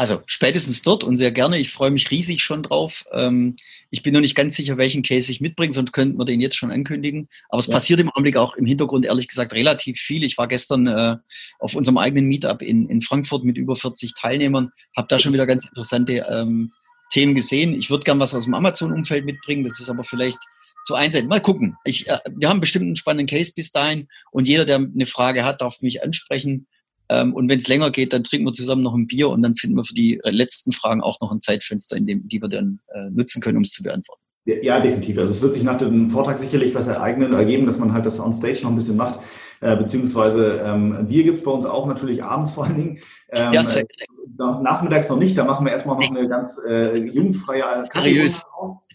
Also 0.00 0.22
spätestens 0.24 0.80
dort 0.80 1.04
und 1.04 1.18
sehr 1.18 1.30
gerne. 1.30 1.58
Ich 1.58 1.68
freue 1.68 1.90
mich 1.90 2.10
riesig 2.10 2.42
schon 2.42 2.62
drauf. 2.62 3.04
Ähm, 3.12 3.56
ich 3.90 4.02
bin 4.02 4.14
noch 4.14 4.22
nicht 4.22 4.34
ganz 4.34 4.56
sicher, 4.56 4.78
welchen 4.78 5.02
Case 5.02 5.30
ich 5.30 5.42
mitbringe, 5.42 5.74
sonst 5.74 5.92
könnten 5.92 6.18
wir 6.18 6.24
den 6.24 6.40
jetzt 6.40 6.56
schon 6.56 6.70
ankündigen. 6.70 7.28
Aber 7.50 7.60
es 7.60 7.66
ja. 7.66 7.74
passiert 7.74 8.00
im 8.00 8.08
Augenblick 8.08 8.38
auch 8.38 8.56
im 8.56 8.64
Hintergrund 8.64 9.04
ehrlich 9.04 9.28
gesagt 9.28 9.52
relativ 9.52 9.98
viel. 9.98 10.24
Ich 10.24 10.38
war 10.38 10.48
gestern 10.48 10.86
äh, 10.86 11.16
auf 11.58 11.74
unserem 11.74 11.98
eigenen 11.98 12.28
Meetup 12.28 12.62
in, 12.62 12.88
in 12.88 13.02
Frankfurt 13.02 13.44
mit 13.44 13.58
über 13.58 13.76
40 13.76 14.14
Teilnehmern, 14.14 14.70
habe 14.96 15.08
da 15.08 15.18
schon 15.18 15.34
wieder 15.34 15.44
ganz 15.44 15.66
interessante 15.66 16.26
ähm, 16.30 16.72
Themen 17.12 17.34
gesehen. 17.34 17.74
Ich 17.74 17.90
würde 17.90 18.04
gern 18.04 18.20
was 18.20 18.34
aus 18.34 18.44
dem 18.44 18.54
Amazon-Umfeld 18.54 19.26
mitbringen. 19.26 19.64
Das 19.64 19.80
ist 19.80 19.90
aber 19.90 20.02
vielleicht 20.02 20.38
zu 20.86 20.94
einsenden. 20.94 21.28
Mal 21.28 21.42
gucken. 21.42 21.76
Ich, 21.84 22.08
äh, 22.08 22.20
wir 22.34 22.48
haben 22.48 22.60
bestimmt 22.60 22.86
einen 22.86 22.96
spannenden 22.96 23.26
Case 23.26 23.52
bis 23.54 23.70
dahin 23.70 24.08
und 24.30 24.48
jeder, 24.48 24.64
der 24.64 24.76
eine 24.76 25.04
Frage 25.04 25.44
hat, 25.44 25.60
darf 25.60 25.82
mich 25.82 26.02
ansprechen. 26.02 26.68
Ähm, 27.10 27.34
und 27.34 27.50
wenn 27.50 27.58
es 27.58 27.66
länger 27.66 27.90
geht, 27.90 28.12
dann 28.12 28.22
trinken 28.22 28.46
wir 28.46 28.52
zusammen 28.52 28.82
noch 28.82 28.94
ein 28.94 29.08
Bier 29.08 29.28
und 29.28 29.42
dann 29.42 29.56
finden 29.56 29.76
wir 29.76 29.84
für 29.84 29.94
die 29.94 30.20
letzten 30.24 30.70
Fragen 30.70 31.02
auch 31.02 31.20
noch 31.20 31.32
ein 31.32 31.40
Zeitfenster, 31.40 31.96
in 31.96 32.06
dem, 32.06 32.28
die 32.28 32.40
wir 32.40 32.48
dann 32.48 32.78
äh, 32.94 33.10
nutzen 33.10 33.42
können, 33.42 33.56
um 33.56 33.64
es 33.64 33.72
zu 33.72 33.82
beantworten. 33.82 34.22
Ja, 34.46 34.80
definitiv. 34.80 35.18
Also 35.18 35.32
es 35.32 35.42
wird 35.42 35.52
sich 35.52 35.64
nach 35.64 35.76
dem 35.76 36.08
Vortrag 36.08 36.38
sicherlich 36.38 36.74
was 36.74 36.86
ereignen, 36.86 37.34
ergeben, 37.34 37.66
dass 37.66 37.78
man 37.78 37.92
halt 37.92 38.06
das 38.06 38.20
on 38.20 38.32
Stage 38.32 38.60
noch 38.62 38.70
ein 38.70 38.76
bisschen 38.76 38.96
macht. 38.96 39.20
Äh, 39.60 39.76
beziehungsweise 39.76 40.62
ähm, 40.64 41.06
Bier 41.08 41.24
gibt's 41.24 41.42
bei 41.42 41.50
uns 41.50 41.66
auch 41.66 41.86
natürlich 41.86 42.22
abends 42.22 42.52
vor 42.52 42.64
allen 42.64 42.76
Dingen. 42.76 42.98
Ähm, 43.30 43.52
ja, 43.52 43.62
äh, 43.62 43.84
nachmittags 44.38 45.10
noch 45.10 45.18
nicht, 45.18 45.36
da 45.36 45.44
machen 45.44 45.66
wir 45.66 45.72
erstmal 45.72 45.98
noch 45.98 46.10
eine 46.10 46.28
ganz 46.28 46.60
äh, 46.66 46.96
jugendfreie 46.96 47.84
Kaffee 47.90 48.32
aus. 48.56 48.86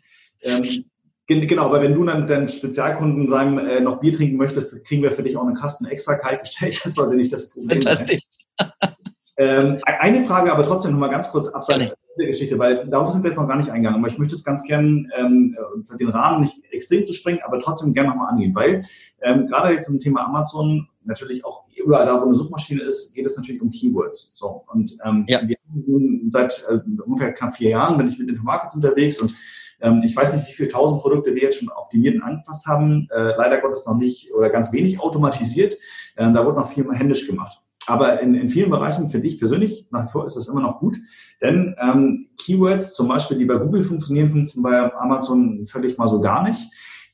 Ähm, 0.42 0.86
Genau, 1.28 1.64
aber 1.64 1.82
wenn 1.82 1.96
du 1.96 2.04
dann 2.04 2.28
deinen 2.28 2.48
Spezialkunden 2.48 3.28
sagen, 3.28 3.58
äh, 3.58 3.82
noch 3.82 4.00
Bier 4.00 4.14
trinken 4.14 4.38
möchtest, 4.38 4.86
kriegen 4.86 5.02
wir 5.02 5.12
für 5.12 5.24
dich 5.24 5.36
auch 5.36 5.46
einen 5.46 5.56
Kasten 5.56 5.86
extra 5.86 6.16
kalt 6.16 6.42
gestellt. 6.42 6.80
Das 6.84 6.94
sollte 6.94 7.16
nicht 7.16 7.34
das 7.34 7.50
Problem 7.50 7.84
sein. 7.84 8.20
ähm, 9.38 9.80
eine 9.86 10.22
Frage 10.24 10.52
aber 10.52 10.64
trotzdem 10.64 10.92
noch 10.92 11.00
mal 11.00 11.10
ganz 11.10 11.32
kurz 11.32 11.48
abseits 11.48 11.96
dieser 12.16 12.28
Geschichte, 12.28 12.60
weil 12.60 12.88
darauf 12.88 13.12
sind 13.12 13.24
wir 13.24 13.32
jetzt 13.32 13.40
noch 13.40 13.48
gar 13.48 13.58
nicht 13.58 13.70
eingegangen, 13.70 14.00
aber 14.00 14.08
ich 14.08 14.18
möchte 14.18 14.36
es 14.36 14.44
ganz 14.44 14.64
gern 14.64 15.12
ähm, 15.18 15.58
für 15.84 15.98
den 15.98 16.10
Rahmen 16.10 16.42
nicht 16.42 16.56
extrem 16.72 17.06
zu 17.06 17.14
springen, 17.14 17.40
aber 17.44 17.60
trotzdem 17.60 17.94
gerne 17.94 18.10
nochmal 18.10 18.30
angehen, 18.30 18.54
weil 18.56 18.84
ähm, 19.22 19.48
gerade 19.48 19.74
jetzt 19.74 19.90
im 19.90 20.00
Thema 20.00 20.26
Amazon 20.26 20.88
natürlich 21.04 21.44
auch 21.44 21.65
überall 21.86 22.06
da, 22.06 22.20
wo 22.20 22.26
eine 22.26 22.36
Suchmaschine 22.36 22.82
ist, 22.82 23.14
geht 23.14 23.26
es 23.26 23.38
natürlich 23.38 23.62
um 23.62 23.70
Keywords. 23.70 24.34
So 24.36 24.64
und 24.74 24.98
ähm, 25.06 25.26
ja. 25.28 25.42
wir 25.48 25.58
haben 25.70 26.30
seit 26.30 26.66
äh, 26.70 26.80
ungefähr 27.06 27.34
knapp 27.34 27.56
vier 27.56 27.70
Jahren 27.70 27.98
bin 27.98 28.08
ich 28.08 28.20
mit 28.20 28.30
Infomarkets 28.30 28.76
unterwegs 28.76 29.20
und 29.20 29.34
ähm, 29.82 30.02
ich 30.04 30.16
weiß 30.16 30.36
nicht, 30.36 30.48
wie 30.48 30.54
viele 30.54 30.70
tausend 30.70 31.02
Produkte 31.02 31.36
wir 31.36 31.44
jetzt 31.44 31.60
schon 31.60 31.70
optimiert 31.70 32.16
und 32.16 32.24
angefasst 32.24 32.66
haben. 32.66 33.08
Äh, 33.12 33.36
leider 33.38 33.62
Gottes 33.62 33.86
noch 33.86 33.96
nicht 33.96 34.34
oder 34.34 34.50
ganz 34.50 34.72
wenig 34.72 35.00
automatisiert. 35.00 35.78
Ähm, 36.18 36.34
da 36.34 36.46
wurde 36.46 36.58
noch 36.58 36.70
viel 36.70 36.86
händisch 36.94 37.28
gemacht. 37.28 37.62
Aber 37.88 38.20
in, 38.20 38.34
in 38.34 38.48
vielen 38.48 38.72
Bereichen 38.72 39.08
finde 39.08 39.28
ich 39.28 39.38
persönlich, 39.38 39.88
nach 39.92 40.08
wie 40.08 40.12
vor 40.12 40.26
ist 40.26 40.36
das 40.36 40.48
immer 40.48 40.62
noch 40.62 40.80
gut, 40.80 40.98
denn 41.42 41.76
ähm, 41.80 42.30
Keywords 42.38 42.96
zum 42.96 43.08
Beispiel, 43.08 43.38
die 43.38 43.46
bei 43.46 43.58
Google 43.58 43.84
funktionieren, 43.84 44.30
funktionieren 44.30 44.92
bei 44.92 44.96
Amazon 44.96 45.68
völlig 45.68 45.98
mal 45.98 46.08
so 46.08 46.20
gar 46.20 46.42
nicht 46.42 46.68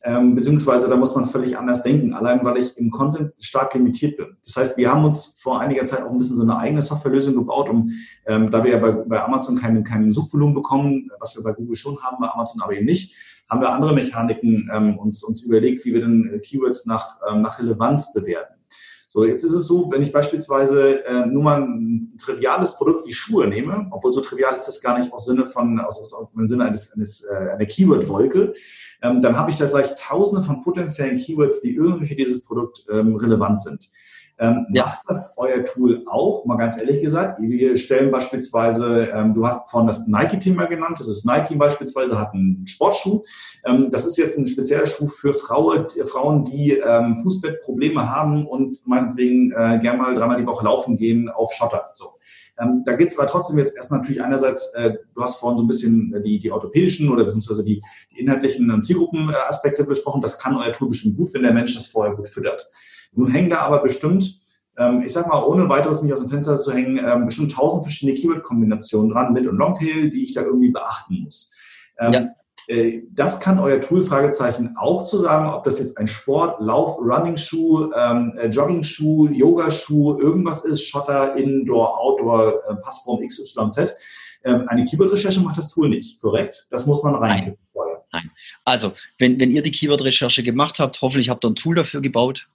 ähm, 0.03 0.33
beziehungsweise 0.33 0.89
da 0.89 0.95
muss 0.95 1.15
man 1.15 1.25
völlig 1.25 1.57
anders 1.57 1.83
denken, 1.83 2.13
allein 2.13 2.43
weil 2.43 2.57
ich 2.57 2.77
im 2.77 2.89
Content 2.89 3.33
stark 3.39 3.73
limitiert 3.75 4.17
bin. 4.17 4.37
Das 4.43 4.55
heißt, 4.55 4.77
wir 4.77 4.91
haben 4.91 5.05
uns 5.05 5.39
vor 5.39 5.59
einiger 5.61 5.85
Zeit 5.85 6.03
auch 6.03 6.09
ein 6.09 6.17
bisschen 6.17 6.37
so 6.37 6.43
eine 6.43 6.57
eigene 6.57 6.81
Softwarelösung 6.81 7.35
gebaut, 7.35 7.69
um, 7.69 7.91
ähm, 8.25 8.49
da 8.49 8.63
wir 8.63 8.71
ja 8.71 8.77
bei, 8.79 8.91
bei 8.91 9.23
Amazon 9.23 9.57
keinen 9.57 9.83
kein 9.83 10.11
Suchvolumen 10.11 10.55
bekommen, 10.55 11.09
was 11.19 11.35
wir 11.35 11.43
bei 11.43 11.53
Google 11.53 11.75
schon 11.75 12.01
haben, 12.01 12.17
bei 12.19 12.29
Amazon 12.29 12.61
aber 12.61 12.73
eben 12.73 12.85
nicht, 12.85 13.15
haben 13.49 13.61
wir 13.61 13.69
andere 13.69 13.93
Mechaniken 13.93 14.69
ähm, 14.73 14.97
uns, 14.97 15.23
uns 15.23 15.43
überlegt, 15.43 15.85
wie 15.85 15.93
wir 15.93 16.01
denn 16.01 16.39
Keywords 16.41 16.85
nach, 16.85 17.17
ähm, 17.29 17.41
nach 17.41 17.59
Relevanz 17.59 18.13
bewerten. 18.13 18.60
So, 19.13 19.25
jetzt 19.25 19.43
ist 19.43 19.51
es 19.51 19.65
so, 19.65 19.91
wenn 19.91 20.01
ich 20.01 20.13
beispielsweise 20.13 21.03
äh, 21.03 21.25
nur 21.25 21.43
mal 21.43 21.61
ein 21.61 22.17
triviales 22.17 22.77
Produkt 22.77 23.05
wie 23.05 23.11
Schuhe 23.11 23.45
nehme, 23.45 23.87
obwohl 23.91 24.13
so 24.13 24.21
trivial 24.21 24.55
ist 24.55 24.69
das 24.69 24.79
gar 24.79 24.97
nicht 24.97 25.11
aus 25.11 25.25
Sinne 25.25 25.45
von, 25.45 25.81
aus, 25.81 25.99
aus, 25.99 26.13
aus 26.13 26.29
im 26.33 26.47
Sinne 26.47 26.63
eines, 26.63 26.93
eines 26.93 27.25
äh, 27.25 27.49
einer 27.49 27.65
Keyword-Wolke, 27.65 28.53
ähm, 29.01 29.21
dann 29.21 29.35
habe 29.35 29.51
ich 29.51 29.57
da 29.57 29.67
gleich 29.67 29.95
tausende 29.95 30.45
von 30.45 30.63
potenziellen 30.63 31.17
Keywords, 31.17 31.59
die 31.59 31.75
irgendwie 31.75 32.07
für 32.07 32.15
dieses 32.15 32.45
Produkt 32.45 32.85
ähm, 32.89 33.17
relevant 33.17 33.61
sind. 33.61 33.89
Ähm, 34.41 34.65
ja. 34.73 34.85
Macht 34.85 35.01
das 35.07 35.35
euer 35.37 35.63
Tool 35.63 36.03
auch? 36.07 36.45
Mal 36.45 36.57
ganz 36.57 36.75
ehrlich 36.75 36.99
gesagt, 36.99 37.39
wir 37.39 37.77
stellen 37.77 38.09
beispielsweise, 38.09 39.09
ähm, 39.13 39.35
du 39.35 39.45
hast 39.45 39.69
vorhin 39.69 39.85
das 39.85 40.07
Nike-Thema 40.07 40.65
genannt, 40.65 40.99
das 40.99 41.07
ist 41.07 41.25
Nike 41.27 41.55
beispielsweise, 41.55 42.17
hat 42.17 42.33
einen 42.33 42.65
Sportschuh. 42.65 43.21
Ähm, 43.63 43.91
das 43.91 44.03
ist 44.03 44.17
jetzt 44.17 44.39
ein 44.39 44.47
spezieller 44.47 44.87
Schuh 44.87 45.09
für 45.09 45.33
Frauen, 45.33 45.85
Frauen 46.05 46.43
die 46.43 46.71
ähm, 46.71 47.17
Fußbettprobleme 47.17 48.09
haben 48.09 48.47
und 48.47 48.79
meinetwegen 48.87 49.51
äh, 49.51 49.77
gern 49.79 49.99
mal 49.99 50.15
dreimal 50.15 50.37
die 50.37 50.47
Woche 50.47 50.65
laufen 50.65 50.97
gehen 50.97 51.29
auf 51.29 51.53
Schotter. 51.53 51.91
So. 51.93 52.15
Ähm, 52.59 52.81
da 52.83 52.93
geht 52.93 53.09
es 53.09 53.19
aber 53.19 53.27
trotzdem 53.27 53.59
jetzt 53.59 53.77
erst 53.77 53.91
natürlich 53.91 54.23
einerseits, 54.23 54.73
äh, 54.73 54.95
du 55.13 55.21
hast 55.21 55.35
vorhin 55.35 55.59
so 55.59 55.65
ein 55.65 55.67
bisschen 55.67 56.19
die, 56.23 56.39
die 56.39 56.51
orthopädischen 56.51 57.11
oder 57.11 57.25
beziehungsweise 57.25 57.63
die, 57.63 57.79
die 58.09 58.21
inhaltlichen 58.21 58.81
Zielgruppenaspekte 58.81 59.83
besprochen. 59.83 60.23
Das 60.23 60.39
kann 60.39 60.57
euer 60.57 60.73
Tool 60.73 60.89
bestimmt 60.89 61.17
gut, 61.17 61.31
wenn 61.35 61.43
der 61.43 61.53
Mensch 61.53 61.75
das 61.75 61.85
vorher 61.85 62.15
gut 62.15 62.27
füttert. 62.27 62.67
Nun 63.13 63.31
hängen 63.31 63.49
da 63.49 63.59
aber 63.59 63.81
bestimmt, 63.81 64.41
ähm, 64.77 65.03
ich 65.05 65.13
sag 65.13 65.27
mal, 65.27 65.43
ohne 65.43 65.67
weiteres 65.69 66.01
mich 66.01 66.13
aus 66.13 66.21
dem 66.21 66.29
Fenster 66.29 66.57
zu 66.57 66.71
hängen, 66.71 66.97
ähm, 66.97 67.25
bestimmt 67.25 67.51
tausend 67.51 67.83
verschiedene 67.83 68.17
Keyword-Kombinationen 68.17 69.11
dran, 69.11 69.33
Mid- 69.33 69.47
und 69.47 69.57
Longtail, 69.57 70.09
die 70.09 70.23
ich 70.23 70.33
da 70.33 70.41
irgendwie 70.41 70.71
beachten 70.71 71.21
muss. 71.23 71.53
Ähm, 71.99 72.13
ja. 72.13 72.29
Äh, 72.67 73.01
das 73.11 73.39
kann 73.39 73.59
euer 73.59 73.81
Tool, 73.81 74.01
Fragezeichen, 74.01 74.75
auch 74.77 75.03
zu 75.03 75.17
sagen, 75.17 75.49
ob 75.49 75.63
das 75.63 75.79
jetzt 75.79 75.97
ein 75.97 76.07
Sport, 76.07 76.61
Lauf, 76.61 76.97
Running-Schuh, 76.99 77.91
ähm, 77.93 78.33
äh, 78.37 78.47
Jogging-Schuh, 78.47 79.27
Yoga-Schuh, 79.29 80.19
irgendwas 80.19 80.63
ist, 80.63 80.87
Schotter, 80.87 81.35
Indoor, 81.35 81.99
Outdoor, 81.99 82.61
äh, 82.69 82.75
Passform 82.75 83.25
XYZ. 83.27 83.93
Ähm, 84.43 84.63
eine 84.67 84.85
Keyword-Recherche 84.85 85.41
macht 85.41 85.57
das 85.57 85.69
Tool 85.69 85.89
nicht, 85.89 86.21
korrekt? 86.21 86.67
Das 86.69 86.85
muss 86.85 87.03
man 87.03 87.15
reinkippen 87.15 87.59
vorher. 87.73 88.03
Nein. 88.11 88.31
Also, 88.65 88.93
wenn, 89.19 89.39
wenn 89.39 89.51
ihr 89.51 89.61
die 89.61 89.71
Keyword-Recherche 89.71 90.43
gemacht 90.43 90.79
habt, 90.79 91.01
hoffentlich 91.01 91.29
habt 91.29 91.45
ihr 91.45 91.49
ein 91.49 91.55
Tool 91.55 91.75
dafür 91.75 92.01
gebaut, 92.01 92.47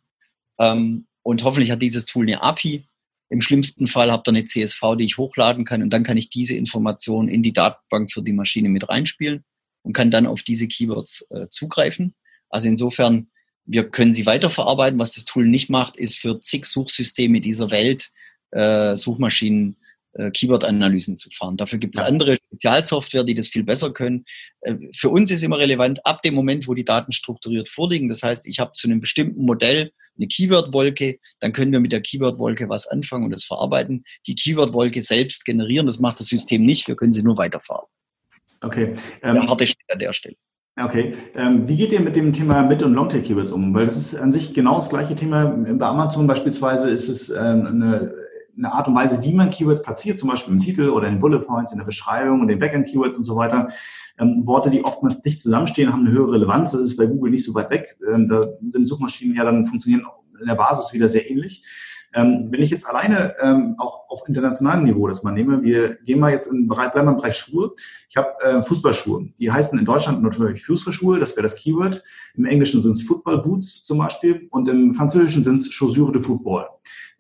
ähm, 0.58 1.06
und 1.22 1.44
hoffentlich 1.44 1.70
hat 1.70 1.82
dieses 1.82 2.06
Tool 2.06 2.26
eine 2.26 2.42
API. 2.42 2.86
Im 3.28 3.40
schlimmsten 3.40 3.88
Fall 3.88 4.12
habt 4.12 4.28
ihr 4.28 4.32
eine 4.32 4.44
CSV, 4.44 4.80
die 4.98 5.04
ich 5.04 5.18
hochladen 5.18 5.64
kann 5.64 5.82
und 5.82 5.90
dann 5.90 6.04
kann 6.04 6.16
ich 6.16 6.30
diese 6.30 6.54
Informationen 6.54 7.28
in 7.28 7.42
die 7.42 7.52
Datenbank 7.52 8.12
für 8.12 8.22
die 8.22 8.32
Maschine 8.32 8.68
mit 8.68 8.88
reinspielen 8.88 9.44
und 9.82 9.92
kann 9.92 10.10
dann 10.10 10.26
auf 10.26 10.42
diese 10.42 10.68
Keywords 10.68 11.26
äh, 11.30 11.48
zugreifen. 11.48 12.14
Also 12.48 12.68
insofern, 12.68 13.28
wir 13.64 13.88
können 13.90 14.12
sie 14.12 14.26
weiterverarbeiten. 14.26 14.98
Was 14.98 15.14
das 15.14 15.24
Tool 15.24 15.46
nicht 15.46 15.70
macht, 15.70 15.96
ist 15.96 16.16
für 16.16 16.38
zig 16.40 16.66
Suchsysteme 16.66 17.40
dieser 17.40 17.70
Welt 17.72 18.10
äh, 18.52 18.94
Suchmaschinen 18.94 19.76
äh, 20.18 20.30
Keyword-Analysen 20.30 21.16
zu 21.16 21.30
fahren. 21.30 21.56
Dafür 21.56 21.78
gibt 21.78 21.94
es 21.94 22.00
ja. 22.00 22.06
andere 22.06 22.36
Spezialsoftware, 22.36 23.24
die 23.24 23.34
das 23.34 23.48
viel 23.48 23.64
besser 23.64 23.92
können. 23.92 24.24
Äh, 24.62 24.76
für 24.94 25.10
uns 25.10 25.30
ist 25.30 25.42
immer 25.42 25.58
relevant, 25.58 26.04
ab 26.04 26.22
dem 26.22 26.34
Moment, 26.34 26.66
wo 26.68 26.74
die 26.74 26.84
Daten 26.84 27.12
strukturiert 27.12 27.68
vorliegen, 27.68 28.08
das 28.08 28.22
heißt, 28.22 28.46
ich 28.46 28.58
habe 28.58 28.72
zu 28.74 28.88
einem 28.88 29.00
bestimmten 29.00 29.44
Modell 29.44 29.92
eine 30.16 30.26
Keyword-Wolke, 30.26 31.18
dann 31.40 31.52
können 31.52 31.72
wir 31.72 31.80
mit 31.80 31.92
der 31.92 32.00
Keyword-Wolke 32.00 32.68
was 32.68 32.86
anfangen 32.86 33.24
und 33.24 33.30
das 33.30 33.44
verarbeiten. 33.44 34.04
Die 34.26 34.34
Keyword-Wolke 34.34 35.02
selbst 35.02 35.44
generieren, 35.44 35.86
das 35.86 36.00
macht 36.00 36.20
das 36.20 36.28
System 36.28 36.64
nicht, 36.64 36.88
wir 36.88 36.96
können 36.96 37.12
sie 37.12 37.22
nur 37.22 37.36
weiterfahren. 37.36 37.86
Okay. 38.62 38.94
Ähm, 39.22 39.34
der 39.34 39.46
harte 39.46 39.66
Schnitt 39.66 39.92
an 39.92 39.98
der 39.98 40.12
Stelle. 40.12 40.36
Okay. 40.78 41.14
Ähm, 41.34 41.66
wie 41.68 41.76
geht 41.76 41.92
ihr 41.92 42.00
mit 42.00 42.16
dem 42.16 42.34
Thema 42.34 42.62
Mid- 42.62 42.82
und 42.82 42.92
Longtail-Keywords 42.92 43.52
um? 43.52 43.72
Weil 43.74 43.86
das 43.86 43.96
ist 43.96 44.14
an 44.14 44.32
sich 44.32 44.52
genau 44.52 44.74
das 44.74 44.90
gleiche 44.90 45.16
Thema. 45.16 45.46
Bei 45.46 45.86
Amazon 45.86 46.26
beispielsweise 46.26 46.90
ist 46.90 47.08
es 47.08 47.30
ähm, 47.30 47.66
eine 47.66 48.14
eine 48.56 48.72
Art 48.72 48.88
und 48.88 48.94
Weise, 48.94 49.22
wie 49.22 49.32
man 49.32 49.50
Keywords 49.50 49.82
platziert, 49.82 50.18
zum 50.18 50.30
Beispiel 50.30 50.54
im 50.54 50.60
Titel 50.60 50.88
oder 50.88 51.08
in 51.08 51.18
Bullet 51.18 51.40
Points, 51.40 51.72
in 51.72 51.78
der 51.78 51.84
Beschreibung 51.84 52.40
und 52.40 52.48
den 52.48 52.58
Backend-Keywords 52.58 53.18
und 53.18 53.24
so 53.24 53.36
weiter. 53.36 53.68
Ähm, 54.18 54.46
Worte, 54.46 54.70
die 54.70 54.84
oftmals 54.84 55.22
dicht 55.22 55.42
zusammenstehen, 55.42 55.92
haben 55.92 56.06
eine 56.06 56.12
höhere 56.12 56.32
Relevanz. 56.32 56.72
Das 56.72 56.80
ist 56.80 56.96
bei 56.96 57.06
Google 57.06 57.30
nicht 57.30 57.44
so 57.44 57.54
weit 57.54 57.70
weg. 57.70 57.98
Ähm, 58.12 58.28
da 58.28 58.46
sind 58.68 58.86
Suchmaschinen 58.86 59.36
ja 59.36 59.44
dann 59.44 59.66
funktionieren 59.66 60.06
in 60.40 60.46
der 60.46 60.54
Basis 60.54 60.92
wieder 60.92 61.08
sehr 61.08 61.30
ähnlich. 61.30 61.64
Ähm, 62.14 62.48
wenn 62.50 62.62
ich 62.62 62.70
jetzt 62.70 62.88
alleine 62.88 63.34
ähm, 63.42 63.74
auch 63.76 64.08
auf 64.08 64.26
internationalem 64.26 64.84
Niveau 64.84 65.06
das 65.06 65.22
mal 65.22 65.32
nehme, 65.32 65.62
wir 65.62 65.96
gehen 65.96 66.18
mal 66.18 66.32
jetzt 66.32 66.46
in 66.46 66.66
Bereich, 66.66 66.92
bleiben 66.92 67.08
wir 67.08 67.12
im 67.12 67.16
Bereich 67.18 67.36
Schuhe. 67.36 67.72
Ich 68.08 68.16
habe 68.16 68.28
äh, 68.42 68.62
Fußballschuhe. 68.62 69.28
Die 69.38 69.52
heißen 69.52 69.78
in 69.78 69.84
Deutschland 69.84 70.22
natürlich 70.22 70.64
Fußballschuhe, 70.64 71.18
das 71.18 71.36
wäre 71.36 71.42
das 71.42 71.56
Keyword. 71.56 72.02
Im 72.34 72.46
Englischen 72.46 72.80
sind 72.80 72.92
es 72.92 73.02
Football 73.02 73.42
Boots 73.42 73.84
zum 73.84 73.98
Beispiel 73.98 74.48
und 74.50 74.66
im 74.68 74.94
Französischen 74.94 75.44
sind 75.44 75.56
es 75.56 75.70
Chaussures 75.70 76.12
de 76.12 76.22
Football. 76.22 76.66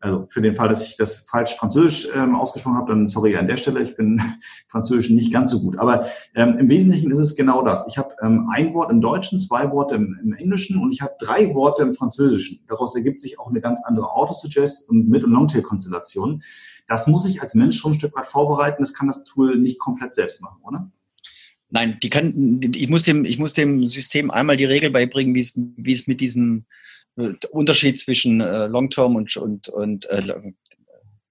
Also 0.00 0.26
für 0.28 0.42
den 0.42 0.54
Fall, 0.54 0.68
dass 0.68 0.86
ich 0.86 0.96
das 0.96 1.20
falsch 1.20 1.54
Französisch 1.56 2.08
ähm, 2.14 2.36
ausgesprochen 2.36 2.76
habe, 2.76 2.92
dann 2.92 3.06
sorry 3.06 3.36
an 3.36 3.46
der 3.46 3.56
Stelle, 3.56 3.82
ich 3.82 3.96
bin 3.96 4.20
Französisch 4.68 5.10
nicht 5.10 5.32
ganz 5.32 5.50
so 5.50 5.60
gut. 5.60 5.78
Aber 5.78 6.06
ähm, 6.34 6.58
im 6.58 6.68
Wesentlichen 6.68 7.10
ist 7.10 7.18
es 7.18 7.34
genau 7.34 7.62
das. 7.62 7.86
Ich 7.88 7.98
habe 7.98 8.14
ähm, 8.22 8.48
ein 8.52 8.74
Wort 8.74 8.90
im 8.90 9.00
Deutschen, 9.00 9.40
zwei 9.40 9.70
Worte 9.70 9.94
im, 9.94 10.18
im 10.22 10.32
Englischen 10.34 10.80
und 10.80 10.92
ich 10.92 11.00
habe 11.00 11.14
drei 11.18 11.54
Worte 11.54 11.82
im 11.82 11.94
Französischen. 11.94 12.60
Daraus 12.68 12.94
ergibt 12.94 13.20
sich 13.20 13.38
auch 13.38 13.48
eine 13.48 13.60
ganz 13.60 13.82
andere 13.84 14.12
Autosuggest 14.12 14.88
und 14.88 15.08
Mid- 15.08 15.24
und 15.24 15.32
Longtail-Konstellation. 15.32 16.42
Das 16.86 17.06
muss 17.06 17.26
ich 17.26 17.42
als 17.42 17.54
Mensch 17.54 17.78
schon 17.78 17.92
ein 17.92 17.98
Stück 17.98 18.14
weit 18.14 18.26
vorbereiten. 18.26 18.82
Das 18.82 18.94
kann 18.94 19.08
das 19.08 19.24
Tool 19.24 19.58
nicht 19.58 19.78
komplett 19.78 20.14
selbst 20.14 20.40
machen, 20.40 20.58
oder? 20.62 20.90
Nein, 21.68 21.98
die 22.00 22.10
kann, 22.10 22.60
ich 22.74 22.88
muss 22.88 23.02
dem, 23.02 23.24
ich 23.24 23.38
muss 23.38 23.52
dem 23.52 23.88
System 23.88 24.30
einmal 24.30 24.56
die 24.56 24.64
Regel 24.64 24.90
beibringen, 24.90 25.34
wie 25.34 25.40
es, 25.40 25.52
wie 25.56 25.92
es 25.92 26.06
mit 26.06 26.20
diesem 26.20 26.64
Unterschied 27.50 27.98
zwischen 27.98 28.40
äh, 28.40 28.66
Long-Term 28.66 29.16
und, 29.16 29.36
und, 29.36 29.68
und 29.68 30.06
äh, 30.06 30.22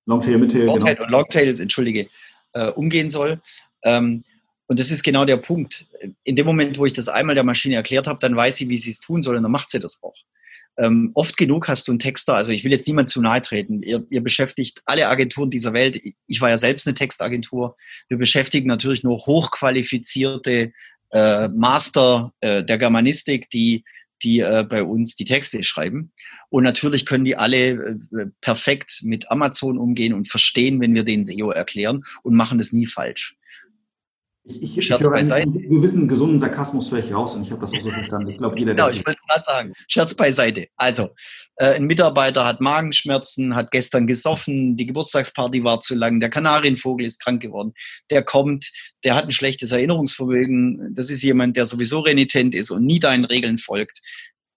Longtail, 0.05 0.37
Midtail, 0.37 0.65
Longtail 0.65 0.95
genau. 0.95 1.05
und 1.05 1.11
Longtail, 1.11 1.59
entschuldige, 1.59 2.07
äh, 2.53 2.69
umgehen 2.71 3.09
soll. 3.09 3.41
Ähm, 3.83 4.23
und 4.67 4.79
das 4.79 4.89
ist 4.89 5.03
genau 5.03 5.25
der 5.25 5.37
Punkt. 5.37 5.85
In 6.23 6.35
dem 6.35 6.45
Moment, 6.45 6.77
wo 6.79 6.85
ich 6.85 6.93
das 6.93 7.07
einmal 7.07 7.35
der 7.35 7.43
Maschine 7.43 7.75
erklärt 7.75 8.07
habe, 8.07 8.19
dann 8.19 8.35
weiß 8.35 8.55
sie, 8.55 8.69
wie 8.69 8.77
sie 8.77 8.91
es 8.91 8.99
tun 8.99 9.21
soll 9.21 9.37
und 9.37 9.43
dann 9.43 9.51
macht 9.51 9.69
sie 9.69 9.79
das 9.79 10.01
auch. 10.01 10.15
Ähm, 10.77 11.11
oft 11.13 11.37
genug 11.37 11.67
hast 11.67 11.87
du 11.87 11.91
einen 11.91 11.99
Texter, 11.99 12.35
also 12.35 12.51
ich 12.51 12.63
will 12.63 12.71
jetzt 12.71 12.87
niemand 12.87 13.09
zu 13.09 13.21
nahe 13.21 13.41
treten. 13.41 13.81
Ihr, 13.81 14.05
ihr 14.09 14.21
beschäftigt 14.21 14.81
alle 14.85 15.07
Agenturen 15.07 15.49
dieser 15.49 15.73
Welt. 15.73 16.01
Ich 16.27 16.41
war 16.41 16.49
ja 16.49 16.57
selbst 16.57 16.87
eine 16.87 16.95
Textagentur. 16.95 17.77
Wir 18.09 18.17
beschäftigen 18.17 18.67
natürlich 18.67 19.03
nur 19.03 19.17
hochqualifizierte 19.17 20.73
äh, 21.11 21.47
Master 21.49 22.33
äh, 22.41 22.63
der 22.63 22.77
Germanistik, 22.77 23.49
die 23.51 23.85
die 24.23 24.39
äh, 24.39 24.65
bei 24.67 24.83
uns 24.83 25.15
die 25.15 25.25
Texte 25.25 25.63
schreiben. 25.63 26.11
Und 26.49 26.63
natürlich 26.63 27.05
können 27.05 27.25
die 27.25 27.35
alle 27.35 27.69
äh, 27.69 28.25
perfekt 28.41 29.01
mit 29.03 29.31
Amazon 29.31 29.77
umgehen 29.77 30.13
und 30.13 30.27
verstehen, 30.27 30.79
wenn 30.81 30.93
wir 30.93 31.03
den 31.03 31.25
SEO 31.25 31.51
erklären 31.51 32.03
und 32.23 32.35
machen 32.35 32.57
das 32.57 32.71
nie 32.71 32.85
falsch. 32.85 33.37
Ich, 34.47 34.61
ich, 34.61 34.77
ich 34.77 34.99
höre 34.99 35.13
einen 35.13 35.53
gewissen 35.53 36.07
gesunden 36.07 36.39
Sarkasmus 36.39 36.91
höre 36.91 36.99
ich 36.99 37.11
raus 37.11 37.35
und 37.35 37.41
ich 37.41 37.51
habe 37.51 37.61
das 37.61 37.73
auch 37.73 37.79
so 37.79 37.91
verstanden. 37.91 38.29
Ich 38.29 38.37
glaube, 38.37 38.57
jeder, 38.59 38.73
genau, 38.75 38.89
ich 38.89 39.05
wollte 39.05 39.19
es 39.19 39.27
gerade 39.27 39.43
sagen. 39.45 39.73
Scherz 39.87 40.13
beiseite. 40.13 40.67
Also, 40.75 41.09
äh, 41.57 41.75
ein 41.75 41.85
Mitarbeiter 41.85 42.45
hat 42.45 42.61
Magenschmerzen, 42.61 43.55
hat 43.55 43.71
gestern 43.71 44.07
gesoffen, 44.07 44.75
die 44.75 44.85
Geburtstagsparty 44.85 45.63
war 45.63 45.79
zu 45.79 45.95
lang, 45.95 46.19
der 46.19 46.29
Kanarienvogel 46.29 47.05
ist 47.05 47.21
krank 47.21 47.41
geworden. 47.41 47.73
Der 48.09 48.23
kommt, 48.23 48.71
der 49.03 49.15
hat 49.15 49.25
ein 49.25 49.31
schlechtes 49.31 49.71
Erinnerungsvermögen. 49.71 50.93
Das 50.93 51.09
ist 51.09 51.23
jemand, 51.23 51.55
der 51.57 51.65
sowieso 51.65 52.01
renitent 52.01 52.55
ist 52.55 52.71
und 52.71 52.85
nie 52.85 52.99
deinen 52.99 53.25
Regeln 53.25 53.57
folgt. 53.57 54.01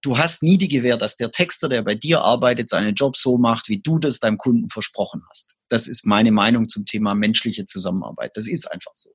Du 0.01 0.17
hast 0.17 0.43
nie 0.43 0.59
die 0.59 0.69
Gewähr, 0.69 0.97
dass 0.97 1.17
der 1.17 1.33
Texter, 1.33 1.69
der 1.69 1.83
bei 1.83 1.95
dir 1.95 2.21
arbeitet, 2.21 2.69
seinen 2.69 2.95
Job 2.95 3.17
so 3.17 3.37
macht, 3.37 3.69
wie 3.69 3.81
du 3.81 3.99
das 3.99 4.21
deinem 4.21 4.39
Kunden 4.39 4.71
versprochen 4.71 5.23
hast. 5.29 5.57
Das 5.69 5.89
ist 5.89 6.07
meine 6.07 6.31
Meinung 6.31 6.69
zum 6.69 6.87
Thema 6.87 7.15
menschliche 7.15 7.65
Zusammenarbeit. 7.65 8.37
Das 8.37 8.47
ist 8.47 8.71
einfach 8.71 8.93
so. 8.95 9.11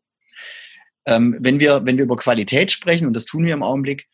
Ähm, 1.05 1.37
wenn, 1.39 1.59
wir, 1.59 1.85
wenn 1.85 1.97
wir 1.97 2.05
über 2.05 2.15
Qualität 2.15 2.71
sprechen, 2.71 3.07
und 3.07 3.13
das 3.13 3.25
tun 3.25 3.45
wir 3.45 3.53
im 3.53 3.63
Augenblick, 3.63 4.07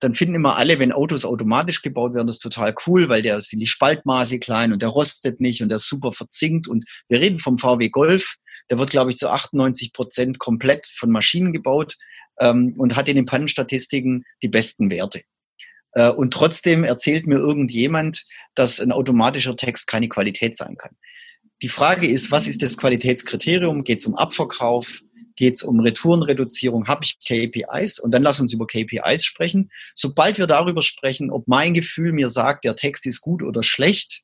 dann 0.00 0.14
finden 0.14 0.34
immer 0.34 0.56
alle, 0.56 0.78
wenn 0.78 0.92
Autos 0.92 1.24
automatisch 1.24 1.82
gebaut 1.82 2.14
werden, 2.14 2.26
das 2.26 2.38
total 2.38 2.74
cool, 2.86 3.08
weil 3.08 3.22
der 3.22 3.40
sind 3.40 3.60
die 3.60 3.66
Spaltmaße 3.66 4.38
klein 4.38 4.72
und 4.72 4.82
der 4.82 4.90
rostet 4.90 5.40
nicht 5.40 5.62
und 5.62 5.68
der 5.68 5.76
ist 5.76 5.88
super 5.88 6.12
verzinkt. 6.12 6.68
Und 6.68 6.84
wir 7.08 7.20
reden 7.20 7.38
vom 7.38 7.56
VW 7.56 7.88
Golf, 7.88 8.36
der 8.68 8.78
wird, 8.78 8.90
glaube 8.90 9.10
ich, 9.10 9.16
zu 9.16 9.30
98 9.30 9.92
Prozent 9.92 10.38
komplett 10.38 10.86
von 10.86 11.10
Maschinen 11.10 11.52
gebaut 11.52 11.96
ähm, 12.40 12.74
und 12.76 12.96
hat 12.96 13.08
in 13.08 13.16
den 13.16 13.26
Pannenstatistiken 13.26 14.24
die 14.42 14.48
besten 14.48 14.90
Werte. 14.90 15.22
Äh, 15.92 16.10
und 16.10 16.32
trotzdem 16.32 16.84
erzählt 16.84 17.26
mir 17.26 17.38
irgendjemand, 17.38 18.24
dass 18.54 18.80
ein 18.80 18.92
automatischer 18.92 19.56
Text 19.56 19.86
keine 19.86 20.08
Qualität 20.08 20.56
sein 20.56 20.76
kann. 20.76 20.96
Die 21.62 21.68
Frage 21.68 22.06
ist, 22.06 22.30
was 22.30 22.48
ist 22.48 22.62
das 22.62 22.76
Qualitätskriterium? 22.76 23.82
Geht 23.82 24.00
es 24.00 24.06
um 24.06 24.14
Abverkauf? 24.14 25.00
Geht 25.36 25.54
es 25.54 25.62
um 25.62 25.80
Retourenreduzierung, 25.80 26.86
habe 26.86 27.04
ich 27.04 27.18
KPIs 27.20 27.98
und 27.98 28.12
dann 28.12 28.22
lass 28.22 28.40
uns 28.40 28.52
über 28.52 28.66
KPIs 28.66 29.24
sprechen. 29.24 29.70
Sobald 29.94 30.38
wir 30.38 30.46
darüber 30.46 30.82
sprechen, 30.82 31.30
ob 31.30 31.46
mein 31.46 31.74
Gefühl 31.74 32.12
mir 32.12 32.28
sagt, 32.28 32.64
der 32.64 32.76
Text 32.76 33.06
ist 33.06 33.20
gut 33.20 33.42
oder 33.42 33.62
schlecht, 33.62 34.22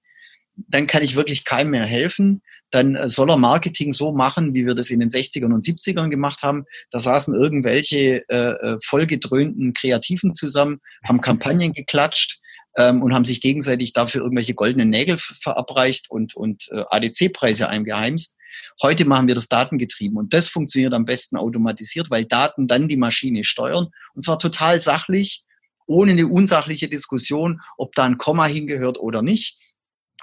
dann 0.56 0.86
kann 0.86 1.02
ich 1.02 1.16
wirklich 1.16 1.44
keinem 1.44 1.70
mehr 1.70 1.84
helfen. 1.84 2.42
Dann 2.70 2.94
äh, 2.94 3.08
soll 3.08 3.30
er 3.30 3.36
Marketing 3.36 3.92
so 3.92 4.12
machen, 4.12 4.54
wie 4.54 4.66
wir 4.66 4.74
das 4.74 4.90
in 4.90 5.00
den 5.00 5.08
60ern 5.08 5.52
und 5.52 5.64
70ern 5.64 6.08
gemacht 6.08 6.42
haben. 6.42 6.64
Da 6.90 6.98
saßen 6.98 7.34
irgendwelche 7.34 8.22
äh, 8.28 8.52
äh, 8.52 8.78
vollgedröhnten 8.82 9.72
Kreativen 9.74 10.34
zusammen, 10.34 10.80
haben 11.04 11.20
Kampagnen 11.20 11.72
geklatscht 11.72 12.40
ähm, 12.76 13.02
und 13.02 13.14
haben 13.14 13.24
sich 13.24 13.40
gegenseitig 13.40 13.92
dafür 13.92 14.22
irgendwelche 14.22 14.54
goldenen 14.54 14.90
Nägel 14.90 15.16
verabreicht 15.18 16.10
und, 16.10 16.34
und 16.34 16.68
äh, 16.70 16.84
ADC-Preise 16.88 17.68
eingeheimst. 17.68 18.36
Heute 18.80 19.04
machen 19.04 19.28
wir 19.28 19.34
das 19.34 19.48
datengetrieben 19.48 20.16
und 20.16 20.34
das 20.34 20.48
funktioniert 20.48 20.94
am 20.94 21.04
besten 21.04 21.36
automatisiert, 21.36 22.10
weil 22.10 22.24
Daten 22.24 22.66
dann 22.66 22.88
die 22.88 22.96
Maschine 22.96 23.44
steuern 23.44 23.88
und 24.14 24.22
zwar 24.22 24.38
total 24.38 24.80
sachlich, 24.80 25.44
ohne 25.86 26.12
eine 26.12 26.26
unsachliche 26.26 26.88
Diskussion, 26.88 27.60
ob 27.76 27.94
da 27.94 28.04
ein 28.04 28.18
Komma 28.18 28.46
hingehört 28.46 28.98
oder 28.98 29.22
nicht 29.22 29.58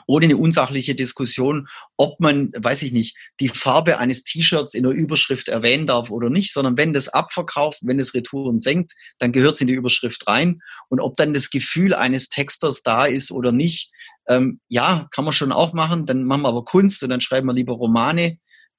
ohne 0.07 0.25
eine 0.25 0.37
unsachliche 0.37 0.95
Diskussion, 0.95 1.67
ob 1.97 2.19
man, 2.19 2.51
weiß 2.55 2.81
ich 2.83 2.91
nicht, 2.91 3.15
die 3.39 3.49
Farbe 3.49 3.99
eines 3.99 4.23
T-Shirts 4.23 4.73
in 4.73 4.83
der 4.83 4.91
Überschrift 4.91 5.47
erwähnen 5.47 5.87
darf 5.87 6.09
oder 6.09 6.29
nicht, 6.29 6.53
sondern 6.53 6.77
wenn 6.77 6.93
das 6.93 7.09
abverkauft, 7.09 7.79
wenn 7.83 7.99
es 7.99 8.13
Retouren 8.13 8.59
senkt, 8.59 8.93
dann 9.17 9.31
gehört 9.31 9.55
es 9.55 9.61
in 9.61 9.67
die 9.67 9.73
Überschrift 9.73 10.27
rein. 10.27 10.61
Und 10.89 10.99
ob 10.99 11.15
dann 11.17 11.33
das 11.33 11.49
Gefühl 11.49 11.93
eines 11.93 12.29
Texters 12.29 12.81
da 12.83 13.05
ist 13.05 13.31
oder 13.31 13.51
nicht, 13.51 13.91
ähm, 14.27 14.59
ja, 14.67 15.07
kann 15.11 15.25
man 15.25 15.33
schon 15.33 15.51
auch 15.51 15.73
machen. 15.73 16.05
Dann 16.05 16.23
machen 16.23 16.43
wir 16.43 16.49
aber 16.49 16.63
Kunst 16.63 17.01
und 17.03 17.09
dann 17.09 17.21
schreiben 17.21 17.47
wir 17.47 17.53
lieber 17.53 17.73
Romane. 17.73 18.37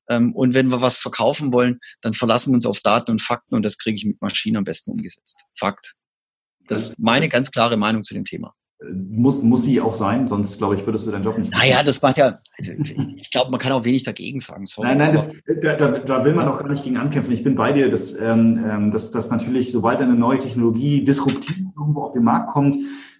Ähm, 0.09 0.35
und 0.35 0.55
wenn 0.55 0.69
wir 0.69 0.81
was 0.81 0.99
verkaufen 0.99 1.53
wollen, 1.53 1.79
dann 2.01 2.15
verlassen 2.15 2.51
wir 2.51 2.55
uns 2.55 2.67
auf 2.67 2.81
Daten 2.81 3.11
und 3.13 3.23
Fakten 3.23 3.55
und 3.55 3.63
das 3.63 3.79
kriege 3.79 3.97
ich 3.97 4.05
mit 4.05 4.21
Maschinen 4.21 4.57
am 4.57 4.65
besten 4.65 4.91
umgesetzt. 4.91 5.39
Fakt. 5.57 5.95
Das 6.69 6.81
ist 6.81 6.99
meine 6.99 7.29
ganz 7.29 7.51
klare 7.51 7.77
Meinung 7.77 8.05
zu 8.05 8.15
dem 8.15 8.25
Thema. 8.25 8.55
Muss, 8.93 9.43
muss 9.43 9.65
sie 9.65 9.79
auch 9.79 9.95
sein, 9.95 10.27
sonst 10.27 10.57
glaube 10.57 10.75
ich, 10.75 10.87
würdest 10.87 11.07
du 11.07 11.11
deinen 11.11 11.23
Job 11.23 11.37
nicht 11.37 11.53
machen. 11.53 11.61
Naja, 11.61 11.83
das 11.83 12.01
macht 12.01 12.17
ja, 12.17 12.41
ich 12.59 13.31
glaube, 13.31 13.51
man 13.51 13.61
kann 13.61 13.73
auch 13.73 13.85
wenig 13.85 14.05
dagegen 14.05 14.41
sagen. 14.41 14.65
Sorry, 14.65 14.89
nein, 14.89 14.99
nein, 14.99 15.13
das, 15.13 15.33
da, 15.61 15.75
da, 15.75 15.99
da, 15.99 16.25
will 16.25 16.33
man 16.33 16.49
auch 16.49 16.59
gar 16.59 16.69
nicht 16.69 16.83
gegen 16.83 16.97
ankämpfen. 16.97 17.35
Ich 17.35 17.45
bin 17.45 17.57
bei 17.57 17.73
dir, 17.73 17.91
dass, 17.91 18.17
ähm, 18.17 18.65
ähm, 18.67 18.91
dass, 18.91 19.11
dass 19.11 19.31
natürlich, 19.31 19.71
sobald 19.71 20.01
eine 20.01 20.15
neue 20.15 20.39
Technologie 20.39 21.05
disruptiv 21.05 21.59
irgendwo 21.77 22.05
auf 22.05 22.15
den 22.15 22.25
Markt 22.25 22.49
kommt, 22.49 22.75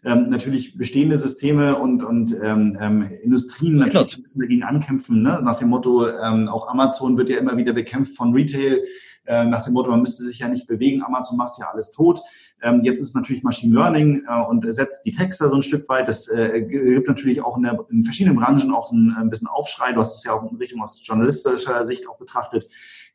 ähm, 0.05 0.31
natürlich 0.31 0.77
bestehende 0.77 1.17
Systeme 1.17 1.77
und, 1.77 2.03
und 2.03 2.35
ähm, 2.43 2.79
ähm, 2.81 3.11
Industrien 3.23 3.77
natürlich 3.77 4.17
ein 4.17 4.23
bisschen 4.23 4.41
dagegen 4.41 4.63
ankämpfen. 4.63 5.23
Ne? 5.23 5.41
Nach 5.43 5.59
dem 5.59 5.69
Motto, 5.69 6.09
ähm, 6.09 6.49
auch 6.49 6.69
Amazon 6.69 7.19
wird 7.19 7.29
ja 7.29 7.39
immer 7.39 7.57
wieder 7.57 7.73
bekämpft 7.73 8.17
von 8.17 8.33
Retail, 8.33 8.83
äh, 9.27 9.45
nach 9.45 9.65
dem 9.65 9.75
Motto, 9.75 9.91
man 9.91 10.01
müsste 10.01 10.25
sich 10.25 10.39
ja 10.39 10.49
nicht 10.49 10.67
bewegen, 10.67 11.03
Amazon 11.03 11.37
macht 11.37 11.59
ja 11.59 11.71
alles 11.73 11.91
tot. 11.93 12.21
Ähm, 12.63 12.81
jetzt 12.83 13.01
ist 13.01 13.15
natürlich 13.15 13.43
Machine 13.43 13.75
Learning 13.75 14.23
äh, 14.27 14.43
und 14.43 14.65
ersetzt 14.65 15.05
die 15.05 15.13
Texte 15.13 15.49
so 15.49 15.57
ein 15.57 15.63
Stück 15.63 15.89
weit. 15.89 16.09
Das 16.09 16.29
äh, 16.29 16.63
gibt 16.63 17.09
natürlich 17.09 17.43
auch 17.43 17.57
in, 17.57 17.63
der, 17.63 17.85
in 17.91 18.03
verschiedenen 18.03 18.37
Branchen 18.37 18.73
auch 18.73 18.93
ein, 18.93 19.15
ein 19.17 19.31
bisschen 19.31 19.49
Aufschrei. 19.49 19.93
Du 19.93 20.01
hast 20.01 20.17
es 20.17 20.25
ja 20.25 20.33
auch 20.33 20.51
in 20.51 20.57
Richtung 20.57 20.83
aus 20.83 21.01
journalistischer 21.07 21.85
Sicht 21.85 22.09
auch 22.09 22.19
betrachtet. 22.19 22.67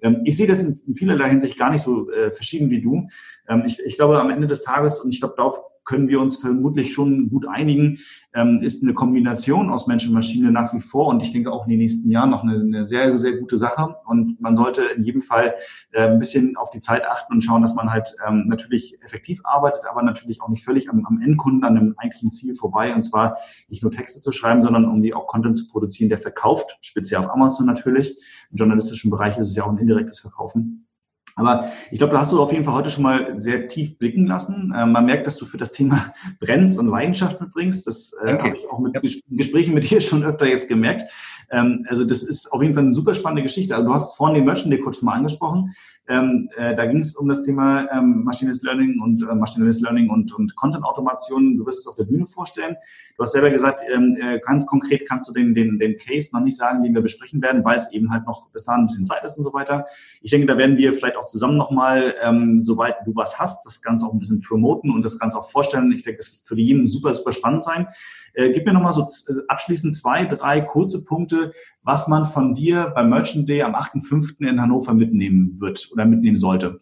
Ähm, 0.01 0.21
ich 0.23 0.37
sehe 0.37 0.47
das 0.47 0.63
in, 0.63 0.79
in 0.87 0.95
vielerlei 0.95 1.29
Hinsicht 1.29 1.57
gar 1.57 1.69
nicht 1.69 1.81
so 1.81 2.09
äh, 2.11 2.31
verschieden 2.31 2.69
wie 2.69 2.81
du. 2.81 3.07
Ähm, 3.47 3.63
ich, 3.65 3.79
ich 3.79 3.95
glaube, 3.95 4.19
am 4.19 4.29
Ende 4.29 4.47
des 4.47 4.63
Tages, 4.63 4.99
und 4.99 5.13
ich 5.13 5.19
glaube, 5.19 5.35
darauf 5.37 5.59
können 5.85 6.09
wir 6.09 6.19
uns 6.19 6.35
vermutlich 6.35 6.91
schon 6.93 7.29
gut 7.29 7.47
einigen, 7.47 7.99
ähm, 8.33 8.61
ist 8.61 8.83
eine 8.83 8.93
Kombination 8.93 9.69
aus 9.69 9.87
Mensch 9.87 10.07
und 10.07 10.13
Maschine 10.13 10.51
nach 10.51 10.73
wie 10.73 10.79
vor 10.79 11.07
und 11.07 11.21
ich 11.21 11.31
denke 11.31 11.51
auch 11.51 11.65
in 11.65 11.69
den 11.69 11.79
nächsten 11.79 12.09
Jahren 12.09 12.31
noch 12.31 12.43
eine, 12.43 12.59
eine 12.59 12.85
sehr, 12.85 13.15
sehr 13.17 13.37
gute 13.37 13.55
Sache. 13.55 13.95
Und 14.05 14.41
man 14.41 14.55
sollte 14.55 14.81
in 14.95 15.03
jedem 15.03 15.21
Fall 15.21 15.53
äh, 15.91 16.09
ein 16.09 16.19
bisschen 16.19 16.57
auf 16.57 16.71
die 16.71 16.79
Zeit 16.79 17.07
achten 17.07 17.33
und 17.33 17.41
schauen, 17.41 17.61
dass 17.61 17.75
man 17.75 17.93
halt 17.93 18.15
ähm, 18.27 18.45
natürlich 18.47 19.01
effektiv 19.03 19.41
arbeitet, 19.43 19.85
aber 19.89 20.01
natürlich 20.01 20.41
auch 20.41 20.49
nicht 20.49 20.65
völlig 20.65 20.89
am, 20.89 21.05
am 21.05 21.21
Endkunden, 21.21 21.63
an 21.63 21.75
dem 21.75 21.93
eigentlichen 21.97 22.31
Ziel 22.31 22.55
vorbei. 22.55 22.93
Und 22.93 23.03
zwar 23.03 23.37
nicht 23.69 23.83
nur 23.83 23.91
Texte 23.91 24.19
zu 24.19 24.31
schreiben, 24.31 24.61
sondern 24.61 24.85
um 24.85 25.01
die 25.03 25.13
auch 25.13 25.27
Content 25.27 25.57
zu 25.57 25.67
produzieren, 25.67 26.09
der 26.09 26.17
verkauft, 26.17 26.77
speziell 26.81 27.19
auf 27.19 27.29
Amazon 27.29 27.67
natürlich. 27.67 28.17
Im 28.49 28.57
journalistischen 28.57 29.11
Bereich 29.11 29.37
ist 29.37 29.47
es 29.47 29.55
ja 29.55 29.63
auch 29.63 29.71
ein 29.71 29.77
indirektes 29.77 30.19
Verkaufen. 30.19 30.87
Aber 31.35 31.69
ich 31.91 31.97
glaube, 31.97 32.13
da 32.13 32.19
hast 32.19 32.31
du 32.31 32.41
auf 32.41 32.53
jeden 32.53 32.63
Fall 32.63 32.75
heute 32.75 32.89
schon 32.89 33.03
mal 33.03 33.37
sehr 33.37 33.67
tief 33.67 33.97
blicken 33.97 34.25
lassen. 34.25 34.73
Äh, 34.75 34.85
man 34.85 35.05
merkt, 35.05 35.27
dass 35.27 35.37
du 35.37 35.45
für 35.45 35.57
das 35.57 35.73
Thema 35.73 36.13
brennst 36.39 36.79
und 36.79 36.87
Leidenschaft 36.87 37.41
mitbringst. 37.41 37.85
Das 37.85 38.13
äh, 38.23 38.37
habe 38.37 38.55
ich 38.55 38.69
auch 38.69 38.79
mit. 38.79 38.95
Gesprächen 39.29 39.73
mit 39.73 39.89
dir 39.89 39.99
schon 39.99 40.23
öfter 40.23 40.47
jetzt 40.47 40.69
gemerkt. 40.69 41.03
Ähm, 41.49 41.85
also 41.89 42.05
das 42.05 42.23
ist 42.23 42.51
auf 42.51 42.61
jeden 42.61 42.73
Fall 42.73 42.83
eine 42.83 42.93
super 42.93 43.13
spannende 43.13 43.43
Geschichte. 43.43 43.75
Also 43.75 43.87
du 43.87 43.93
hast 43.93 44.15
vorhin 44.15 44.35
den 44.35 44.45
Merchant 44.45 44.81
Coach 44.83 45.01
mal 45.01 45.13
angesprochen. 45.13 45.73
Ähm, 46.07 46.49
äh, 46.55 46.75
da 46.75 46.85
ging 46.85 46.99
es 46.99 47.15
um 47.15 47.27
das 47.27 47.43
Thema 47.43 47.89
ähm, 47.91 48.23
Maschinelles 48.23 48.61
Learning 48.61 49.01
und 49.01 49.23
äh, 49.23 49.33
Maschinelles 49.33 49.81
Learning 49.81 50.09
und, 50.09 50.33
und 50.33 50.55
Content-Automation. 50.55 51.57
Du 51.57 51.65
wirst 51.65 51.79
es 51.79 51.87
auf 51.87 51.95
der 51.95 52.03
Bühne 52.03 52.27
vorstellen. 52.27 52.75
Du 53.17 53.23
hast 53.23 53.31
selber 53.31 53.49
gesagt, 53.49 53.81
ähm, 53.91 54.17
äh, 54.21 54.39
ganz 54.39 54.67
konkret 54.67 55.07
kannst 55.07 55.27
du 55.29 55.33
den, 55.33 55.55
den, 55.55 55.79
den 55.79 55.97
Case 55.97 56.29
noch 56.33 56.41
nicht 56.43 56.57
sagen, 56.57 56.83
den 56.83 56.93
wir 56.93 57.01
besprechen 57.01 57.41
werden, 57.41 57.63
weil 57.63 57.77
es 57.77 57.91
eben 57.91 58.11
halt 58.11 58.25
noch 58.27 58.49
bis 58.51 58.65
dahin 58.65 58.83
ein 58.83 58.87
bisschen 58.87 59.05
Zeit 59.05 59.23
ist 59.23 59.37
und 59.37 59.43
so 59.43 59.53
weiter. 59.53 59.85
Ich 60.21 60.29
denke, 60.29 60.45
da 60.45 60.57
werden 60.57 60.77
wir 60.77 60.93
vielleicht 60.93 61.17
auch 61.17 61.25
zusammen 61.25 61.57
nochmal, 61.57 62.13
ähm, 62.21 62.63
soweit 62.63 62.97
du 63.05 63.15
was 63.15 63.39
hast, 63.39 63.65
das 63.65 63.81
Ganze 63.81 64.05
auch 64.05 64.13
ein 64.13 64.19
bisschen 64.19 64.41
promoten 64.41 64.91
und 64.91 65.03
das 65.03 65.17
Ganze 65.17 65.39
auch 65.39 65.49
vorstellen. 65.49 65.91
Ich 65.91 66.03
denke, 66.03 66.17
das 66.17 66.31
wird 66.33 66.47
für 66.47 66.59
jeden 66.59 66.87
super, 66.87 67.15
super 67.15 67.33
spannend 67.33 67.63
sein. 67.63 67.87
Äh, 68.35 68.51
gib 68.51 68.65
mir 68.65 68.73
nochmal 68.73 68.93
so 68.93 69.01
äh, 69.01 69.39
abschließend 69.47 69.95
zwei, 69.95 70.25
drei 70.25 70.61
kurze 70.61 71.03
Punkte, 71.03 71.34
was 71.83 72.07
man 72.07 72.25
von 72.25 72.53
dir 72.53 72.91
beim 72.95 73.09
Merchant 73.09 73.47
Day 73.47 73.61
am 73.61 73.75
8.5. 73.75 74.47
in 74.47 74.61
Hannover 74.61 74.93
mitnehmen 74.93 75.59
wird 75.59 75.89
oder 75.91 76.05
mitnehmen 76.05 76.37
sollte. 76.37 76.79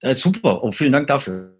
Äh, 0.00 0.14
super, 0.14 0.62
oh, 0.62 0.72
vielen 0.72 0.92
Dank 0.92 1.06
dafür. 1.06 1.56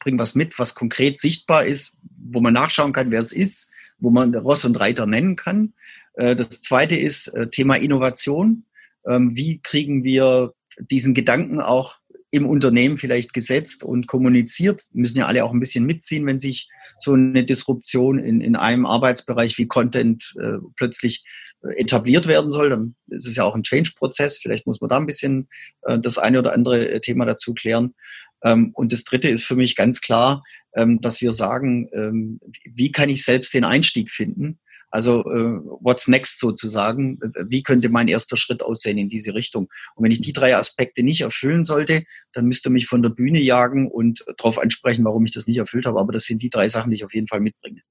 Bring 0.00 0.18
was 0.18 0.34
mit, 0.34 0.58
was 0.58 0.74
konkret 0.74 1.18
sichtbar 1.18 1.64
ist, 1.64 1.96
wo 2.18 2.40
man 2.40 2.52
nachschauen 2.52 2.92
kann, 2.92 3.10
wer 3.10 3.20
es 3.20 3.32
ist, 3.32 3.70
wo 3.98 4.10
man 4.10 4.34
Ross 4.34 4.64
und 4.64 4.78
Reiter 4.78 5.06
nennen 5.06 5.36
kann. 5.36 5.72
Äh, 6.14 6.36
das 6.36 6.62
zweite 6.62 6.96
ist 6.96 7.28
äh, 7.28 7.48
Thema 7.48 7.76
Innovation. 7.76 8.64
Ähm, 9.08 9.36
wie 9.36 9.60
kriegen 9.60 10.04
wir 10.04 10.52
diesen 10.78 11.14
Gedanken 11.14 11.60
auch 11.60 11.96
im 12.30 12.46
Unternehmen 12.46 12.96
vielleicht 12.96 13.32
gesetzt 13.32 13.84
und 13.84 14.06
kommuniziert. 14.06 14.82
Müssen 14.92 15.18
ja 15.18 15.26
alle 15.26 15.44
auch 15.44 15.52
ein 15.52 15.60
bisschen 15.60 15.86
mitziehen, 15.86 16.26
wenn 16.26 16.38
sich 16.38 16.68
so 16.98 17.12
eine 17.12 17.44
Disruption 17.44 18.18
in, 18.18 18.40
in 18.40 18.56
einem 18.56 18.86
Arbeitsbereich 18.86 19.58
wie 19.58 19.66
Content 19.66 20.34
äh, 20.40 20.58
plötzlich 20.76 21.24
äh, 21.62 21.80
etabliert 21.80 22.26
werden 22.26 22.50
soll. 22.50 22.70
Dann 22.70 22.96
ist 23.08 23.26
es 23.26 23.36
ja 23.36 23.44
auch 23.44 23.54
ein 23.54 23.62
Change-Prozess. 23.62 24.38
Vielleicht 24.38 24.66
muss 24.66 24.80
man 24.80 24.90
da 24.90 24.96
ein 24.96 25.06
bisschen 25.06 25.48
äh, 25.82 25.98
das 25.98 26.18
eine 26.18 26.38
oder 26.40 26.52
andere 26.52 26.88
äh, 26.88 27.00
Thema 27.00 27.26
dazu 27.26 27.54
klären. 27.54 27.94
Ähm, 28.42 28.70
und 28.74 28.92
das 28.92 29.04
Dritte 29.04 29.28
ist 29.28 29.44
für 29.44 29.56
mich 29.56 29.76
ganz 29.76 30.00
klar, 30.00 30.42
ähm, 30.74 31.00
dass 31.00 31.20
wir 31.20 31.32
sagen, 31.32 31.88
ähm, 31.92 32.40
wie 32.64 32.92
kann 32.92 33.08
ich 33.08 33.24
selbst 33.24 33.54
den 33.54 33.64
Einstieg 33.64 34.10
finden? 34.10 34.58
Also 34.90 35.20
äh, 35.24 35.60
what's 35.80 36.08
next 36.08 36.38
sozusagen? 36.40 37.18
Wie 37.48 37.62
könnte 37.62 37.88
mein 37.88 38.08
erster 38.08 38.36
Schritt 38.36 38.62
aussehen 38.62 38.98
in 38.98 39.08
diese 39.08 39.34
Richtung? 39.34 39.68
Und 39.94 40.04
wenn 40.04 40.12
ich 40.12 40.20
die 40.20 40.32
drei 40.32 40.56
Aspekte 40.56 41.02
nicht 41.02 41.20
erfüllen 41.20 41.64
sollte, 41.64 42.04
dann 42.32 42.46
müsste 42.46 42.70
mich 42.70 42.86
von 42.86 43.02
der 43.02 43.10
Bühne 43.10 43.40
jagen 43.40 43.90
und 43.90 44.24
darauf 44.38 44.58
ansprechen, 44.58 45.04
warum 45.04 45.24
ich 45.24 45.32
das 45.32 45.46
nicht 45.46 45.58
erfüllt 45.58 45.86
habe. 45.86 45.98
Aber 45.98 46.12
das 46.12 46.24
sind 46.24 46.42
die 46.42 46.50
drei 46.50 46.68
Sachen, 46.68 46.90
die 46.90 46.96
ich 46.96 47.04
auf 47.04 47.14
jeden 47.14 47.26
Fall 47.26 47.40
mitbringe. 47.40 47.82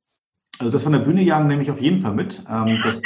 Also 0.57 0.71
das 0.71 0.83
von 0.83 0.93
der 0.93 0.99
Bühne 0.99 1.21
jagen 1.21 1.47
nehme 1.47 1.63
ich 1.63 1.71
auf 1.71 1.81
jeden 1.81 1.99
Fall 1.99 2.13
mit. 2.13 2.41
Ähm, 2.49 2.79
das 2.81 3.01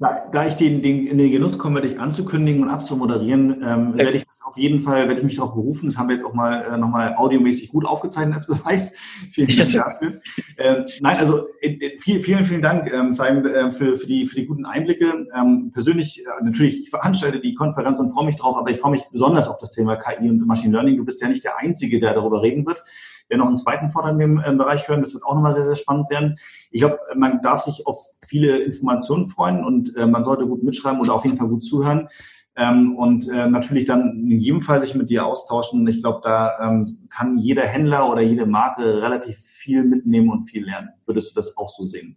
da, 0.00 0.28
da, 0.30 0.46
ich 0.46 0.54
den, 0.54 0.82
den, 0.82 1.06
in 1.06 1.18
den 1.18 1.30
Genuss 1.30 1.58
komme, 1.58 1.80
dich 1.80 2.00
anzukündigen 2.00 2.62
und 2.62 2.68
abzumoderieren, 2.68 3.62
ähm, 3.62 3.98
werde 3.98 4.16
ich 4.16 4.26
das 4.26 4.42
auf 4.44 4.56
jeden 4.56 4.80
Fall, 4.80 5.08
werde 5.08 5.20
ich 5.20 5.24
mich 5.24 5.36
darauf 5.36 5.54
berufen. 5.54 5.86
Das 5.86 5.98
haben 5.98 6.08
wir 6.08 6.14
jetzt 6.14 6.24
auch 6.24 6.34
mal 6.34 6.62
äh, 6.62 6.76
nochmal 6.76 7.14
audiomäßig 7.16 7.70
gut 7.70 7.84
aufgezeichnet 7.84 8.34
als 8.34 8.46
Beweis. 8.46 8.94
vielen 9.32 9.56
Dank 9.56 9.72
dafür. 9.72 10.20
Ähm, 10.58 10.86
nein, 11.00 11.16
also 11.18 11.46
äh, 11.60 11.98
viel, 11.98 12.22
vielen, 12.22 12.44
vielen 12.44 12.62
Dank, 12.62 12.92
ähm, 12.92 13.12
Simon, 13.12 13.46
äh, 13.46 13.72
für, 13.72 13.96
für, 13.96 14.06
die, 14.06 14.26
für 14.26 14.36
die 14.36 14.46
guten 14.46 14.66
Einblicke. 14.66 15.26
Ähm, 15.34 15.70
persönlich, 15.72 16.24
äh, 16.24 16.44
natürlich, 16.44 16.80
ich 16.80 16.90
veranstalte 16.90 17.40
die 17.40 17.54
Konferenz 17.54 18.00
und 18.00 18.10
freue 18.10 18.26
mich 18.26 18.36
drauf, 18.36 18.56
aber 18.56 18.70
ich 18.70 18.78
freue 18.78 18.92
mich 18.92 19.04
besonders 19.10 19.48
auf 19.48 19.58
das 19.58 19.72
Thema 19.72 19.96
KI 19.96 20.28
und 20.28 20.46
Machine 20.46 20.72
Learning. 20.72 20.96
Du 20.96 21.04
bist 21.04 21.20
ja 21.20 21.28
nicht 21.28 21.44
der 21.44 21.58
Einzige, 21.58 22.00
der 22.00 22.14
darüber 22.14 22.42
reden 22.42 22.66
wird 22.66 22.82
wir 23.28 23.38
noch 23.38 23.46
einen 23.46 23.56
zweiten 23.56 23.90
Vortrag 23.90 24.12
in 24.12 24.18
dem 24.18 24.42
äh, 24.44 24.52
Bereich 24.54 24.88
hören. 24.88 25.00
Das 25.00 25.14
wird 25.14 25.24
auch 25.24 25.34
nochmal 25.34 25.52
sehr, 25.52 25.64
sehr 25.64 25.76
spannend 25.76 26.10
werden. 26.10 26.36
Ich 26.70 26.80
glaube, 26.80 26.98
man 27.14 27.40
darf 27.42 27.62
sich 27.62 27.86
auf 27.86 27.98
viele 28.26 28.58
Informationen 28.58 29.26
freuen 29.26 29.64
und 29.64 29.96
äh, 29.96 30.06
man 30.06 30.24
sollte 30.24 30.46
gut 30.46 30.62
mitschreiben 30.62 31.00
oder 31.00 31.14
auf 31.14 31.24
jeden 31.24 31.36
Fall 31.36 31.48
gut 31.48 31.64
zuhören. 31.64 32.08
Ähm, 32.56 32.94
und 32.96 33.28
äh, 33.28 33.48
natürlich 33.48 33.84
dann 33.84 34.28
in 34.30 34.38
jedem 34.38 34.62
Fall 34.62 34.80
sich 34.80 34.94
mit 34.94 35.10
dir 35.10 35.26
austauschen. 35.26 35.86
Ich 35.88 36.00
glaube, 36.00 36.20
da 36.22 36.56
ähm, 36.60 36.86
kann 37.10 37.38
jeder 37.38 37.66
Händler 37.66 38.08
oder 38.10 38.22
jede 38.22 38.46
Marke 38.46 39.02
relativ 39.02 39.38
viel 39.38 39.82
mitnehmen 39.82 40.30
und 40.30 40.44
viel 40.44 40.64
lernen. 40.64 40.90
Würdest 41.04 41.32
du 41.32 41.34
das 41.34 41.56
auch 41.56 41.68
so 41.68 41.82
sehen? 41.82 42.16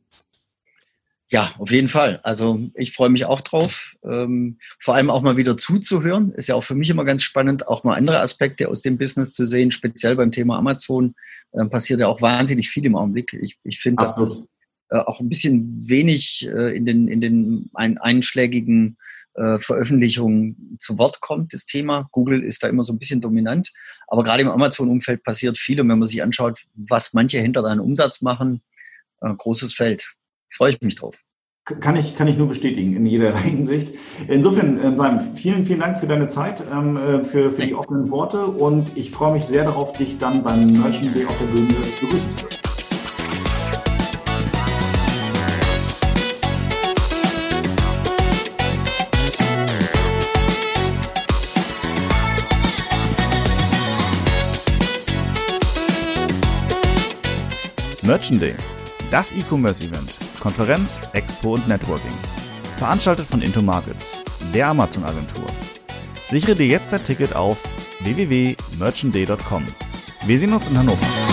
Ja, 1.30 1.53
auf 1.57 1.71
jeden 1.71 1.89
Fall. 1.89 2.21
Also 2.23 2.69
ich 2.73 2.93
freue 2.93 3.09
mich 3.09 3.25
auch 3.25 3.41
drauf. 3.41 3.95
Ähm, 4.03 4.59
vor 4.80 4.95
allem 4.95 5.09
auch 5.09 5.21
mal 5.21 5.36
wieder 5.36 5.57
zuzuhören. 5.57 6.32
Ist 6.32 6.47
ja 6.47 6.55
auch 6.55 6.63
für 6.63 6.75
mich 6.75 6.89
immer 6.89 7.03
ganz 7.03 7.23
spannend, 7.23 7.67
auch 7.67 7.84
mal 7.84 7.95
andere 7.95 8.21
Aspekte 8.21 8.69
aus 8.69 8.82
dem 8.82 8.97
Business 8.97 9.34
zu 9.34 9.45
sehen. 9.45 9.71
Speziell 9.71 10.15
beim 10.15 10.32
Thema 10.32 10.57
Amazon 10.57 11.15
äh, 11.51 11.65
passiert 11.65 11.99
ja 11.99 12.07
auch 12.07 12.21
wahnsinnig 12.21 12.69
viel 12.69 12.86
im 12.86 12.95
Augenblick. 12.95 13.34
Ich, 13.34 13.57
ich 13.63 13.80
finde, 13.80 14.05
dass 14.05 14.15
das 14.15 14.41
äh, 14.89 14.99
auch 14.99 15.19
ein 15.19 15.28
bisschen 15.28 15.89
wenig 15.89 16.47
äh, 16.47 16.73
in 16.73 16.86
den, 16.86 17.09
in 17.09 17.19
den 17.19 17.69
ein, 17.73 17.97
einschlägigen 17.97 18.97
äh, 19.34 19.59
Veröffentlichungen 19.59 20.78
zu 20.80 20.97
Wort 20.97 21.19
kommt, 21.19 21.53
das 21.53 21.65
Thema. 21.65 22.07
Google 22.13 22.41
ist 22.41 22.63
da 22.63 22.69
immer 22.69 22.86
so 22.86 22.93
ein 22.93 22.99
bisschen 22.99 23.19
dominant. 23.19 23.73
Aber 24.07 24.23
gerade 24.23 24.43
im 24.43 24.49
Amazon-Umfeld 24.49 25.23
passiert 25.23 25.57
viel. 25.57 25.82
Und 25.82 25.89
wenn 25.89 25.99
man 25.99 26.07
sich 26.07 26.23
anschaut, 26.23 26.63
was 26.73 27.13
manche 27.13 27.39
Händler 27.39 27.63
da 27.63 27.73
Umsatz 27.73 28.21
machen, 28.21 28.61
äh, 29.19 29.34
großes 29.36 29.73
Feld 29.73 30.13
freue 30.49 30.71
ich 30.71 30.81
mich 30.81 30.95
drauf. 30.95 31.19
Kann 31.65 31.97
ich, 31.97 32.15
kann 32.15 32.29
ich 32.29 32.37
nur 32.37 32.47
bestätigen 32.47 32.95
in 32.95 33.05
jeder 33.05 33.35
Hinsicht. 33.37 33.93
Insofern, 34.29 34.79
ähm, 34.81 34.97
Simon, 34.97 35.35
vielen, 35.35 35.63
vielen 35.65 35.81
Dank 35.81 35.97
für 35.97 36.07
deine 36.07 36.27
Zeit, 36.27 36.63
ähm, 36.71 36.95
äh, 36.95 37.23
für, 37.25 37.51
für 37.51 37.65
die 37.65 37.75
offenen 37.75 38.09
Worte 38.09 38.45
und 38.45 38.95
ich 38.95 39.11
freue 39.11 39.33
mich 39.33 39.45
sehr 39.45 39.65
darauf, 39.65 39.91
dich 39.91 40.17
dann 40.17 40.43
beim 40.43 40.71
Merchant 40.71 41.13
Day 41.13 41.25
auf 41.25 41.37
der 41.37 41.45
Bühne 41.47 41.67
begrüßen 41.67 42.37
zu 42.37 42.45
können. 42.45 42.57
Merchant 58.03 58.41
Day, 58.41 58.55
das 59.11 59.33
E-Commerce-Event 59.33 60.26
Konferenz, 60.39 60.99
Expo 61.13 61.55
und 61.55 61.67
Networking. 61.67 62.13
Veranstaltet 62.77 63.25
von 63.25 63.41
Into 63.41 63.61
Markets, 63.61 64.23
der 64.53 64.67
Amazon-Agentur. 64.67 65.47
Sichere 66.29 66.55
dir 66.55 66.67
jetzt 66.67 66.93
dein 66.93 67.03
Ticket 67.03 67.35
auf 67.35 67.57
www.merchantday.com. 68.01 69.65
Wir 70.25 70.39
sehen 70.39 70.53
uns 70.53 70.67
in 70.67 70.77
Hannover. 70.77 71.26